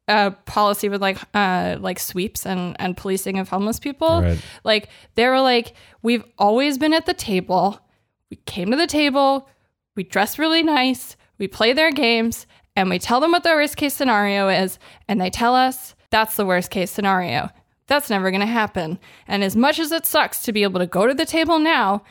[0.09, 4.22] a policy with like uh like sweeps and and policing of homeless people.
[4.22, 4.38] Right.
[4.64, 7.80] like they were like we've always been at the table.
[8.30, 9.48] We came to the table.
[9.96, 11.16] We dress really nice.
[11.38, 12.46] We play their games
[12.76, 14.78] and we tell them what the worst case scenario is
[15.09, 17.50] and they tell us that's the worst case scenario.
[17.86, 18.98] That's never going to happen.
[19.26, 22.02] And as much as it sucks to be able to go to the table now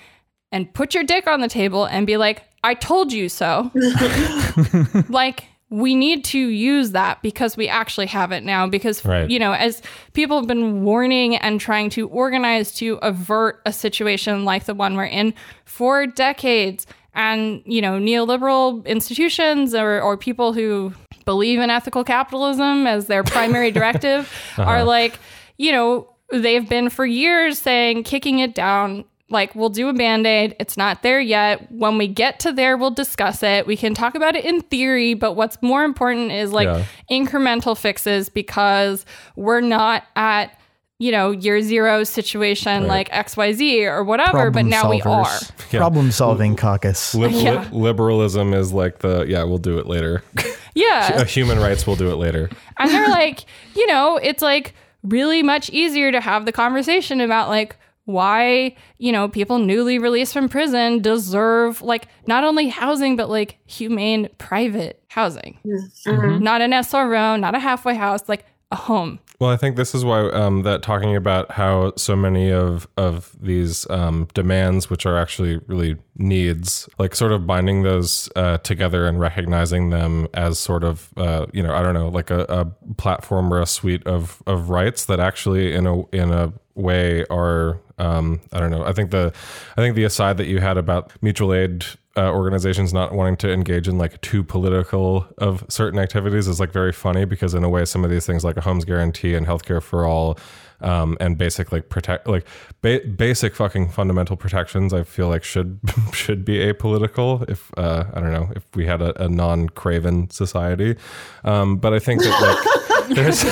[0.51, 3.71] and put your dick on the table and be like i told you so.
[5.09, 9.27] Like we need to use that because we actually have it now because Right.
[9.27, 9.81] you know as
[10.13, 14.95] people have been warning and trying to organize to avert a situation like the one
[14.95, 15.33] we're in
[15.65, 20.93] for decades and you know neoliberal institutions or, or people who
[21.25, 24.63] believe in ethical capitalism as their primary directive uh-huh.
[24.69, 25.17] are like
[25.57, 30.55] you know they've been for years saying kicking it down like we'll do a band-aid
[30.59, 34.15] it's not there yet when we get to there we'll discuss it we can talk
[34.15, 36.83] about it in theory but what's more important is like Yeah.
[37.09, 39.05] incremental fixes because
[39.35, 40.57] we're not at
[40.99, 45.25] you know year zero situation like xyz or whatever but Problem now we are.
[45.71, 45.79] Yeah.
[45.79, 47.15] Problem solving caucus.
[47.15, 47.67] Lib- li- Yeah.
[47.71, 50.23] liberalism is like the yeah, we'll do it later.
[50.75, 52.49] yeah Uh, Human rights, we'll do it later.
[52.77, 53.45] and they're like
[53.75, 59.11] you know it's like really much easier to have the conversation about like why you
[59.11, 65.01] know people newly released from prison deserve like not only housing but like humane private
[65.07, 65.59] housing.
[66.05, 69.19] Not an sro not a halfway house like a home.
[69.39, 73.35] Well, I think this is why um, that talking about how so many of of
[73.41, 79.05] these um, demands, which are actually really needs, like sort of binding those uh, together
[79.05, 82.65] and recognizing them as sort of uh, you know I don't know like a, a
[82.93, 87.79] platform or a suite of of rights that actually in a in a way are
[87.97, 88.83] um, I don't know.
[88.83, 89.33] I think the
[89.77, 93.51] I think the aside that you had about mutual aid uh, organizations not wanting to
[93.51, 97.69] engage in like too political of certain activities is like very funny because in a
[97.69, 100.37] way some of these things like a homes guarantee and healthcare for all
[100.81, 102.45] um, and basic like protect like
[102.81, 105.79] ba- basic fucking fundamental protections I feel like should
[106.13, 110.29] should be apolitical if uh, I don't know if we had a, a non craven
[110.29, 110.95] society.
[111.43, 113.43] Um, but I think that like there's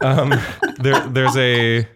[0.00, 0.34] um,
[0.80, 1.86] there there's a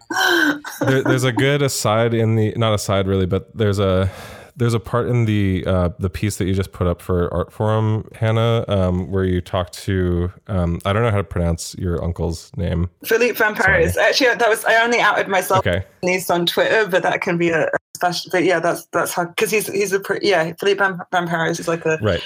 [0.81, 4.11] there, there's a good aside in the not aside really but there's a
[4.57, 8.13] there's a part in the uh, the piece that you just put up for Artforum
[8.17, 12.51] hannah um, where you talk to um, i don't know how to pronounce your uncle's
[12.57, 13.97] name Philippe Van Parijs.
[13.97, 17.51] Actually, that was I only outed myself okay on on Twitter, but that can be
[17.51, 18.31] a, a special.
[18.31, 21.69] But yeah, that's that's how because he's he's a yeah Philippe Van, Van Parijs is
[21.69, 22.23] like a, right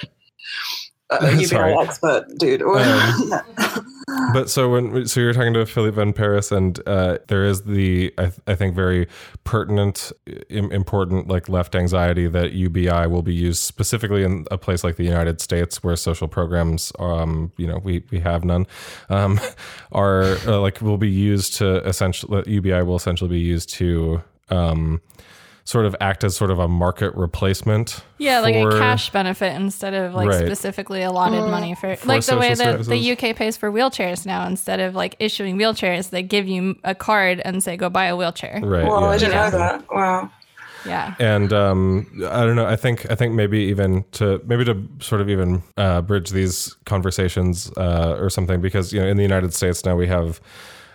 [1.20, 1.74] a UBI Sorry.
[1.74, 2.62] expert dude.
[2.62, 3.32] Um,
[4.32, 8.12] but so when so you're talking to Philippe Van Parijs, and uh, there is the
[8.18, 9.08] I, th- I think very
[9.44, 10.12] pertinent,
[10.48, 14.96] Im- important like left anxiety that UBI will be used specifically in a place like
[14.96, 18.66] the United States where social programs, um, you know, we we have none,
[19.08, 19.40] um,
[19.92, 24.22] are uh, like will be used to essentially UBI will essentially be used to.
[24.50, 25.00] Um,
[25.64, 28.02] Sort of act as sort of a market replacement.
[28.18, 30.44] Yeah, like a cash benefit instead of like Right.
[30.44, 32.88] specifically allotted money for, like the way that services.
[32.88, 34.44] the UK pays for wheelchairs now.
[34.46, 38.16] Instead of like issuing wheelchairs, they give you a card and say go buy a
[38.16, 38.60] wheelchair.
[38.62, 38.84] Right.
[38.84, 39.06] wow, yeah.
[39.06, 39.44] I didn't Yeah.
[39.44, 39.84] know that.
[39.92, 40.30] Wow.
[40.84, 41.14] Yeah.
[41.20, 42.66] and um, I don't know.
[42.66, 46.74] I think I think maybe even to maybe to sort of even uh, bridge these
[46.86, 50.40] conversations uh, or something because you know in the United States now we have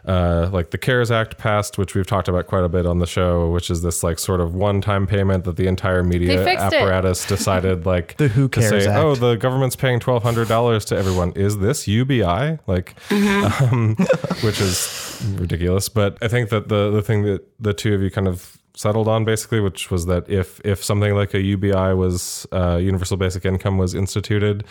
[0.07, 3.05] uh, like the CARES Act passed, which we've talked about quite a bit on the
[3.05, 7.27] show, which is this like sort of one-time payment that the entire media apparatus it.
[7.37, 8.97] decided like the Who to say, Act.
[8.97, 11.33] oh, the government's paying twelve hundred dollars to everyone.
[11.33, 12.59] Is this UBI?
[12.67, 13.75] Like, mm-hmm.
[13.75, 13.95] um,
[14.45, 15.89] which is ridiculous.
[15.89, 19.07] But I think that the the thing that the two of you kind of settled
[19.07, 23.43] on basically, which was that if if something like a UBI was uh, universal basic
[23.43, 24.63] income was instituted,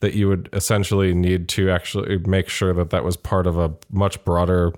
[0.00, 3.72] that you would essentially need to actually make sure that that was part of a
[3.90, 4.72] much broader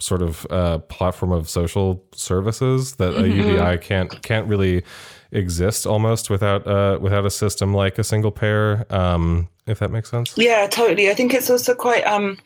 [0.00, 3.40] sort of uh, platform of social services that mm-hmm.
[3.40, 4.84] a UBI can't can't really
[5.32, 8.86] exist almost without uh, without a system like a single payer.
[8.90, 10.32] Um, if that makes sense.
[10.36, 11.10] Yeah, totally.
[11.10, 12.38] I think it's also quite um,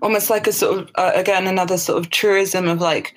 [0.00, 3.14] almost like a sort of uh, again another sort of truism of like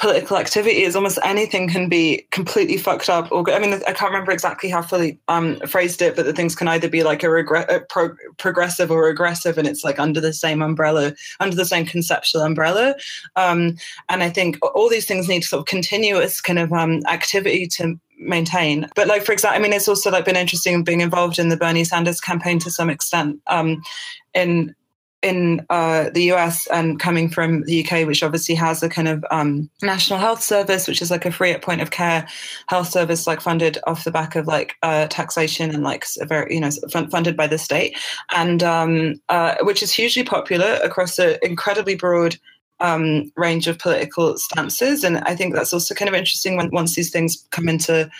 [0.00, 4.10] political activity is almost anything can be completely fucked up or i mean i can't
[4.10, 7.26] remember exactly how fully um, phrased it but the things can either be like a,
[7.26, 11.66] regre- a pro- progressive or aggressive and it's like under the same umbrella under the
[11.66, 12.94] same conceptual umbrella.
[13.36, 13.76] Um,
[14.08, 18.00] and i think all these things need sort of continuous kind of um, activity to
[18.18, 18.86] maintain.
[18.94, 21.58] But like for example i mean it's also like been interesting being involved in the
[21.58, 23.82] bernie sanders campaign to some extent um,
[24.32, 24.74] in
[25.22, 29.24] in uh, the US and coming from the UK, which obviously has a kind of
[29.30, 32.26] um, national health service, which is like a free at point of care
[32.68, 36.60] health service, like funded off the back of like uh, taxation and like very, you
[36.60, 36.70] know,
[37.10, 37.96] funded by the state,
[38.34, 42.36] and um, uh, which is hugely popular across an incredibly broad
[42.80, 45.04] um, range of political stances.
[45.04, 48.10] And I think that's also kind of interesting when once these things come into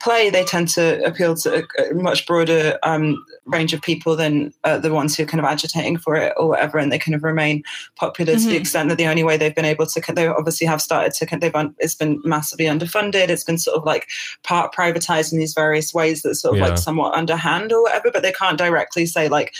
[0.00, 4.52] play, they tend to appeal to a, a much broader um, range of people than
[4.64, 7.14] uh, the ones who are kind of agitating for it or whatever, and they kind
[7.14, 7.62] of remain
[7.96, 8.40] popular mm-hmm.
[8.40, 8.60] to the mm-hmm.
[8.60, 11.52] extent that the only way they've been able to, they obviously have started to, they've
[11.78, 13.28] it's been massively underfunded.
[13.28, 14.08] It's been sort of like
[14.42, 16.68] part privatized in these various ways that sort of yeah.
[16.68, 19.54] like somewhat underhand or whatever, but they can't directly say like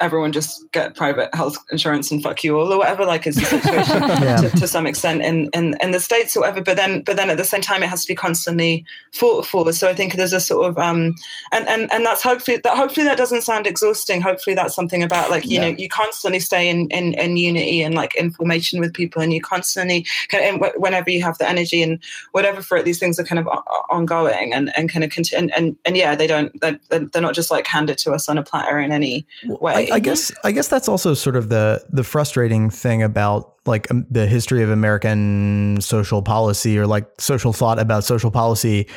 [0.00, 3.44] everyone just get private health insurance and fuck you all or whatever like is the
[3.44, 4.36] situation yeah.
[4.36, 7.28] to, to, some extent in, in in the states or whatever but then but then
[7.28, 10.32] at the same time it has to be constantly fought for so i think there's
[10.32, 11.14] a sort of um
[11.52, 15.30] and and and that's hopefully that hopefully that doesn't sound exhausting hopefully that's something about
[15.30, 15.60] like you yeah.
[15.60, 19.40] know you constantly stay in, in in unity and like information with people and you
[19.40, 23.38] constantly and whenever you have the energy and whatever for it these things are kind
[23.38, 23.46] of
[23.90, 27.34] ongoing and and kind of continue and, and and yeah they don't they're, they're not
[27.34, 30.68] just like handed to us on a platter in any way I guess I guess
[30.68, 35.78] that's also sort of the the frustrating thing about like um, the history of American
[35.80, 38.88] social policy or like social thought about social policy,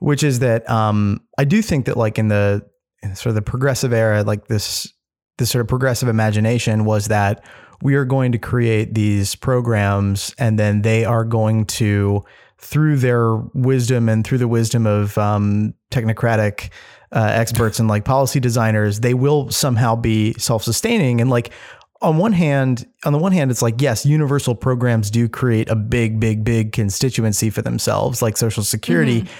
[0.00, 2.62] which is that um, I do think that like in the
[3.02, 4.92] in sort of the progressive era, like this
[5.38, 7.44] this sort of progressive imagination was that
[7.82, 12.22] we are going to create these programs and then they are going to
[12.58, 16.70] through their wisdom and through the wisdom of um, technocratic
[17.12, 21.20] uh, experts and like policy designers, they will somehow be self-sustaining.
[21.20, 21.52] And like
[22.00, 25.76] on one hand, on the one hand, it's like yes, universal programs do create a
[25.76, 29.22] big, big, big constituency for themselves, like Social Security.
[29.22, 29.34] Mm-hmm.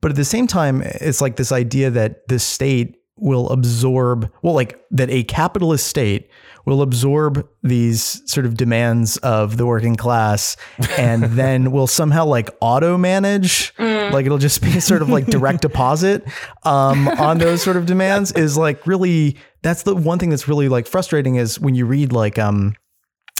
[0.00, 4.54] But at the same time, it's like this idea that the state will absorb, well,
[4.54, 6.28] like that a capitalist state
[6.64, 10.56] will absorb these sort of demands of the working class
[10.98, 14.10] and then will somehow like auto manage mm.
[14.12, 16.24] like it'll just be sort of like direct deposit
[16.64, 20.68] um, on those sort of demands is like really that's the one thing that's really
[20.68, 22.74] like frustrating is when you read like um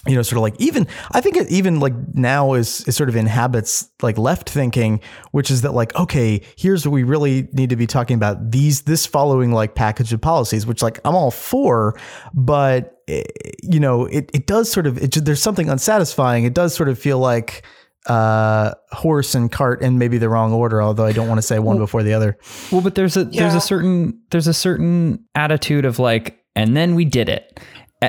[0.07, 3.09] you know, sort of like even I think it even like now is is sort
[3.09, 5.01] of inhabits like left thinking,
[5.33, 8.83] which is that like okay, here's what we really need to be talking about these
[8.83, 11.99] this following like package of policies, which like I'm all for,
[12.35, 13.25] but eh,
[13.63, 16.45] you know, it it does sort of it, there's something unsatisfying.
[16.45, 17.65] It does sort of feel like
[18.07, 21.59] uh horse and cart in maybe the wrong order although i don't want to say
[21.59, 22.37] one well, before the other
[22.71, 23.41] well but there's a yeah.
[23.41, 27.61] there's a certain there's a certain attitude of like and then we did it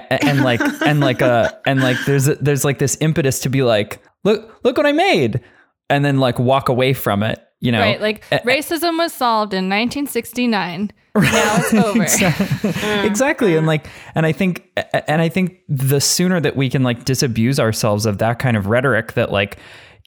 [0.10, 3.64] and like and like uh and like there's a, there's like this impetus to be
[3.64, 5.42] like look look what I made
[5.90, 7.80] and then like walk away from it you know?
[7.80, 12.04] Right like racism was solved in 1969 now it's over.
[12.04, 13.08] Exactly.
[13.08, 14.70] exactly and like and I think
[15.08, 18.68] and I think the sooner that we can like disabuse ourselves of that kind of
[18.68, 19.58] rhetoric that like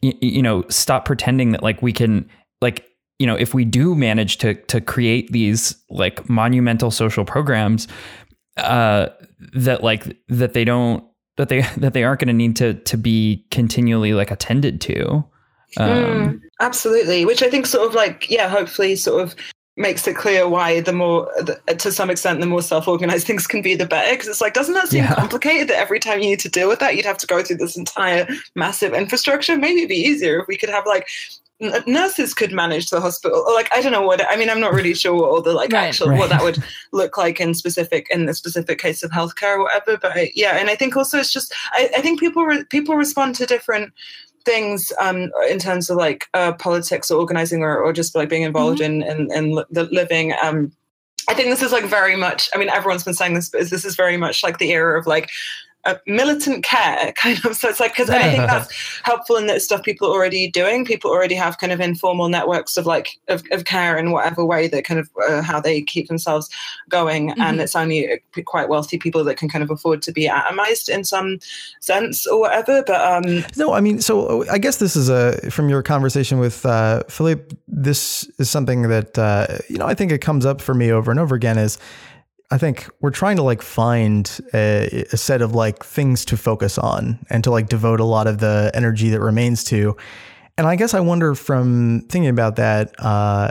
[0.02, 2.28] y- you know stop pretending that like we can
[2.60, 2.86] like
[3.18, 7.88] you know if we do manage to to create these like monumental social programs
[8.58, 9.08] uh,
[9.54, 11.04] that like that they don't
[11.36, 15.24] that they that they aren't going to need to to be continually like attended to.
[15.76, 19.34] Um, mm, absolutely, which I think sort of like yeah, hopefully sort of
[19.78, 21.30] makes it clear why the more
[21.68, 24.74] to some extent the more self-organized things can be the better because it's like doesn't
[24.74, 25.14] that seem yeah.
[25.14, 27.56] complicated that every time you need to deal with that you'd have to go through
[27.56, 31.08] this entire massive infrastructure maybe it'd be easier if we could have like
[31.60, 34.60] n- nurses could manage the hospital or like i don't know what i mean i'm
[34.60, 35.88] not really sure what all the like Right.
[35.88, 36.18] actual Right.
[36.18, 39.96] what that would look like in specific in the specific case of healthcare or whatever
[39.98, 42.94] but I, yeah and i think also it's just i, I think people re- people
[42.96, 43.92] respond to different
[44.44, 48.42] things um in terms of like uh politics or organizing or, or just like being
[48.42, 50.72] involved in in, in li- the living um
[51.30, 52.48] I think this is like very much.
[52.54, 55.06] I mean, everyone's been saying this, but this is very much like the era of
[55.06, 55.28] like
[55.84, 57.56] uh, militant care, kind of.
[57.56, 58.72] So it's like because I think that's
[59.04, 60.84] helpful in that stuff people are already doing.
[60.84, 64.66] People already have kind of informal networks of like of, of care in whatever way
[64.68, 66.48] that kind of uh, how they keep themselves
[66.88, 67.62] going, and Mhm.
[67.62, 71.04] it's only uh, quite wealthy people that can kind of afford to be atomized in
[71.04, 71.38] some
[71.80, 72.82] sense or whatever.
[72.86, 76.66] But um, No, I mean, so I guess this is a from your conversation with
[76.66, 77.54] uh, Philippe.
[77.68, 81.10] This is something that uh, you know I think it comes up for me over
[81.10, 81.56] and over again.
[81.58, 81.78] Is
[82.50, 86.78] I think we're trying to like find a, a set of like things to focus
[86.78, 89.96] on and to like devote a lot of the energy that remains to.
[90.56, 93.50] And I guess I wonder from thinking about that, uh,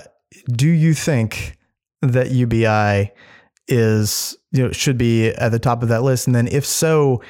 [0.52, 1.58] do you think
[2.02, 3.12] that UBI
[3.68, 6.28] is you know should be at the top of that list?
[6.28, 7.22] And then if so,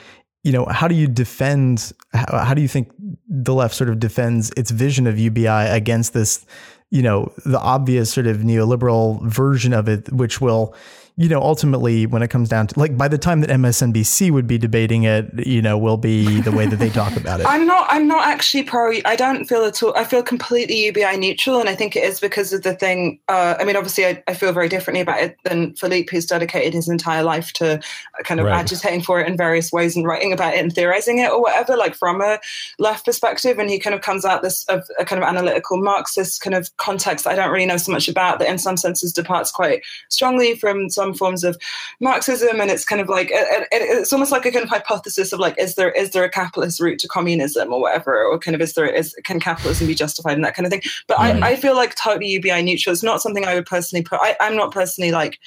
[0.44, 1.92] you know, how do you defend?
[2.14, 2.92] How, how do you think
[3.28, 6.46] the left sort of defends its vision of UBI against this?
[6.90, 10.74] You know, the obvious sort of neoliberal version of it, which will,
[11.20, 14.46] you know, ultimately when it comes down to like by the time that MSNBC would
[14.46, 17.46] be debating it, you know, will be the way that they talk about it.
[17.50, 17.88] I'm not.
[17.90, 18.94] I'm not actually pro.
[19.04, 19.98] I don't feel at all.
[19.98, 23.20] I feel completely UBI neutral, and I think it is because of the thing.
[23.28, 26.76] Uh, I mean, obviously, I, I feel very differently about it than Philippe, who's dedicated
[26.76, 27.80] his entire life to
[28.24, 28.60] kind of Right.
[28.60, 31.76] agitating for it in various ways and writing about it and theorizing it or whatever,
[31.76, 32.40] like from a
[32.78, 33.58] left perspective.
[33.58, 36.76] And he kind of comes out this of a kind of analytical Marxist kind of
[36.78, 38.38] context that I don't really know so much about.
[38.38, 41.58] That in some senses departs quite strongly from some forms of
[42.00, 45.34] Marxism, and it's kind of like it, it, it's almost like a kind of hypothesis
[45.34, 48.56] of like, is there is there a capitalist route to communism or whatever, or kind
[48.56, 50.84] of is there is can capitalism be justified and that kind of thing.
[51.08, 51.36] But Right.
[51.36, 51.44] I, mm.
[51.44, 52.94] I feel like totally UBI neutral.
[52.94, 54.20] It's not something I would personally put.
[54.22, 55.40] I, I'm not personally like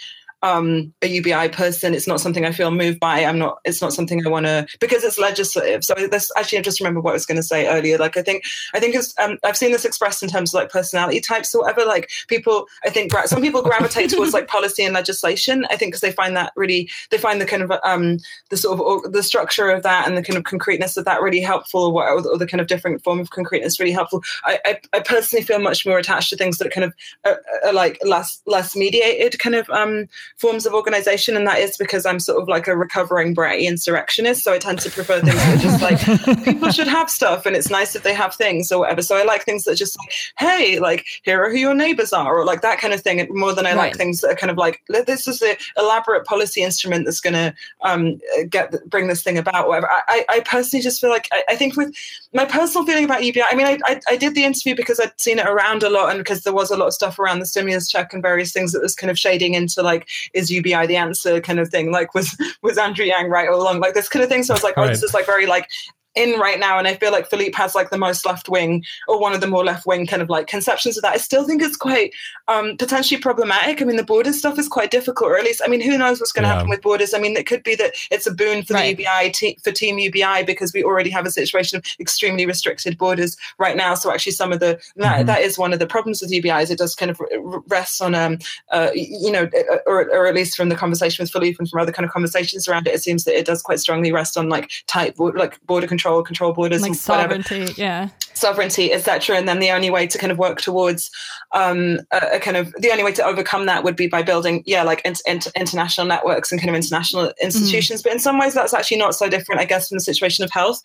[0.42, 1.94] um, a UBI person.
[1.94, 3.24] It's not something I feel moved by.
[3.24, 3.58] I'm not.
[3.64, 5.84] It's not something I want to because it's legislative.
[5.84, 7.98] So this actually, I just remember what I was going to say earlier.
[7.98, 10.70] Like I think I think it's, um, I've seen this expressed in terms of like
[10.70, 11.84] personality types or whatever.
[11.84, 15.66] Like people, I think gra- some people gravitate towards like policy and legislation.
[15.70, 18.18] I think because they find that really they find the kind of um,
[18.48, 21.22] the sort of or, the structure of that and the kind of concreteness of that
[21.22, 24.22] really helpful, or, what, or the kind of different form of concreteness really helpful.
[24.44, 27.42] I, I, I personally feel much more attached to things that are kind of are,
[27.64, 30.06] are like less less mediated kind of um,
[30.40, 34.42] forms of organization, and that is because I'm sort of like a recovering bratty insurrectionist.
[34.42, 37.54] So I tend to prefer things that are just like people should have stuff, and
[37.54, 39.02] it's nice if they have things or whatever.
[39.02, 42.12] So I like things that are just like, hey, like here are who your neighbors
[42.12, 44.50] are, or like that kind of thing, more than I like things that are kind
[44.50, 48.18] of like this is the elaborate policy instrument that's going to um,
[48.48, 49.68] get bring this thing about.
[49.68, 49.90] Whatever.
[49.90, 51.94] I, I personally just feel like I, I think with
[52.32, 53.42] my personal feeling about UBI.
[53.42, 56.10] I mean, I, I I did the interview because I'd seen it around a lot,
[56.10, 58.72] and because there was a lot of stuff around the stimulus check and various things
[58.72, 61.90] that was kind of shading into like is UBI the answer kind of thing.
[61.92, 63.80] Like was was Andrew Yang right all along?
[63.80, 64.42] Like this kind of thing.
[64.42, 65.04] So I was like, oh, this Right.
[65.08, 65.68] is like very like
[66.16, 69.20] in right now and i feel like philippe has like the most left wing or
[69.20, 71.62] one of the more left wing kind of like conceptions of that i still think
[71.62, 72.12] it's quite
[72.48, 75.68] um potentially problematic i mean the borders stuff is quite difficult or at least i
[75.68, 76.54] mean who knows what's going to Yeah.
[76.54, 78.96] happen with borders i mean it could be that it's a boon for Right.
[78.96, 82.98] the ubi te- for team ubi because we already have a situation of extremely restricted
[82.98, 85.26] borders right now so actually some of the that, Mhm.
[85.26, 88.02] that is one of the problems with ubi is it does kind of r- rest
[88.02, 88.38] on um
[88.72, 89.48] uh, you know,
[89.86, 92.66] or, or at least from the conversation with Philippe and from other kind of conversations
[92.68, 95.60] around it, it seems that it does quite strongly rest on like tight, bo- like
[95.66, 97.74] border control, control borders, like and whatever sovereignty.
[97.76, 98.08] Yeah.
[98.34, 99.36] Sovereignty, etc.
[99.36, 101.10] And then the only way to kind of work towards
[101.52, 104.62] um, a, a kind of the only way to overcome that would be by building,
[104.66, 108.02] yeah, like int- int- international networks and kind of international institutions.
[108.02, 110.50] But in some ways, that's actually not so different, I guess, from the situation of
[110.50, 110.80] health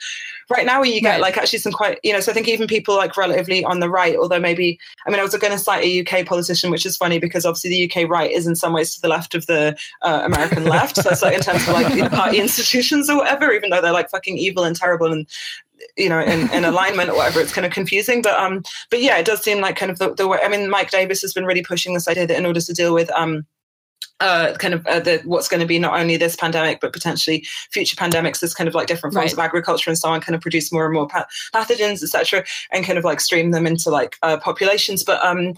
[0.50, 1.22] right now, where you get Right.
[1.22, 3.90] like actually some quite, you know, so I think even people like relatively on the
[3.90, 6.98] right, although maybe, I mean, I was going to cite a UK politician, which is
[6.98, 9.78] funny because obviously the UK right is in some ways to the left of the
[10.02, 10.98] uh, American left.
[10.98, 13.82] So it's like in terms of like you know, party institutions or whatever, even though
[13.82, 15.28] they're like fucking evil and terrible and
[15.98, 19.18] you know in, in alignment or whatever it's kind of confusing but um but yeah
[19.18, 21.46] it does seem like kind of the, the way i mean mike davis has been
[21.46, 23.46] really pushing this idea that in order to deal with um
[24.22, 27.46] uh, kind of uh, the, what's going to be not only this pandemic but potentially
[27.72, 29.34] future pandemics this kind of like different forms Right.
[29.34, 32.86] of agriculture and so on kind of produce more and more pa- pathogens etc and
[32.86, 35.54] kind of like stream them into like uh, populations but um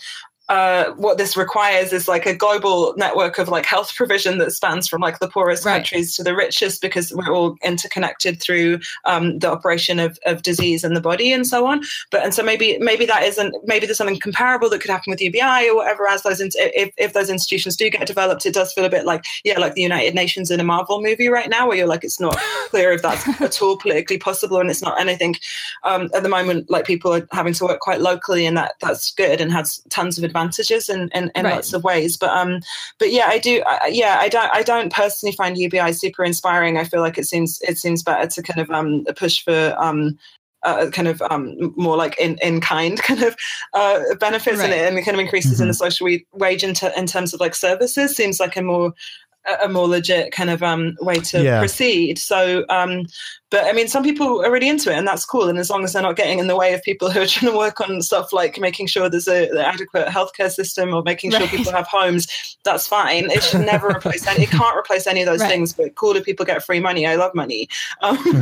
[0.50, 4.88] uh, what this requires is like a global network of like health provision that spans
[4.88, 5.78] from like the poorest Right.
[5.78, 10.84] countries to the richest because we're all interconnected through um, the operation of, of disease
[10.84, 11.82] in the body and so on.
[12.12, 15.22] But and so maybe maybe that isn't maybe there's something comparable that could happen with
[15.22, 16.08] UBI or whatever.
[16.08, 19.06] As those in, if if those institutions do get developed, it does feel a bit
[19.06, 22.06] like yeah, like the United Nations in a Marvel movie right now, where you're like
[22.06, 22.38] it's not
[22.70, 25.36] clear if that's at all politically possible, and it's not anything
[25.84, 26.70] um, at the moment.
[26.70, 30.18] Like people are having to work quite locally, and that that's good and has tons
[30.18, 30.37] of advantages
[30.90, 31.56] in in, in Right.
[31.56, 32.18] lots of ways.
[32.18, 32.60] But um,
[33.00, 33.62] but yeah, I do.
[33.66, 34.50] I, yeah, I don't.
[34.54, 36.78] I don't personally find UBI super inspiring.
[36.78, 40.18] I feel like it seems it seems better to kind of um push for um.
[40.64, 43.36] Uh, kind of um, more like in, in kind kind of
[43.76, 44.80] uh, benefits in Right.
[44.80, 47.40] it and kind of increases in the social we- wage in, ter- in terms of
[47.40, 48.92] like services seems like a more
[49.48, 51.60] a- a more legit kind of um, way to Yeah.
[51.60, 52.18] proceed.
[52.18, 53.06] So, um,
[53.50, 55.48] but I mean, some people are really into it, and that's cool.
[55.48, 57.52] And as long as they're not getting in the way of people who are trying
[57.52, 61.32] to work on stuff like making sure there's a, an adequate healthcare system or making
[61.32, 61.50] sure Right.
[61.50, 63.30] people have homes, that's fine.
[63.32, 64.44] It should never replace any.
[64.44, 65.50] It can't replace any of those Right.
[65.50, 65.74] things.
[65.74, 67.06] But cool if people get free money.
[67.08, 67.70] I love money.
[68.02, 68.18] Um,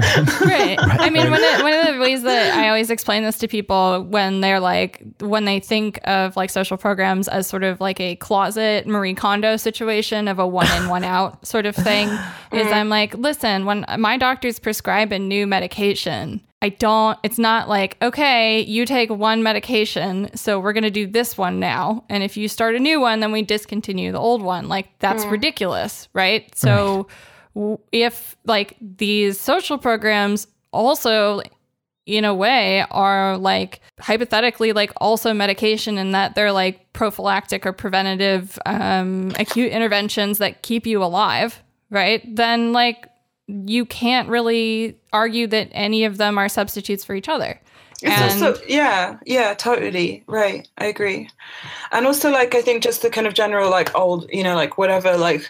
[0.42, 0.78] right.
[0.80, 4.04] I mean, one of, one of the ways that I always explain this to people
[4.04, 8.16] when they're like, when they think of like social programs as sort of like a
[8.16, 12.08] closet Marie Kondo situation of a one in, one out sort of thing,
[12.52, 14.58] is I'm like, listen, when my doctors
[14.96, 20.60] prescribe a new medication, I don't, it's not like, okay, you take one medication, so
[20.60, 22.06] we're going to do this one now.
[22.10, 24.68] And if you start a new one, then we discontinue the old one.
[24.70, 26.56] Like, that's ridiculous, right?
[26.56, 27.08] So,
[27.54, 31.42] w- if like these social programs also
[32.06, 37.74] in a way are like hypothetically like also medication in that they're like prophylactic or
[37.74, 43.08] preventative um, acute interventions that keep you alive right then like
[43.48, 47.60] you can't really argue that any of them are substitutes for each other
[48.02, 50.68] It's And- also yeah, yeah, totally right.
[50.78, 51.30] I agree,
[51.92, 54.78] and also like I think just the kind of general like old, you know, like
[54.78, 55.48] whatever like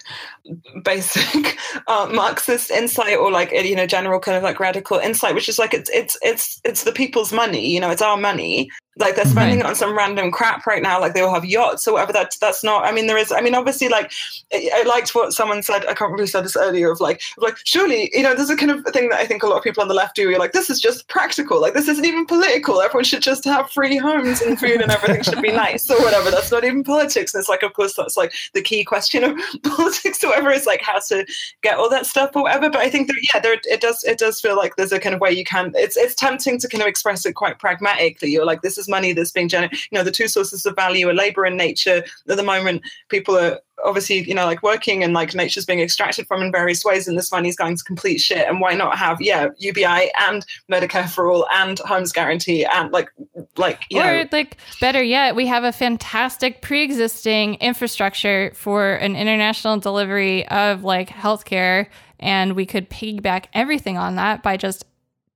[0.83, 5.49] basic uh, Marxist insight or like you know general kind of like radical insight, which
[5.49, 8.69] is like it's it's it's it's the people's money, you know, it's our money.
[8.97, 11.01] Like they're spending it on some random crap right now.
[11.01, 12.13] Like they all have yachts or whatever.
[12.13, 12.85] That's that's not.
[12.85, 13.31] I mean, there is.
[13.31, 14.11] I mean, obviously, like
[14.53, 15.81] I, I liked what someone said.
[15.81, 16.91] I can't remember who said this earlier.
[16.91, 19.43] Of like, of like surely, you know, there's a kind of thing that I think
[19.43, 20.29] a lot of people on the left do.
[20.29, 21.59] You're like, this is just practical.
[21.59, 22.81] Like this isn't even political.
[22.81, 26.31] Everyone should just have free homes and food and everything should be nice or whatever.
[26.31, 27.33] That's not even politics.
[27.33, 30.65] And it's like, of course, that's like the key question of politics or whatever is
[30.65, 31.25] like how to
[31.61, 32.69] get all that stuff or whatever.
[32.69, 35.15] But I think that yeah, there it does it does feel like there's a kind
[35.15, 35.73] of way you can.
[35.75, 38.31] It's it's tempting to kind of express it quite pragmatically.
[38.31, 39.79] You're like, this is money that's being generated.
[39.91, 42.03] You know, the two sources of value are labor and nature.
[42.29, 46.25] At the moment, people are obviously you know like working and like nature's being extracted
[46.27, 49.19] from in various ways and this money's going to complete shit and why not have
[49.21, 53.09] yeah ubi and medicare for all and homes guarantee and like
[53.57, 59.15] like you or know like better yet we have a fantastic pre-existing infrastructure for an
[59.15, 61.87] international delivery of like healthcare
[62.19, 64.85] and we could piggyback everything on that by just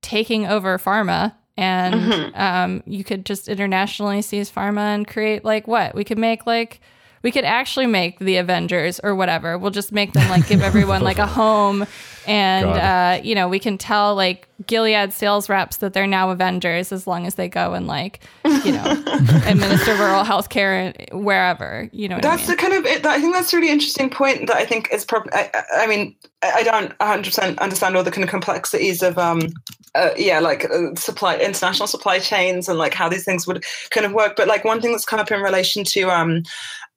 [0.00, 2.40] taking over pharma and Mm-hmm.
[2.40, 5.94] um, you could just internationally seize pharma and create like what?
[5.94, 6.80] We could make like
[7.22, 9.58] we could actually make the avengers or whatever.
[9.58, 11.84] We'll just make them like give everyone like a home.
[12.26, 16.92] And uh, you know we can tell like gilead sales reps that they're now avengers
[16.92, 18.20] as long as they go and like
[18.64, 18.84] you know
[19.46, 22.50] administer rural health care wherever you know that's I mean?
[22.50, 25.06] the kind of it, i think that's a really interesting point that i think is
[25.06, 29.40] probably I, I- mean I don't 100% understand all the kind of complexities of um
[29.94, 34.06] uh, yeah like uh, supply international supply chains and like how these things would kind
[34.06, 34.34] of work.
[34.36, 36.42] But like one thing that's come up in relation to um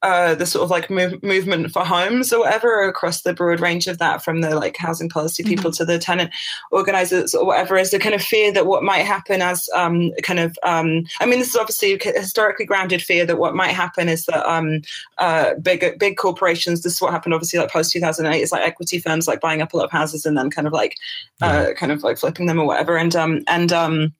[0.04, 3.86] uh, the sort of like move, movement for homes or whatever across the broad range
[3.86, 6.30] of that from the like housing policy people to the tenant
[6.70, 10.40] organizers or whatever is the kind of fear that what might happen as um, kind
[10.40, 14.26] of um, I mean this is obviously historically grounded fear that what might happen is
[14.26, 14.82] that um,
[15.16, 18.98] uh, big big corporations this is what happened obviously like post 2008 is like equity
[18.98, 20.96] firms like buying up a lot of houses and then kind of like
[21.40, 22.98] uh, kind of like flipping them or whatever.
[22.98, 24.14] And um and um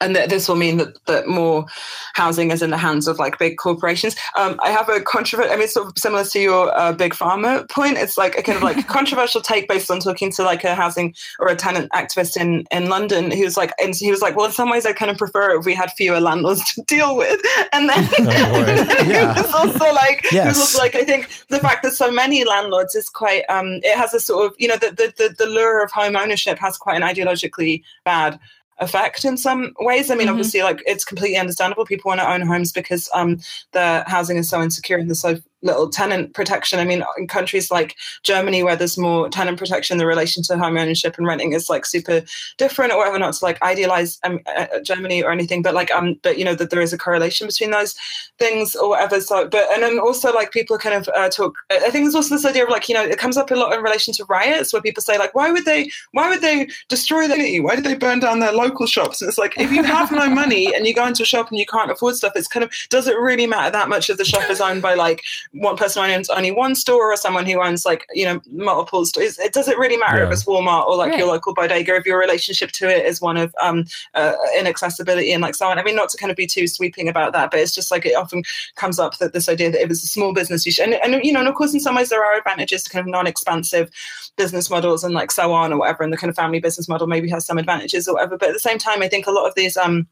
[0.00, 1.66] and that this will mean that, that more
[2.14, 4.16] housing is in the hands of like big corporations.
[4.36, 7.68] Um, I have a controversial, I mean, sort of similar to your uh, big pharma
[7.68, 7.98] point.
[7.98, 11.14] It's like a kind of like controversial take based on talking to like a housing
[11.38, 14.46] or a tenant activist in, in London who was like, and he was like, well,
[14.46, 17.16] in some ways I kind of prefer it if we had fewer landlords to deal
[17.16, 17.40] with.
[17.72, 18.26] And then, boy.
[19.10, 19.32] Yeah.
[19.32, 22.44] it was also like, it was also like, I think the fact that so many
[22.44, 25.46] landlords is quite, um, it has a sort of, you know, the, the, the, the
[25.46, 28.40] lure of home ownership has quite an ideologically bad
[28.80, 30.10] effect in some ways.
[30.10, 30.30] I mean, Mhm.
[30.30, 31.84] obviously, like it's completely understandable.
[31.84, 33.38] People want to own homes because um,
[33.72, 36.78] the housing is so insecure and there's so little tenant protection.
[36.78, 40.78] I mean, in countries like Germany, where there's more tenant protection, the relation to home
[40.78, 42.22] ownership and renting is like super
[42.56, 43.18] different, or whatever.
[43.18, 46.44] Not to like idealize um, uh, uh, Germany or anything, but like um, but you
[46.44, 47.94] know that there is a correlation between those
[48.38, 49.20] things or whatever.
[49.20, 51.56] So, but and then also like people kind of uh, talk.
[51.70, 53.72] I think there's also this idea of like you know it comes up a lot
[53.72, 57.26] in relation to riots, where people say like, why would they, why would they destroy
[57.28, 57.60] the city?
[57.60, 59.20] Why did they burn down their local shops?
[59.20, 61.58] And it's like if you have no money and you go into a shop and
[61.58, 64.24] you can't afford stuff, it's kind of does it really matter that much if the
[64.24, 65.22] shop is owned by like
[65.52, 69.38] one person owns only one store or someone who owns like you know multiple stores?
[69.38, 70.26] It doesn't really matter Yeah.
[70.26, 71.18] if it's Walmart or like Right.
[71.18, 73.84] your local bodega if your relationship to it is one of um
[74.14, 75.78] uh, inaccessibility and like so on.
[75.78, 78.06] I mean, not to kind of be too sweeping about that, but it's just like
[78.06, 78.42] it often
[78.76, 81.24] comes up that this idea that if it's a small business, you should, and, and
[81.24, 83.90] you know, and of course, in some ways there are advantages to kind of non-expansive
[84.36, 87.06] business models and like so on or whatever, and the kind of family business model
[87.06, 88.36] maybe has some advantages or whatever.
[88.38, 90.06] But at the same time, I think a lot of these um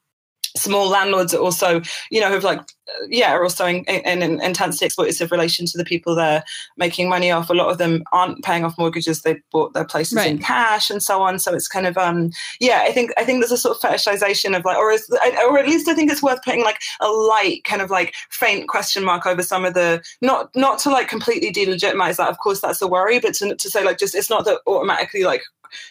[0.58, 1.80] small landlords are also,
[2.10, 2.60] you know, have like,
[3.08, 6.42] yeah, are also in, in an intensely exploitative relation to the people they're
[6.76, 7.50] making money off.
[7.50, 11.02] A lot of them aren't paying off mortgages; they bought their places in cash and
[11.02, 11.38] so on.
[11.38, 12.30] So it's kind of, um,
[12.60, 15.08] yeah, I think I think there's a sort of fetishization of like, or is,
[15.46, 18.68] or at least I think it's worth putting like a light kind of like faint
[18.68, 22.30] question mark over some of the not not to like completely delegitimize that.
[22.30, 25.24] Of course, that's a worry, but to to say like just it's not that automatically
[25.24, 25.42] like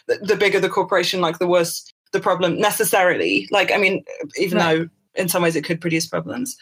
[0.06, 3.48] the, the bigger the corporation, like the worse the problem necessarily.
[3.50, 4.04] Like, I mean,
[4.36, 4.78] even Right.
[4.78, 6.56] though in some ways it could produce problems.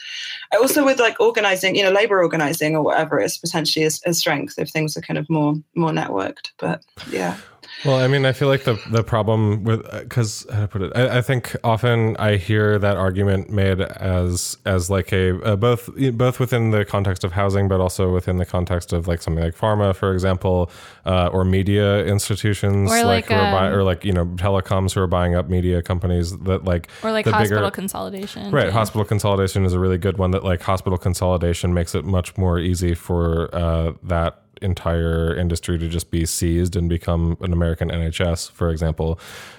[0.58, 4.58] Also, with like organizing, you know, labor organizing or whatever is potentially a, a strength
[4.58, 6.50] if things are kind of more more networked.
[6.58, 7.36] But yeah,
[7.84, 10.92] Well, I mean, I feel like the the problem with because how to put it,
[10.96, 15.90] I, I think often I hear that argument made as as like a uh, both
[16.14, 19.54] both within the context of housing, but also within the context of like something like
[19.56, 20.70] pharma, for example,
[21.04, 24.94] uh, or media institutions, Or like, who are buy, um, or like you know telecoms
[24.94, 28.50] who are buying up media companies that like Or like the hospital bigger- consolidation.
[28.50, 28.70] Right, too.
[28.72, 30.30] hospital consolidation is a really good one.
[30.30, 35.88] That like hospital consolidation makes it much more easy for uh, that entire industry to
[35.88, 39.18] just be seized and become an American NHS, for example,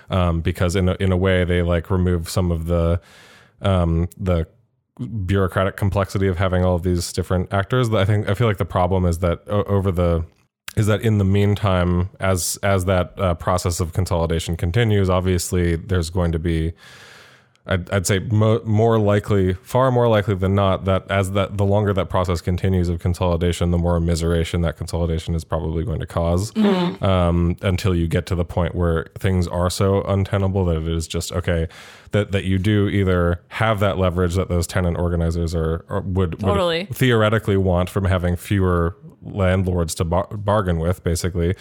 [0.09, 2.99] um, because in a, in a way they like remove some of the
[3.61, 4.47] um, the
[5.25, 7.93] bureaucratic complexity of having all of these different actors.
[7.93, 10.25] I think I feel like the problem is that over the
[10.75, 16.09] is that in the meantime, as as that uh, process of consolidation continues, obviously there's
[16.09, 16.73] going to be
[17.68, 21.65] I'd, I'd say mo- more likely, far more likely than not, that as that the
[21.65, 26.05] longer that process continues of consolidation, the more immiseration that consolidation is probably going to
[26.07, 26.55] cause,
[27.01, 31.07] um, until you get to the point where things are so untenable that it is
[31.07, 31.68] just okay
[32.11, 36.39] that that you do either have that leverage that those tenant organizers are, or would,
[36.39, 36.86] Totally.
[36.86, 41.55] would theoretically want from having fewer landlords to bar- bargain with, basically,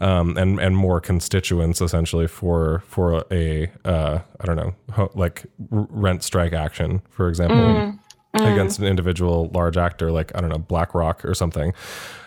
[0.00, 5.44] um, and and more constituents essentially for for a uh, I don't know ho- like
[5.70, 7.98] r- rent strike action, for example,
[8.34, 11.74] against an individual large actor like I don't know BlackRock or something.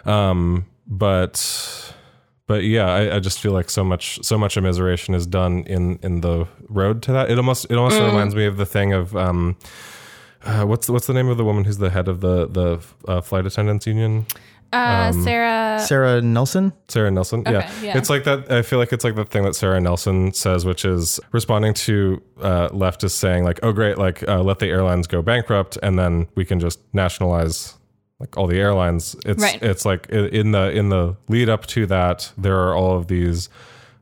[0.06, 1.94] Um, but
[2.48, 5.98] but yeah, I, I just feel like so much so much immiseration is done in
[6.04, 7.32] in the road to that.
[7.32, 9.16] It almost it almost reminds me of the thing of.
[9.16, 9.58] Um,
[10.44, 13.20] uh, what's what's the name of the woman who's the head of the the uh,
[13.20, 14.28] flight attendants union?
[14.76, 15.80] Uh, Um, Sarah.
[15.86, 16.74] Sarah Nelson.
[16.88, 17.44] Sarah Nelson.
[17.46, 17.58] yeah.
[17.60, 17.98] Okay, yeah.
[17.98, 18.52] It's like that.
[18.52, 22.22] I feel like it's like the thing that Sarah Nelson says, which is responding to
[22.42, 26.28] uh, leftists saying like, "Oh, great, like uh, let the airlines go bankrupt, and then
[26.36, 27.76] we can just nationalize
[28.20, 29.62] like all the airlines." It's Right.
[29.62, 33.50] it's like in the in the lead up to that, there are all of these,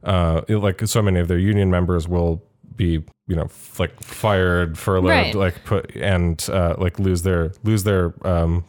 [0.04, 2.44] uh, like so many of their union members will
[2.76, 5.36] be you know f- like fired furloughed Right.
[5.36, 8.64] like put and uh, like lose their lose their um l-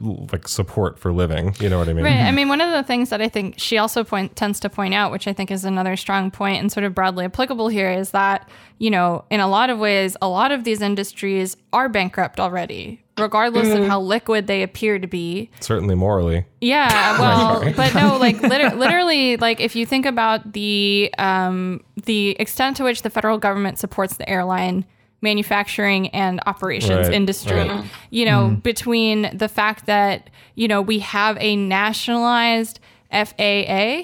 [0.00, 2.20] like support for living you know what i mean Right.
[2.20, 4.94] I mean, one of the things that I think she also point tends to point
[4.94, 8.10] out, which I think is another strong point and sort of broadly applicable here, is
[8.12, 12.38] that you know, in a lot of ways, a lot of these industries are bankrupt
[12.38, 15.50] already, regardless of how liquid they appear to be.
[15.60, 16.88] certainly morally Yeah,
[17.20, 22.76] well, but no, like liter- literally, like if you think about the um, the extent
[22.76, 24.84] to which the federal government supports the airline
[25.20, 27.84] manufacturing and operations Right, industry, right.
[28.10, 28.60] you know, mm-hmm.
[28.60, 34.02] between the fact that you know we have a nationalized FAA,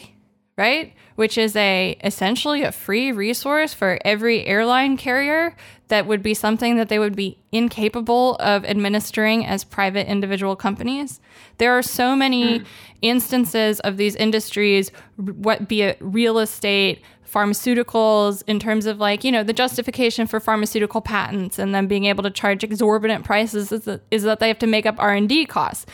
[0.56, 5.54] right, which is a essentially a free resource for every airline carrier
[5.88, 11.20] that would be something that they would be incapable of administering as private individual companies.
[11.58, 12.64] There are so many hmm.
[13.02, 17.02] instances of these industries, what be it real estate,
[17.34, 22.04] pharmaceuticals, in terms of like, you know, the justification for pharmaceutical patents and then being
[22.04, 25.46] able to charge exorbitant prices is that, is that they have to make up R&D
[25.46, 25.86] costs.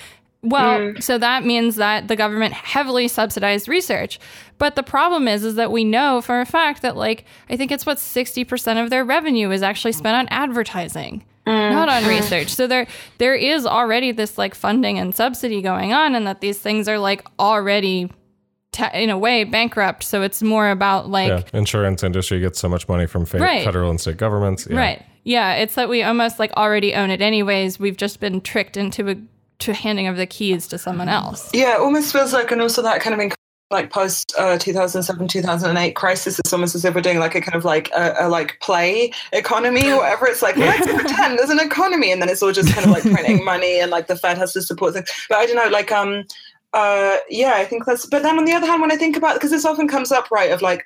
[0.42, 1.02] Well, mm.
[1.02, 4.18] so that means that the government heavily subsidized research.
[4.58, 7.70] But the problem is is that we know for a fact that like I think
[7.70, 11.24] it's what 60% of their revenue is actually spent on advertising.
[11.46, 11.72] Mm.
[11.72, 12.48] not on research.
[12.48, 12.86] So there
[13.18, 16.98] there is already this like funding and subsidy going on, and that these things are
[16.98, 18.10] like already.
[18.72, 20.02] Ta in a way, bankrupt.
[20.04, 23.64] So it's more about like yeah, insurance industry gets so much money from fe- Right.
[23.64, 24.66] federal and state governments.
[24.70, 24.76] Yeah.
[24.76, 25.02] Right.
[25.24, 27.78] Yeah, it's that we almost like already own it anyways.
[27.78, 29.16] We've just been tricked into a
[29.60, 31.50] to handing over the keys to someone else.
[31.52, 33.30] Yeah, it almost feels like, and also that kind of in,
[33.70, 37.54] like post uh, 2007 2008 crisis it's almost as if we're doing like a kind
[37.54, 41.60] of like a, a like play economy or whatever it's like let's pretend there's an
[41.60, 44.36] economy and then it's all just kind of like printing money and like the fed
[44.36, 46.24] has to support things but i don't know like um
[46.72, 49.34] uh yeah i think that's but then on the other hand when i think about
[49.34, 50.84] because this often comes up right of like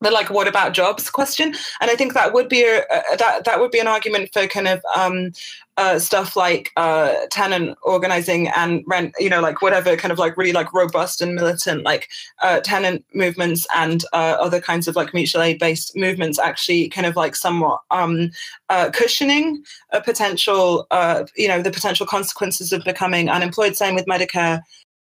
[0.00, 3.44] the like what about jobs question and i think that would be a, a that
[3.44, 5.30] that would be an argument for kind of um
[5.78, 10.36] uh, stuff like uh, tenant organizing and rent, you know, like whatever kind of like
[10.36, 12.08] really like robust and militant like
[12.42, 17.06] uh, tenant movements and uh, other kinds of like mutual aid based movements actually kind
[17.06, 18.30] of like somewhat um,
[18.68, 23.76] uh, cushioning a potential, uh, you know, the potential consequences of becoming unemployed.
[23.76, 24.60] Same with Medicare.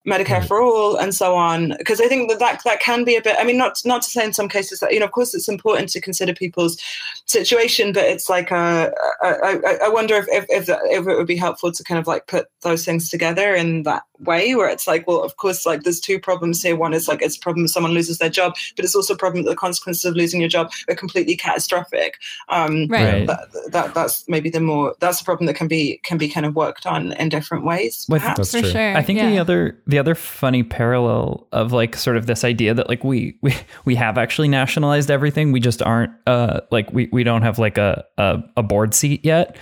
[0.06, 3.22] Medicare for all and so on because I think that, that that can be a
[3.22, 5.34] bit I mean not not to say in some cases that you know of course
[5.34, 6.78] it's important to consider people's
[7.26, 8.90] situation but it's like uh,
[9.22, 11.98] I, I, I wonder if if, if, that, if it would be helpful to kind
[11.98, 15.66] of like put those things together in that way where it's like well of course
[15.66, 18.30] like there's two problems here one is like it's a problem if someone loses their
[18.30, 21.36] job but it's also a problem that the consequences of losing your job are completely
[21.36, 22.18] catastrophic
[22.48, 23.26] um Right.
[23.26, 26.46] that, that that's maybe the more that's a problem that can be can be kind
[26.46, 28.38] of worked on in different ways perhaps.
[28.38, 28.70] That's For true.
[28.70, 28.96] sure.
[28.96, 29.30] I think yeah.
[29.30, 33.38] the other the other funny parallel of like sort of this idea that like we
[33.40, 33.54] we,
[33.86, 37.78] we have actually nationalized everything, we just aren't uh like we, we don't have like
[37.78, 39.56] a, a a board seat yet.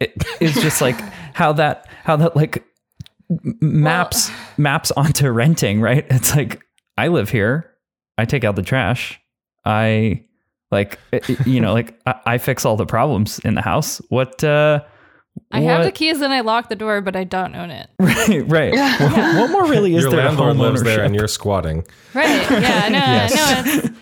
[0.00, 0.98] It is just like
[1.34, 2.64] how that how that like
[3.60, 6.06] maps maps onto renting, right?
[6.10, 6.62] It's like
[6.96, 7.68] I live here,
[8.16, 9.20] I take out the trash,
[9.64, 10.24] I
[10.70, 10.98] like
[11.44, 14.00] you know like I, I fix all the problems in the house.
[14.10, 14.84] What uh
[15.50, 17.88] I have the keys and I lock the door, but I don't own it.
[17.98, 18.72] right, right.
[19.00, 21.86] What, what more really is Your there to landlord lives there and you're squatting.
[22.14, 22.50] Right.
[22.50, 22.88] Yeah.
[22.88, 23.34] No, Yes.
[23.34, 23.98] no, it's.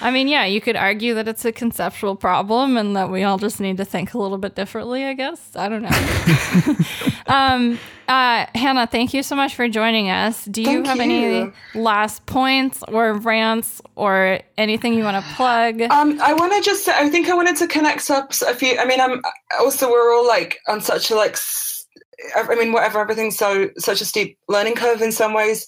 [0.00, 3.38] I mean, yeah, you could argue that it's a conceptual problem and that we all
[3.38, 5.40] just need to think a little bit differently, I guess.
[5.54, 6.76] I don't know.
[7.26, 10.44] um, uh, Hannah, thank you so much for joining us.
[10.44, 15.80] Do you Thank have any last points or rants or anything you want to plug?
[15.82, 18.76] Um, I want to just I think I wanted to connect up a few.
[18.78, 19.22] I mean, I'm
[19.58, 21.38] also we're all like on such a like,
[22.36, 23.00] I mean, whatever.
[23.00, 25.66] Everything's so such a steep learning curve in some ways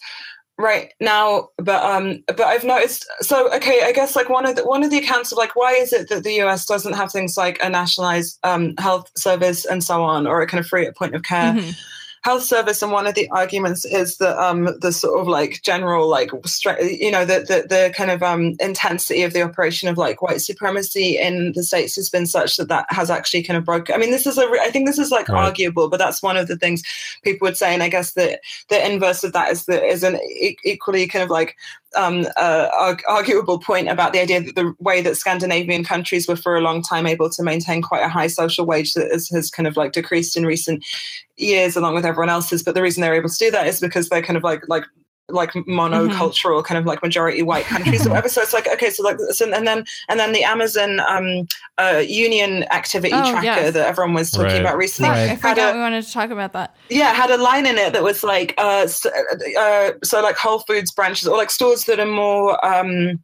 [0.59, 1.49] right now.
[1.59, 3.07] But um, but I've noticed.
[3.20, 5.73] So okay, I guess like one of the one of the accounts of like why
[5.73, 9.83] is it that the US doesn't have things like a nationalized um, health service and
[9.83, 11.77] so on, or a kind of free at point of care Mhm.
[12.27, 16.09] Health service and one of the arguments is that um the sort of like general
[16.09, 16.28] like
[16.81, 20.40] you know the, the the kind of um intensity of the operation of like white
[20.40, 23.98] supremacy in the states has been such that that has actually kind of broken i
[23.98, 25.44] mean this is a i think this is like Right.
[25.44, 26.82] arguable but that's one of the things
[27.23, 28.40] people would say and i guess that
[28.70, 31.55] the inverse of that is that is an e- equally kind of like
[31.97, 36.36] um, uh, arg- arguable point about the idea that the way that Scandinavian countries were
[36.36, 39.51] for a long time able to maintain quite a high social wage that has, has
[39.51, 40.85] kind of like decreased in recent
[41.36, 42.62] years along with everyone else's.
[42.62, 44.85] But the reason they're able to do that is because they're kind of like like
[45.28, 49.03] like monocultural kind of like majority white countries or whatever so it's like okay so
[49.03, 51.47] like so, and then and then the amazon um
[51.78, 53.74] uh union activity Oh, tracker yes.
[53.74, 54.61] that everyone was talking Right.
[54.61, 56.77] about recently Fuck, I had forgot a- we wanted to talk about that.
[56.90, 59.11] yeah, had a line in it that was like, uh, so,
[59.59, 63.19] uh, so like Whole Foods branches or like stores that are more, um,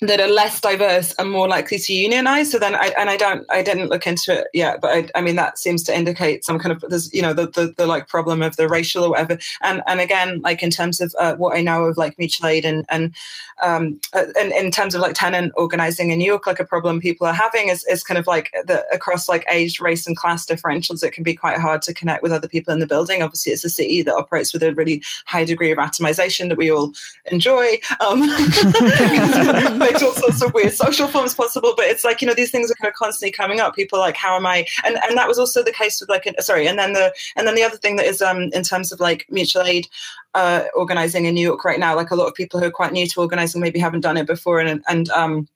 [0.00, 2.50] that are less diverse and more likely to unionize.
[2.50, 5.20] So then I, and I don't, I didn't look into it yet, but I, I
[5.20, 8.08] mean, that seems to indicate some kind of, there's, you know, the, the, the like
[8.08, 9.38] problem of the racial or whatever.
[9.62, 12.64] And, and again, like in terms of uh, what I know of like mutual aid
[12.64, 13.14] and, and,
[13.62, 17.00] um, uh, and in terms of like tenant organizing in New York, like a problem
[17.00, 20.44] people are having is, is kind of like the across like age, race and class
[20.44, 21.04] differentials.
[21.04, 23.22] It can be quite hard to connect with other people in the building.
[23.22, 26.70] Obviously it's a city that operates with a really high degree of atomization that we
[26.70, 26.92] all
[27.30, 27.78] enjoy.
[28.00, 28.20] Um,
[30.02, 32.74] all sorts of weird social forms possible, but it's like, you know, these things are
[32.74, 33.74] kind of constantly coming up.
[33.74, 34.66] People are like, how am I?
[34.84, 36.66] And, and that was also the case with like, sorry.
[36.66, 39.26] And then the, and then the other thing that is, um, in terms of like
[39.30, 39.86] mutual aid,
[40.34, 42.92] uh, organizing in New York right now, like a lot of people who are quite
[42.92, 45.48] new to organizing maybe haven't done it before and, and, um,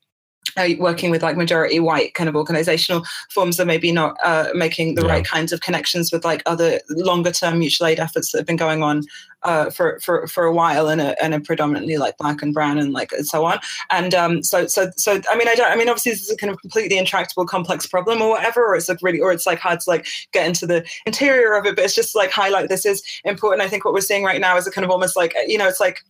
[0.79, 5.05] working with like majority white kind of organizational forms that maybe not uh, making the
[5.05, 5.11] Yeah.
[5.11, 8.55] right kinds of connections with like other longer term mutual aid efforts that have been
[8.55, 9.03] going on
[9.43, 12.77] uh, for for for a while and a, and a predominantly like black and brown
[12.77, 13.59] and like and so on.
[13.89, 16.37] And um, so so so I mean I don't I mean obviously this is a
[16.37, 19.59] kind of completely intractable complex problem or whatever, or it's like really or it's like
[19.59, 22.85] hard to like get into the interior of it, but it's just like highlight this
[22.85, 23.61] is important.
[23.61, 25.67] I think what we're seeing right now is a kind of almost like you know
[25.67, 26.03] it's like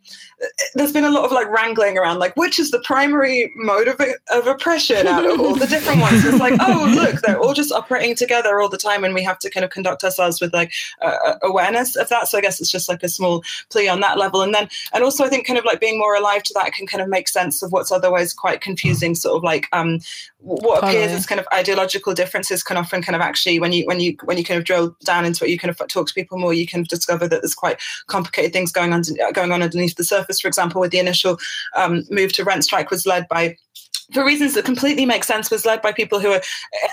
[0.73, 3.99] there's been a lot of like wrangling around like which is the primary mode of,
[4.31, 6.25] of oppression out of all the different ones.
[6.25, 9.39] It's like oh look they're all just operating together all the time, and we have
[9.39, 12.27] to kind of conduct ourselves with like uh, awareness of that.
[12.27, 14.41] So I guess it's just like a small plea on that level.
[14.41, 16.87] And then, and also I think kind of like being more alive to that can
[16.87, 19.99] kind of make sense of what's otherwise quite confusing, sort of like um,
[20.39, 21.03] what totally.
[21.03, 24.15] appears as kind of ideological differences can often kind of actually, when you, when you,
[24.23, 26.53] when you kind of drill down into it, you kind of talk to people more,
[26.53, 30.39] you can discover that there's quite complicated things going on, going on underneath the surface.
[30.39, 31.37] For example, with the initial
[31.75, 33.57] um, move to rent strike was led by
[34.13, 36.41] for reasons that completely make sense, was led by people who are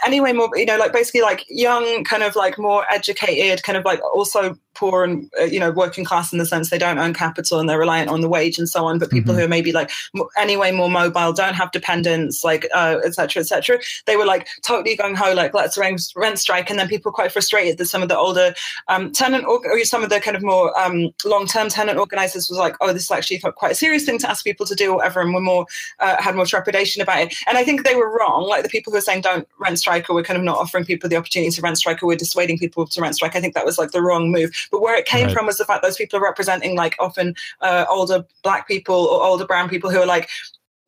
[0.04, 3.84] anyway more, you know, like basically like young, kind of like more educated, kind of
[3.84, 7.14] like also poor and uh, you know working class in the sense they don't own
[7.14, 9.40] capital and they're reliant on the wage and so on but people mm-hmm.
[9.40, 9.90] who are maybe like
[10.36, 15.14] anyway more mobile don't have dependents like uh, etc etc they were like totally going
[15.14, 18.16] ho like let's rent, rent strike and then people quite frustrated that some of the
[18.16, 18.54] older
[18.88, 22.58] um, tenant or, or, some of the kind of more um, long-term tenant organizers was
[22.58, 24.96] like oh this is actually quite a serious thing to ask people to do or
[24.96, 25.66] whatever and were more
[26.00, 28.92] uh, had more trepidation about it and I think they were wrong like the people
[28.92, 31.50] who are saying don't rent strike or we're kind of not offering people the opportunity
[31.50, 33.92] to rent strike or we're dissuading people to rent strike I think that was like
[33.92, 35.34] the wrong move but where it came right.
[35.34, 39.22] from was the fact those people are representing like often uh, older black people or
[39.22, 40.28] older brown people who are like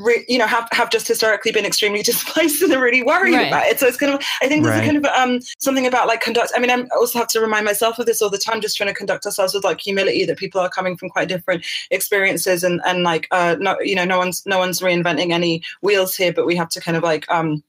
[0.01, 3.49] Re, you know have, have just historically been extremely displaced and are really worried right.
[3.49, 4.85] about it so it's kind of i think there's right.
[4.85, 7.65] a kind of um, something about like conduct i mean i also have to remind
[7.65, 10.39] myself of this all the time just trying to conduct ourselves with like humility that
[10.39, 14.19] people are coming from quite different experiences and and like uh no you know no
[14.19, 17.61] one's no one's reinventing any wheels here but we have to kind of like um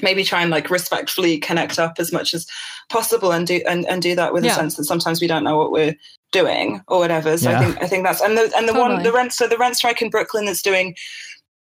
[0.00, 2.46] maybe try and like respectfully connect up as much as
[2.88, 4.52] possible and do and, and do that with yeah.
[4.52, 5.96] a sense that sometimes we don't know what we're
[6.30, 7.58] doing or whatever so yeah.
[7.58, 8.94] i think i think that's and the and the totally.
[8.94, 10.94] one the rent so the rent strike in brooklyn that's doing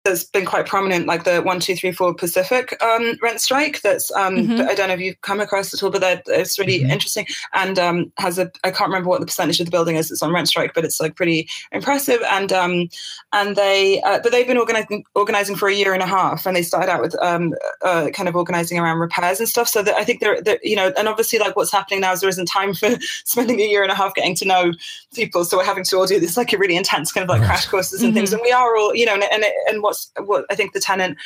[0.05, 3.81] that's been quite prominent, like the one, two, three, four Pacific um, rent strike.
[3.81, 4.69] That's um, mm-hmm.
[4.69, 6.91] I don't know if you've come across it at all, but that it's really mm-hmm.
[6.91, 10.11] interesting and um, has a I can't remember what the percentage of the building is
[10.11, 12.21] that's on rent strike, but it's like pretty impressive.
[12.31, 12.89] And um,
[13.33, 16.55] and they uh, but they've been organizing organizing for a year and a half, and
[16.55, 19.69] they started out with um, uh, kind of organizing around repairs and stuff.
[19.69, 22.21] So that I think they're, they're you know, and obviously like what's happening now is
[22.21, 22.91] there isn't time for
[23.25, 24.73] spending a year and a half getting to know
[25.15, 27.43] people, so we're having to all do this like a really intense kind of like
[27.47, 28.19] crash courses and mm-hmm.
[28.19, 30.73] things, and we are all you know, and and, and what what's what I think
[30.73, 31.19] the tenant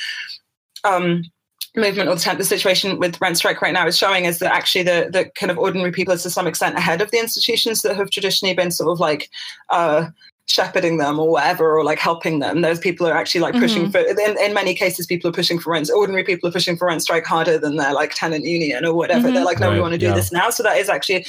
[0.84, 1.24] um,
[1.76, 4.84] movement or the, the situation with rent strike right now is showing is that actually
[4.84, 7.96] the the kind of ordinary people is to some extent ahead of the institutions that
[7.96, 9.30] have traditionally been sort of like
[9.70, 10.06] uh,
[10.48, 13.90] shepherding them or whatever or like helping them those people are actually like pushing mm-hmm.
[13.90, 16.88] for in, in many cases people are pushing for rent ordinary people are pushing for
[16.88, 19.34] rent strike harder than their like tenant union or whatever mm-hmm.
[19.34, 20.14] they're like no right, we want to do yeah.
[20.14, 21.24] this now so that is actually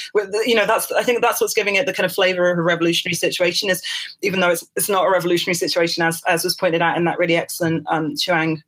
[0.46, 2.62] you know that's i think that's what's giving it the kind of flavor of a
[2.62, 3.82] revolutionary situation is
[4.22, 7.18] even though it's it's not a revolutionary situation as as was pointed out in that
[7.18, 8.62] really excellent um chuang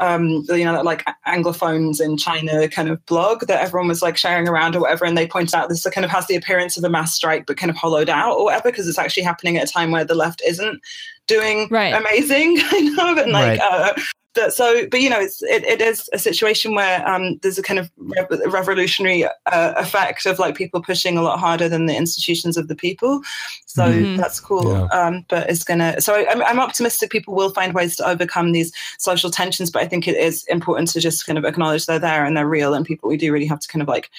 [0.00, 4.48] um, you know, like Anglophones in China kind of blog that everyone was like sharing
[4.48, 5.04] around or whatever.
[5.04, 7.58] And they pointed out this kind of has the appearance of a mass strike, but
[7.58, 10.14] kind of hollowed out or whatever, because it's actually happening at a time where the
[10.14, 10.80] left isn't
[11.26, 11.94] doing right.
[11.94, 13.60] amazing kind of and like right.
[13.60, 13.92] uh,
[14.34, 17.62] but so but you know it's it, it is a situation where um, there's a
[17.62, 19.30] kind of re- revolutionary uh,
[19.76, 23.20] effect of like people pushing a lot harder than the institutions of the people
[23.66, 24.16] so mm-hmm.
[24.16, 24.84] that's cool yeah.
[24.86, 28.72] um, but it's gonna so I'm, I'm optimistic people will find ways to overcome these
[28.98, 32.24] social tensions but i think it is important to just kind of acknowledge they're there
[32.24, 34.10] and they're real and people we do really have to kind of like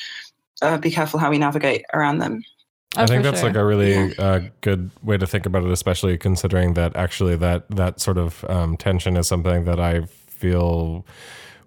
[0.61, 2.43] uh, be careful how we navigate around them
[2.97, 3.49] Oh, I think that's sure.
[3.49, 4.13] like a really yeah.
[4.19, 8.43] uh, good way to think about it, especially considering that actually that that sort of
[8.49, 11.05] um, tension is something that I feel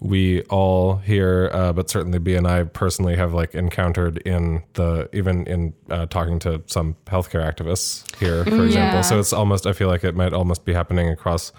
[0.00, 5.08] we all here, uh, but certainly B and I personally have like encountered in the
[5.14, 9.02] even in uh, talking to some healthcare activists here, for mm, example.
[9.02, 11.52] So it's almost I feel like it might almost be happening across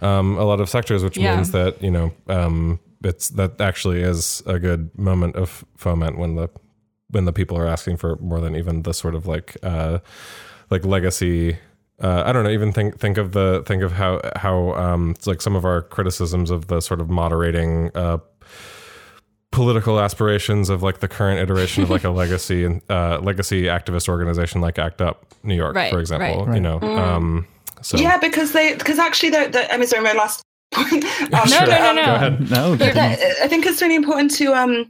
[0.00, 1.36] um, a lot of sectors, which yeah.
[1.36, 6.34] means that you know um, it's that actually is a good moment of foment when
[6.34, 6.50] the
[7.10, 9.98] when the people are asking for more than even the sort of like uh,
[10.70, 11.58] like legacy.
[12.00, 12.50] Uh, I don't know.
[12.50, 16.50] Even think think of the think of how how um, like some of our criticisms
[16.50, 18.18] of the sort of moderating uh,
[19.50, 24.08] political aspirations of like the current iteration of like a legacy and uh, legacy activist
[24.08, 26.46] organization like ACT UP New York, right, for example.
[26.46, 26.54] Right.
[26.54, 26.98] You know, mm.
[26.98, 27.46] um,
[27.82, 31.04] so yeah, because they because actually the, the I mean, sorry, my last point.
[31.34, 32.50] um, no, no, no, no, Go ahead.
[32.50, 32.76] No,
[33.42, 34.88] I think it's really important to um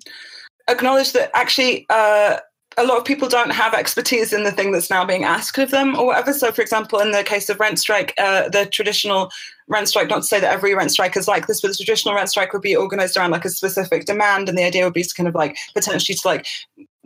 [0.69, 2.39] acknowledge that actually uh,
[2.77, 5.71] a lot of people don't have expertise in the thing that's now being asked of
[5.71, 6.33] them or whatever.
[6.33, 9.31] So, for example, in the case of rent strike, uh, the traditional
[9.67, 12.15] rent strike, not to say that every rent strike is like this, but the traditional
[12.15, 14.49] rent strike would be organized around like a specific demand.
[14.49, 16.47] And the idea would be to kind of like potentially to like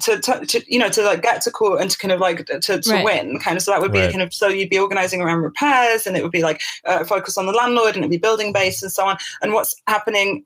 [0.03, 2.45] to, to, to, you know to like get to court and to kind of like
[2.47, 3.05] to, to Right.
[3.05, 4.11] win kind of so that would be Right.
[4.11, 7.39] kind of so you'd be organizing around repairs and it would be like uh, focus
[7.39, 10.45] on the landlord and it'd be building base and so on and what's happening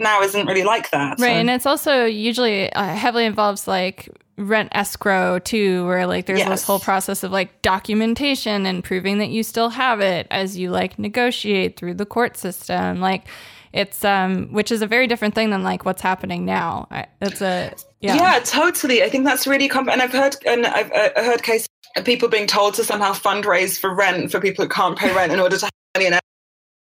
[0.00, 4.08] now isn't really like that Right, So- and it's also usually uh, heavily involves like
[4.36, 9.28] rent escrow too, where like there's this whole process of like documentation and proving that
[9.28, 13.00] you still have it as you like negotiate through the court system.
[13.00, 13.26] Like
[13.72, 16.88] it's um, which is a very different thing than like what's happening now.
[16.90, 18.16] I, it's a yeah.
[18.16, 18.40] Yeah.
[18.44, 19.02] totally.
[19.02, 22.28] I think that's really comp- and I've heard and I've uh, heard cases of people
[22.28, 25.58] being told to somehow fundraise for rent for people who can't pay rent in order
[25.58, 26.06] to have money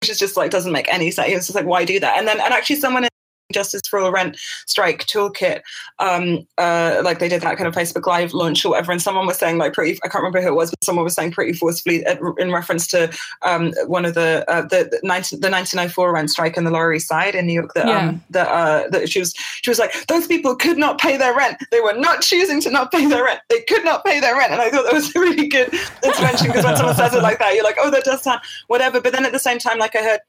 [0.01, 1.29] which is just like doesn't make any sense.
[1.29, 2.17] It's just like why do that?
[2.17, 3.07] And then and actually someone
[3.53, 5.61] Justice for All Rent Strike Toolkit,
[5.99, 9.25] um, uh, like they did that kind of Facebook Live launch or whatever, and someone
[9.25, 11.53] was saying like pretty, I can't remember who it was, but someone was saying pretty
[11.53, 13.11] forcefully uh, in reference to
[13.43, 16.93] um, one of the uh, the the, 19, the 1904 rent strike in the Lower
[16.93, 17.73] East Side in New York.
[17.73, 18.09] That Yeah.
[18.09, 21.35] um, that uh, that she was she was like those people could not pay their
[21.35, 21.57] rent.
[21.71, 23.39] They were not choosing to not pay their rent.
[23.49, 26.47] They could not pay their rent, and I thought that was a really good intervention
[26.47, 28.99] because when someone says it like that, you're like, oh, that does sound whatever.
[28.99, 30.19] But then at the same time, like I heard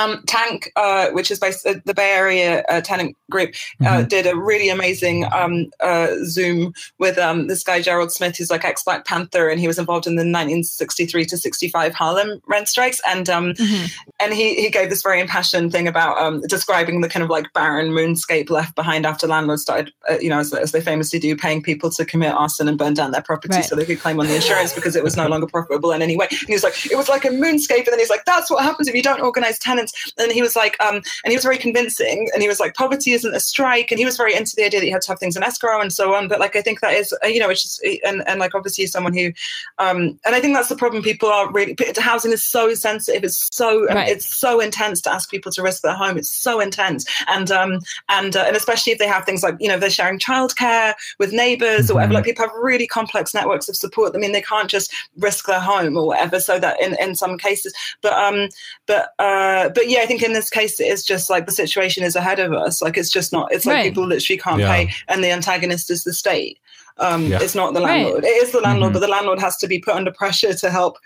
[0.00, 3.54] um, TANC, uh, which is based uh, the Bay Area uh, tenant group,
[3.86, 8.50] uh, did a really amazing um, uh, Zoom with um, this guy Gerald Smith, who's
[8.50, 12.68] like ex Black Panther, and he was involved in the 1963 to 65 Harlem rent
[12.68, 13.90] strikes, and um, Mhm.
[14.18, 17.52] and he he gave this very impassioned thing about um, describing the kind of like
[17.52, 21.36] barren moonscape left behind after landlords started, uh, you know, as, as they famously do,
[21.36, 23.64] paying people to commit arson and burn down their property Right.
[23.64, 26.16] so they could claim on the insurance because it was no longer profitable in any
[26.16, 26.26] way.
[26.30, 28.62] And he was like, it was like a moonscape, and then he's like, that's what
[28.62, 29.89] happens if you don't organize tenants.
[30.18, 33.12] And he was like, um, and he was very convincing, and he was like, poverty
[33.12, 35.18] isn't a strike, and he was very into the idea that you had to have
[35.18, 36.28] things in escrow and so on.
[36.28, 38.86] But like, I think that is, uh, you know, it's just, and and like obviously
[38.86, 39.32] someone who,
[39.78, 41.02] um, and I think that's the problem.
[41.02, 43.24] People are really housing is so sensitive.
[43.24, 44.08] It's so Right.
[44.08, 46.16] it's so intense to ask people to risk their home.
[46.18, 49.68] It's so intense, and um, and uh, and especially if they have things like you
[49.68, 52.12] know they're sharing childcare with neighbors or whatever.
[52.12, 52.16] Mhm.
[52.16, 54.14] Like people have really complex networks of support.
[54.14, 56.38] I mean, they can't just risk their home or whatever.
[56.40, 57.72] So that in in some cases,
[58.02, 58.48] but um,
[58.86, 62.04] but uh, but yeah, I think in this case it is just like the situation
[62.04, 62.82] is ahead of us.
[62.82, 63.52] Like it's just not.
[63.52, 63.88] It's like Right.
[63.88, 64.72] people literally can't Yeah.
[64.74, 66.58] pay, and the antagonist is the state.
[66.98, 67.40] Um, Yeah.
[67.42, 68.02] It's not the Right.
[68.04, 68.24] landlord.
[68.24, 68.94] It is the landlord, Mhm.
[68.94, 70.98] but the landlord has to be put under pressure to help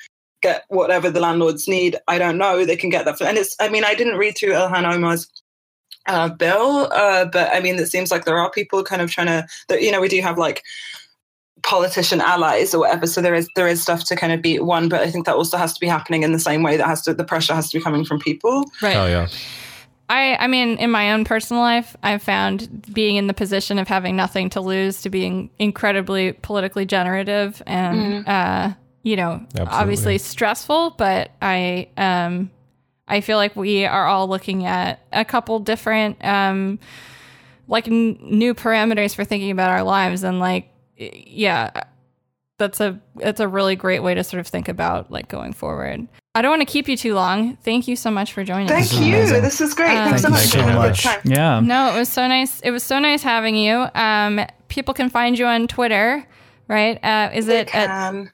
[0.43, 1.97] get whatever the landlords need.
[2.09, 2.65] I don't know.
[2.65, 3.16] They can get that.
[3.19, 3.55] For, and it's.
[3.61, 5.27] I mean, I didn't read through Ilhan Omar's
[6.07, 9.28] uh, bill, uh, but I mean, it seems like there are people kind of trying
[9.28, 9.47] to.
[9.69, 10.62] That you know, we do have like
[11.62, 13.06] politician allies or whatever.
[13.06, 15.35] So there is there is stuff to kind of be one, but I think that
[15.35, 17.70] also has to be happening in the same way that has to the pressure has
[17.70, 18.64] to be coming from people.
[18.82, 18.97] Right.
[18.97, 19.28] Oh yeah.
[20.09, 23.89] I, I mean, in my own personal life, I've found being in the position of
[23.89, 29.74] having nothing to lose to being incredibly politically generative and, uh, you know, Absolutely.
[29.74, 30.90] obviously stressful.
[30.98, 32.51] But I, um,
[33.09, 36.78] I feel like we are all looking at a couple different, um,
[37.66, 41.71] like n- new parameters for thinking about our lives, and like, y- yeah,
[42.59, 46.07] that's a that's a really great way to sort of think about like going forward.
[46.37, 47.57] I don't want to keep you too long.
[47.59, 48.91] Thank you so much for joining us.
[48.91, 49.15] Thank you.
[49.15, 49.43] amazing.
[49.43, 49.97] This is great.
[49.97, 50.45] Um, Thanks so Thank much.
[50.55, 51.07] you so Had much.
[51.25, 51.61] Yeah.
[51.61, 52.61] No, it was so nice.
[52.61, 53.87] It was so nice having you.
[53.95, 56.27] Um, people can find you on Twitter,
[56.66, 56.99] right?
[57.05, 58.31] Uh, is They it at, can.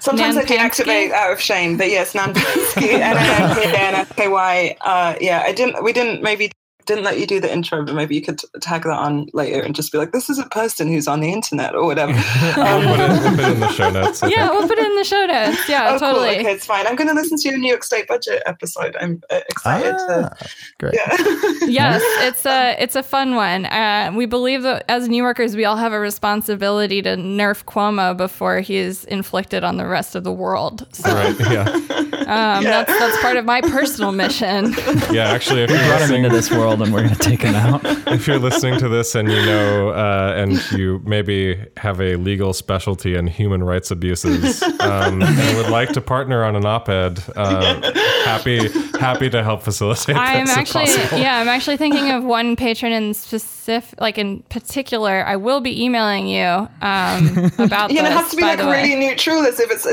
[0.00, 0.56] Sometimes I Nankansky?
[0.84, 4.28] deactivate out of shame, but yes, Nankansky, N A N K A N S K
[4.28, 4.76] Y.
[4.82, 5.82] Uh, yeah, I didn't.
[5.82, 6.52] We didn't maybe
[6.86, 9.74] didn't let you do the intro, but maybe you could tag that on later and
[9.74, 12.12] just be like, "This is a person who's on the internet" or whatever.
[12.56, 14.22] we'll, put it, we'll put it in the show notes.
[14.22, 15.68] I yeah, we'll put it in the show notes.
[15.68, 16.30] Yeah, oh, totally.
[16.30, 16.40] cool.
[16.40, 16.86] Okay, it's fine.
[16.86, 18.96] I'm going to listen to your New York State budget episode.
[19.00, 20.30] I'm uh, excited to.
[20.32, 20.46] Ah,
[20.78, 20.94] great.
[20.94, 21.16] Yeah.
[21.66, 23.66] yes, it's a it's a fun one.
[23.66, 28.16] Uh, we believe that as New Yorkers, we all have a responsibility to nerf Cuomo
[28.16, 30.86] before he is inflicted on the rest of the world.
[30.92, 31.38] So Right.
[31.52, 31.64] Yeah.
[31.68, 34.74] um, that's that's part of my personal mission.
[35.12, 35.30] Yeah.
[35.32, 37.80] Actually, if you're Brought him listening, into this world, and we're gonna take him out.
[38.08, 42.52] if you're listening to this and you know, uh, and you maybe have a legal
[42.52, 47.92] specialty in human rights abuses, um, and would like to partner on an op-ed, uh,
[48.24, 48.68] happy
[48.98, 50.16] happy to help facilitate.
[50.16, 50.86] I'm actually
[51.20, 55.24] yeah, I'm actually thinking of one patron in specific, like in particular.
[55.26, 56.70] I will be emailing you um,
[57.58, 58.82] about Yeah, and it has to be like the way.
[58.82, 59.86] really neutral, as if it's.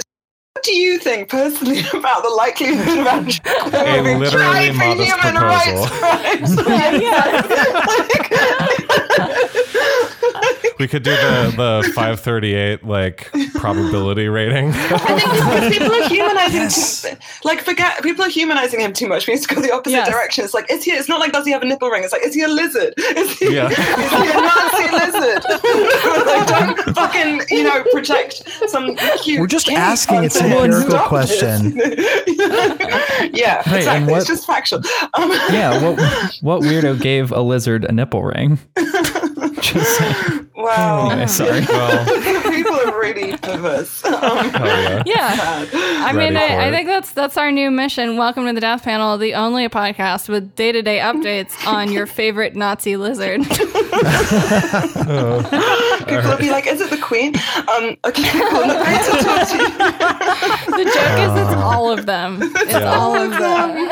[0.55, 4.75] A, what do you think personally about the likelihood of Andrew Cuomo being literally tried
[4.75, 5.85] for human proposal.
[5.85, 7.59] rights crimes?
[10.79, 14.69] we could do the the 538 like probability rating.
[14.71, 16.69] I think because people are humanizing,
[17.11, 19.27] too, like forget people are humanizing him too much.
[19.27, 20.09] We need to go the opposite Yes.
[20.09, 20.43] direction.
[20.45, 20.91] It's like, is he?
[20.91, 22.03] It's not like does he have a nipple ring?
[22.03, 22.93] It's like, is he a lizard?
[22.97, 23.53] Is he?
[23.55, 23.69] Yeah.
[23.69, 25.43] Is he a Nazi lizard?
[27.25, 29.39] Like, you know project some cute.
[29.39, 30.99] We're just kink asking a onto him.
[31.07, 31.75] question.
[33.33, 34.11] yeah, and exactly.
[34.11, 34.81] what- It's just factual.
[35.13, 35.81] Um, Yeah.
[35.83, 35.99] What
[36.41, 38.59] what weirdo gave a lizard a nipple ring?
[39.61, 40.49] Just saying.
[40.55, 41.09] Wow.
[41.09, 41.61] Anyway, sorry.
[41.67, 42.05] Well,
[42.99, 43.33] People are really.
[43.33, 45.03] Um, yeah.
[45.19, 45.65] Yeah.
[46.05, 48.17] I mean, Ready for I, I think that's that's our new mission.
[48.17, 52.05] Welcome to the Death Panel, the only podcast with day to day updates on your
[52.05, 53.41] favorite Nazi lizard.
[56.07, 57.35] people will be like, "Is it the Queen?"
[57.69, 58.67] Um, okay, cool.
[58.67, 59.69] Look, great to talk to you.
[60.77, 62.39] the joke is it's all of them.
[62.41, 63.89] It's all of them.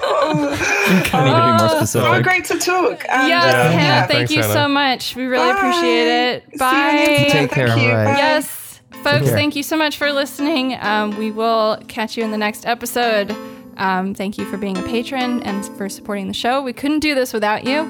[0.00, 0.54] Oh, I
[0.96, 2.22] need to be more oh, specific.
[2.24, 3.04] great to talk.
[3.08, 4.00] And, Yes, uh, Hannah, yeah.
[4.06, 4.52] thank Thanks, you Hannah.
[4.52, 5.14] so much.
[5.16, 5.58] We really Bye.
[5.58, 6.42] appreciate it.
[6.44, 6.92] See you Bye.
[6.92, 7.30] the internet.
[7.32, 7.88] Take care, Thank you.
[7.90, 8.06] alright.
[8.16, 8.27] Bye.
[8.28, 10.76] Yes, folks, thank you so much for listening.
[10.80, 13.34] Um, we will catch you in the next episode.
[13.78, 16.60] Um, thank you for being a patron and for supporting the show.
[16.62, 17.80] We couldn't do this without you.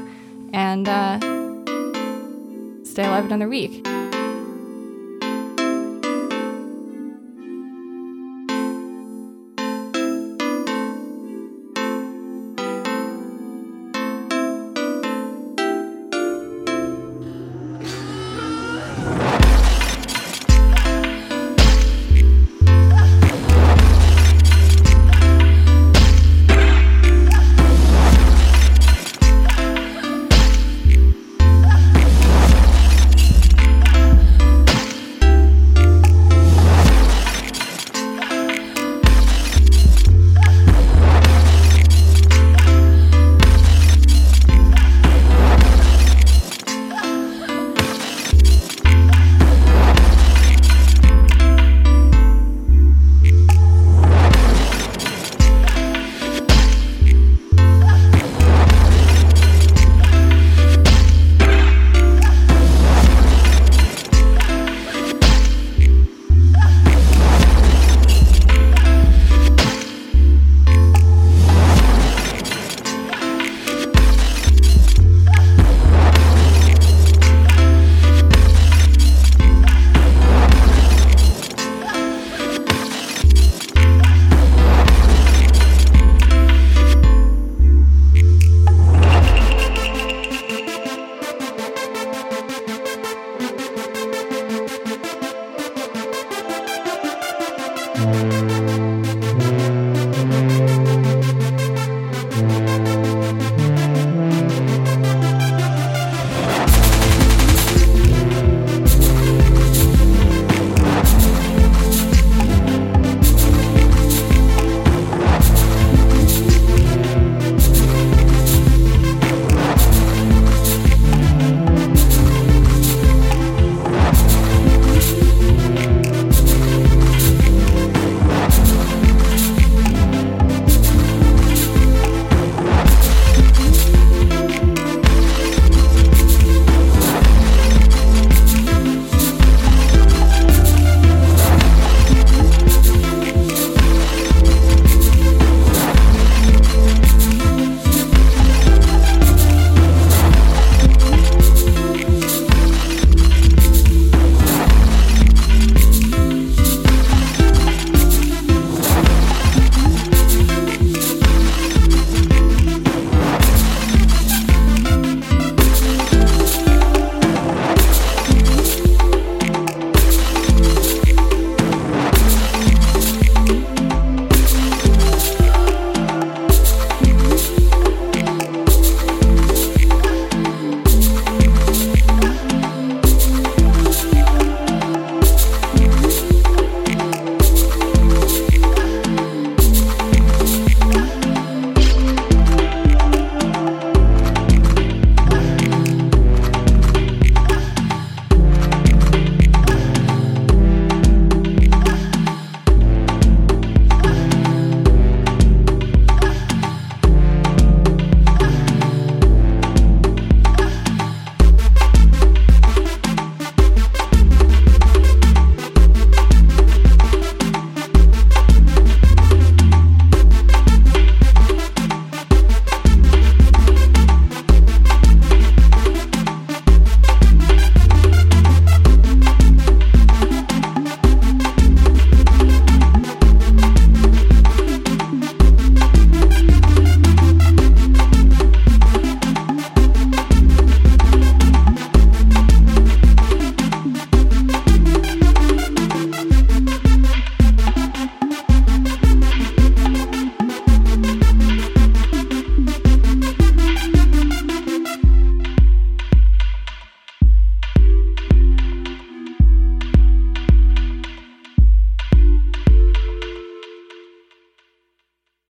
[0.53, 1.19] And uh,
[2.85, 3.85] stay alive another week.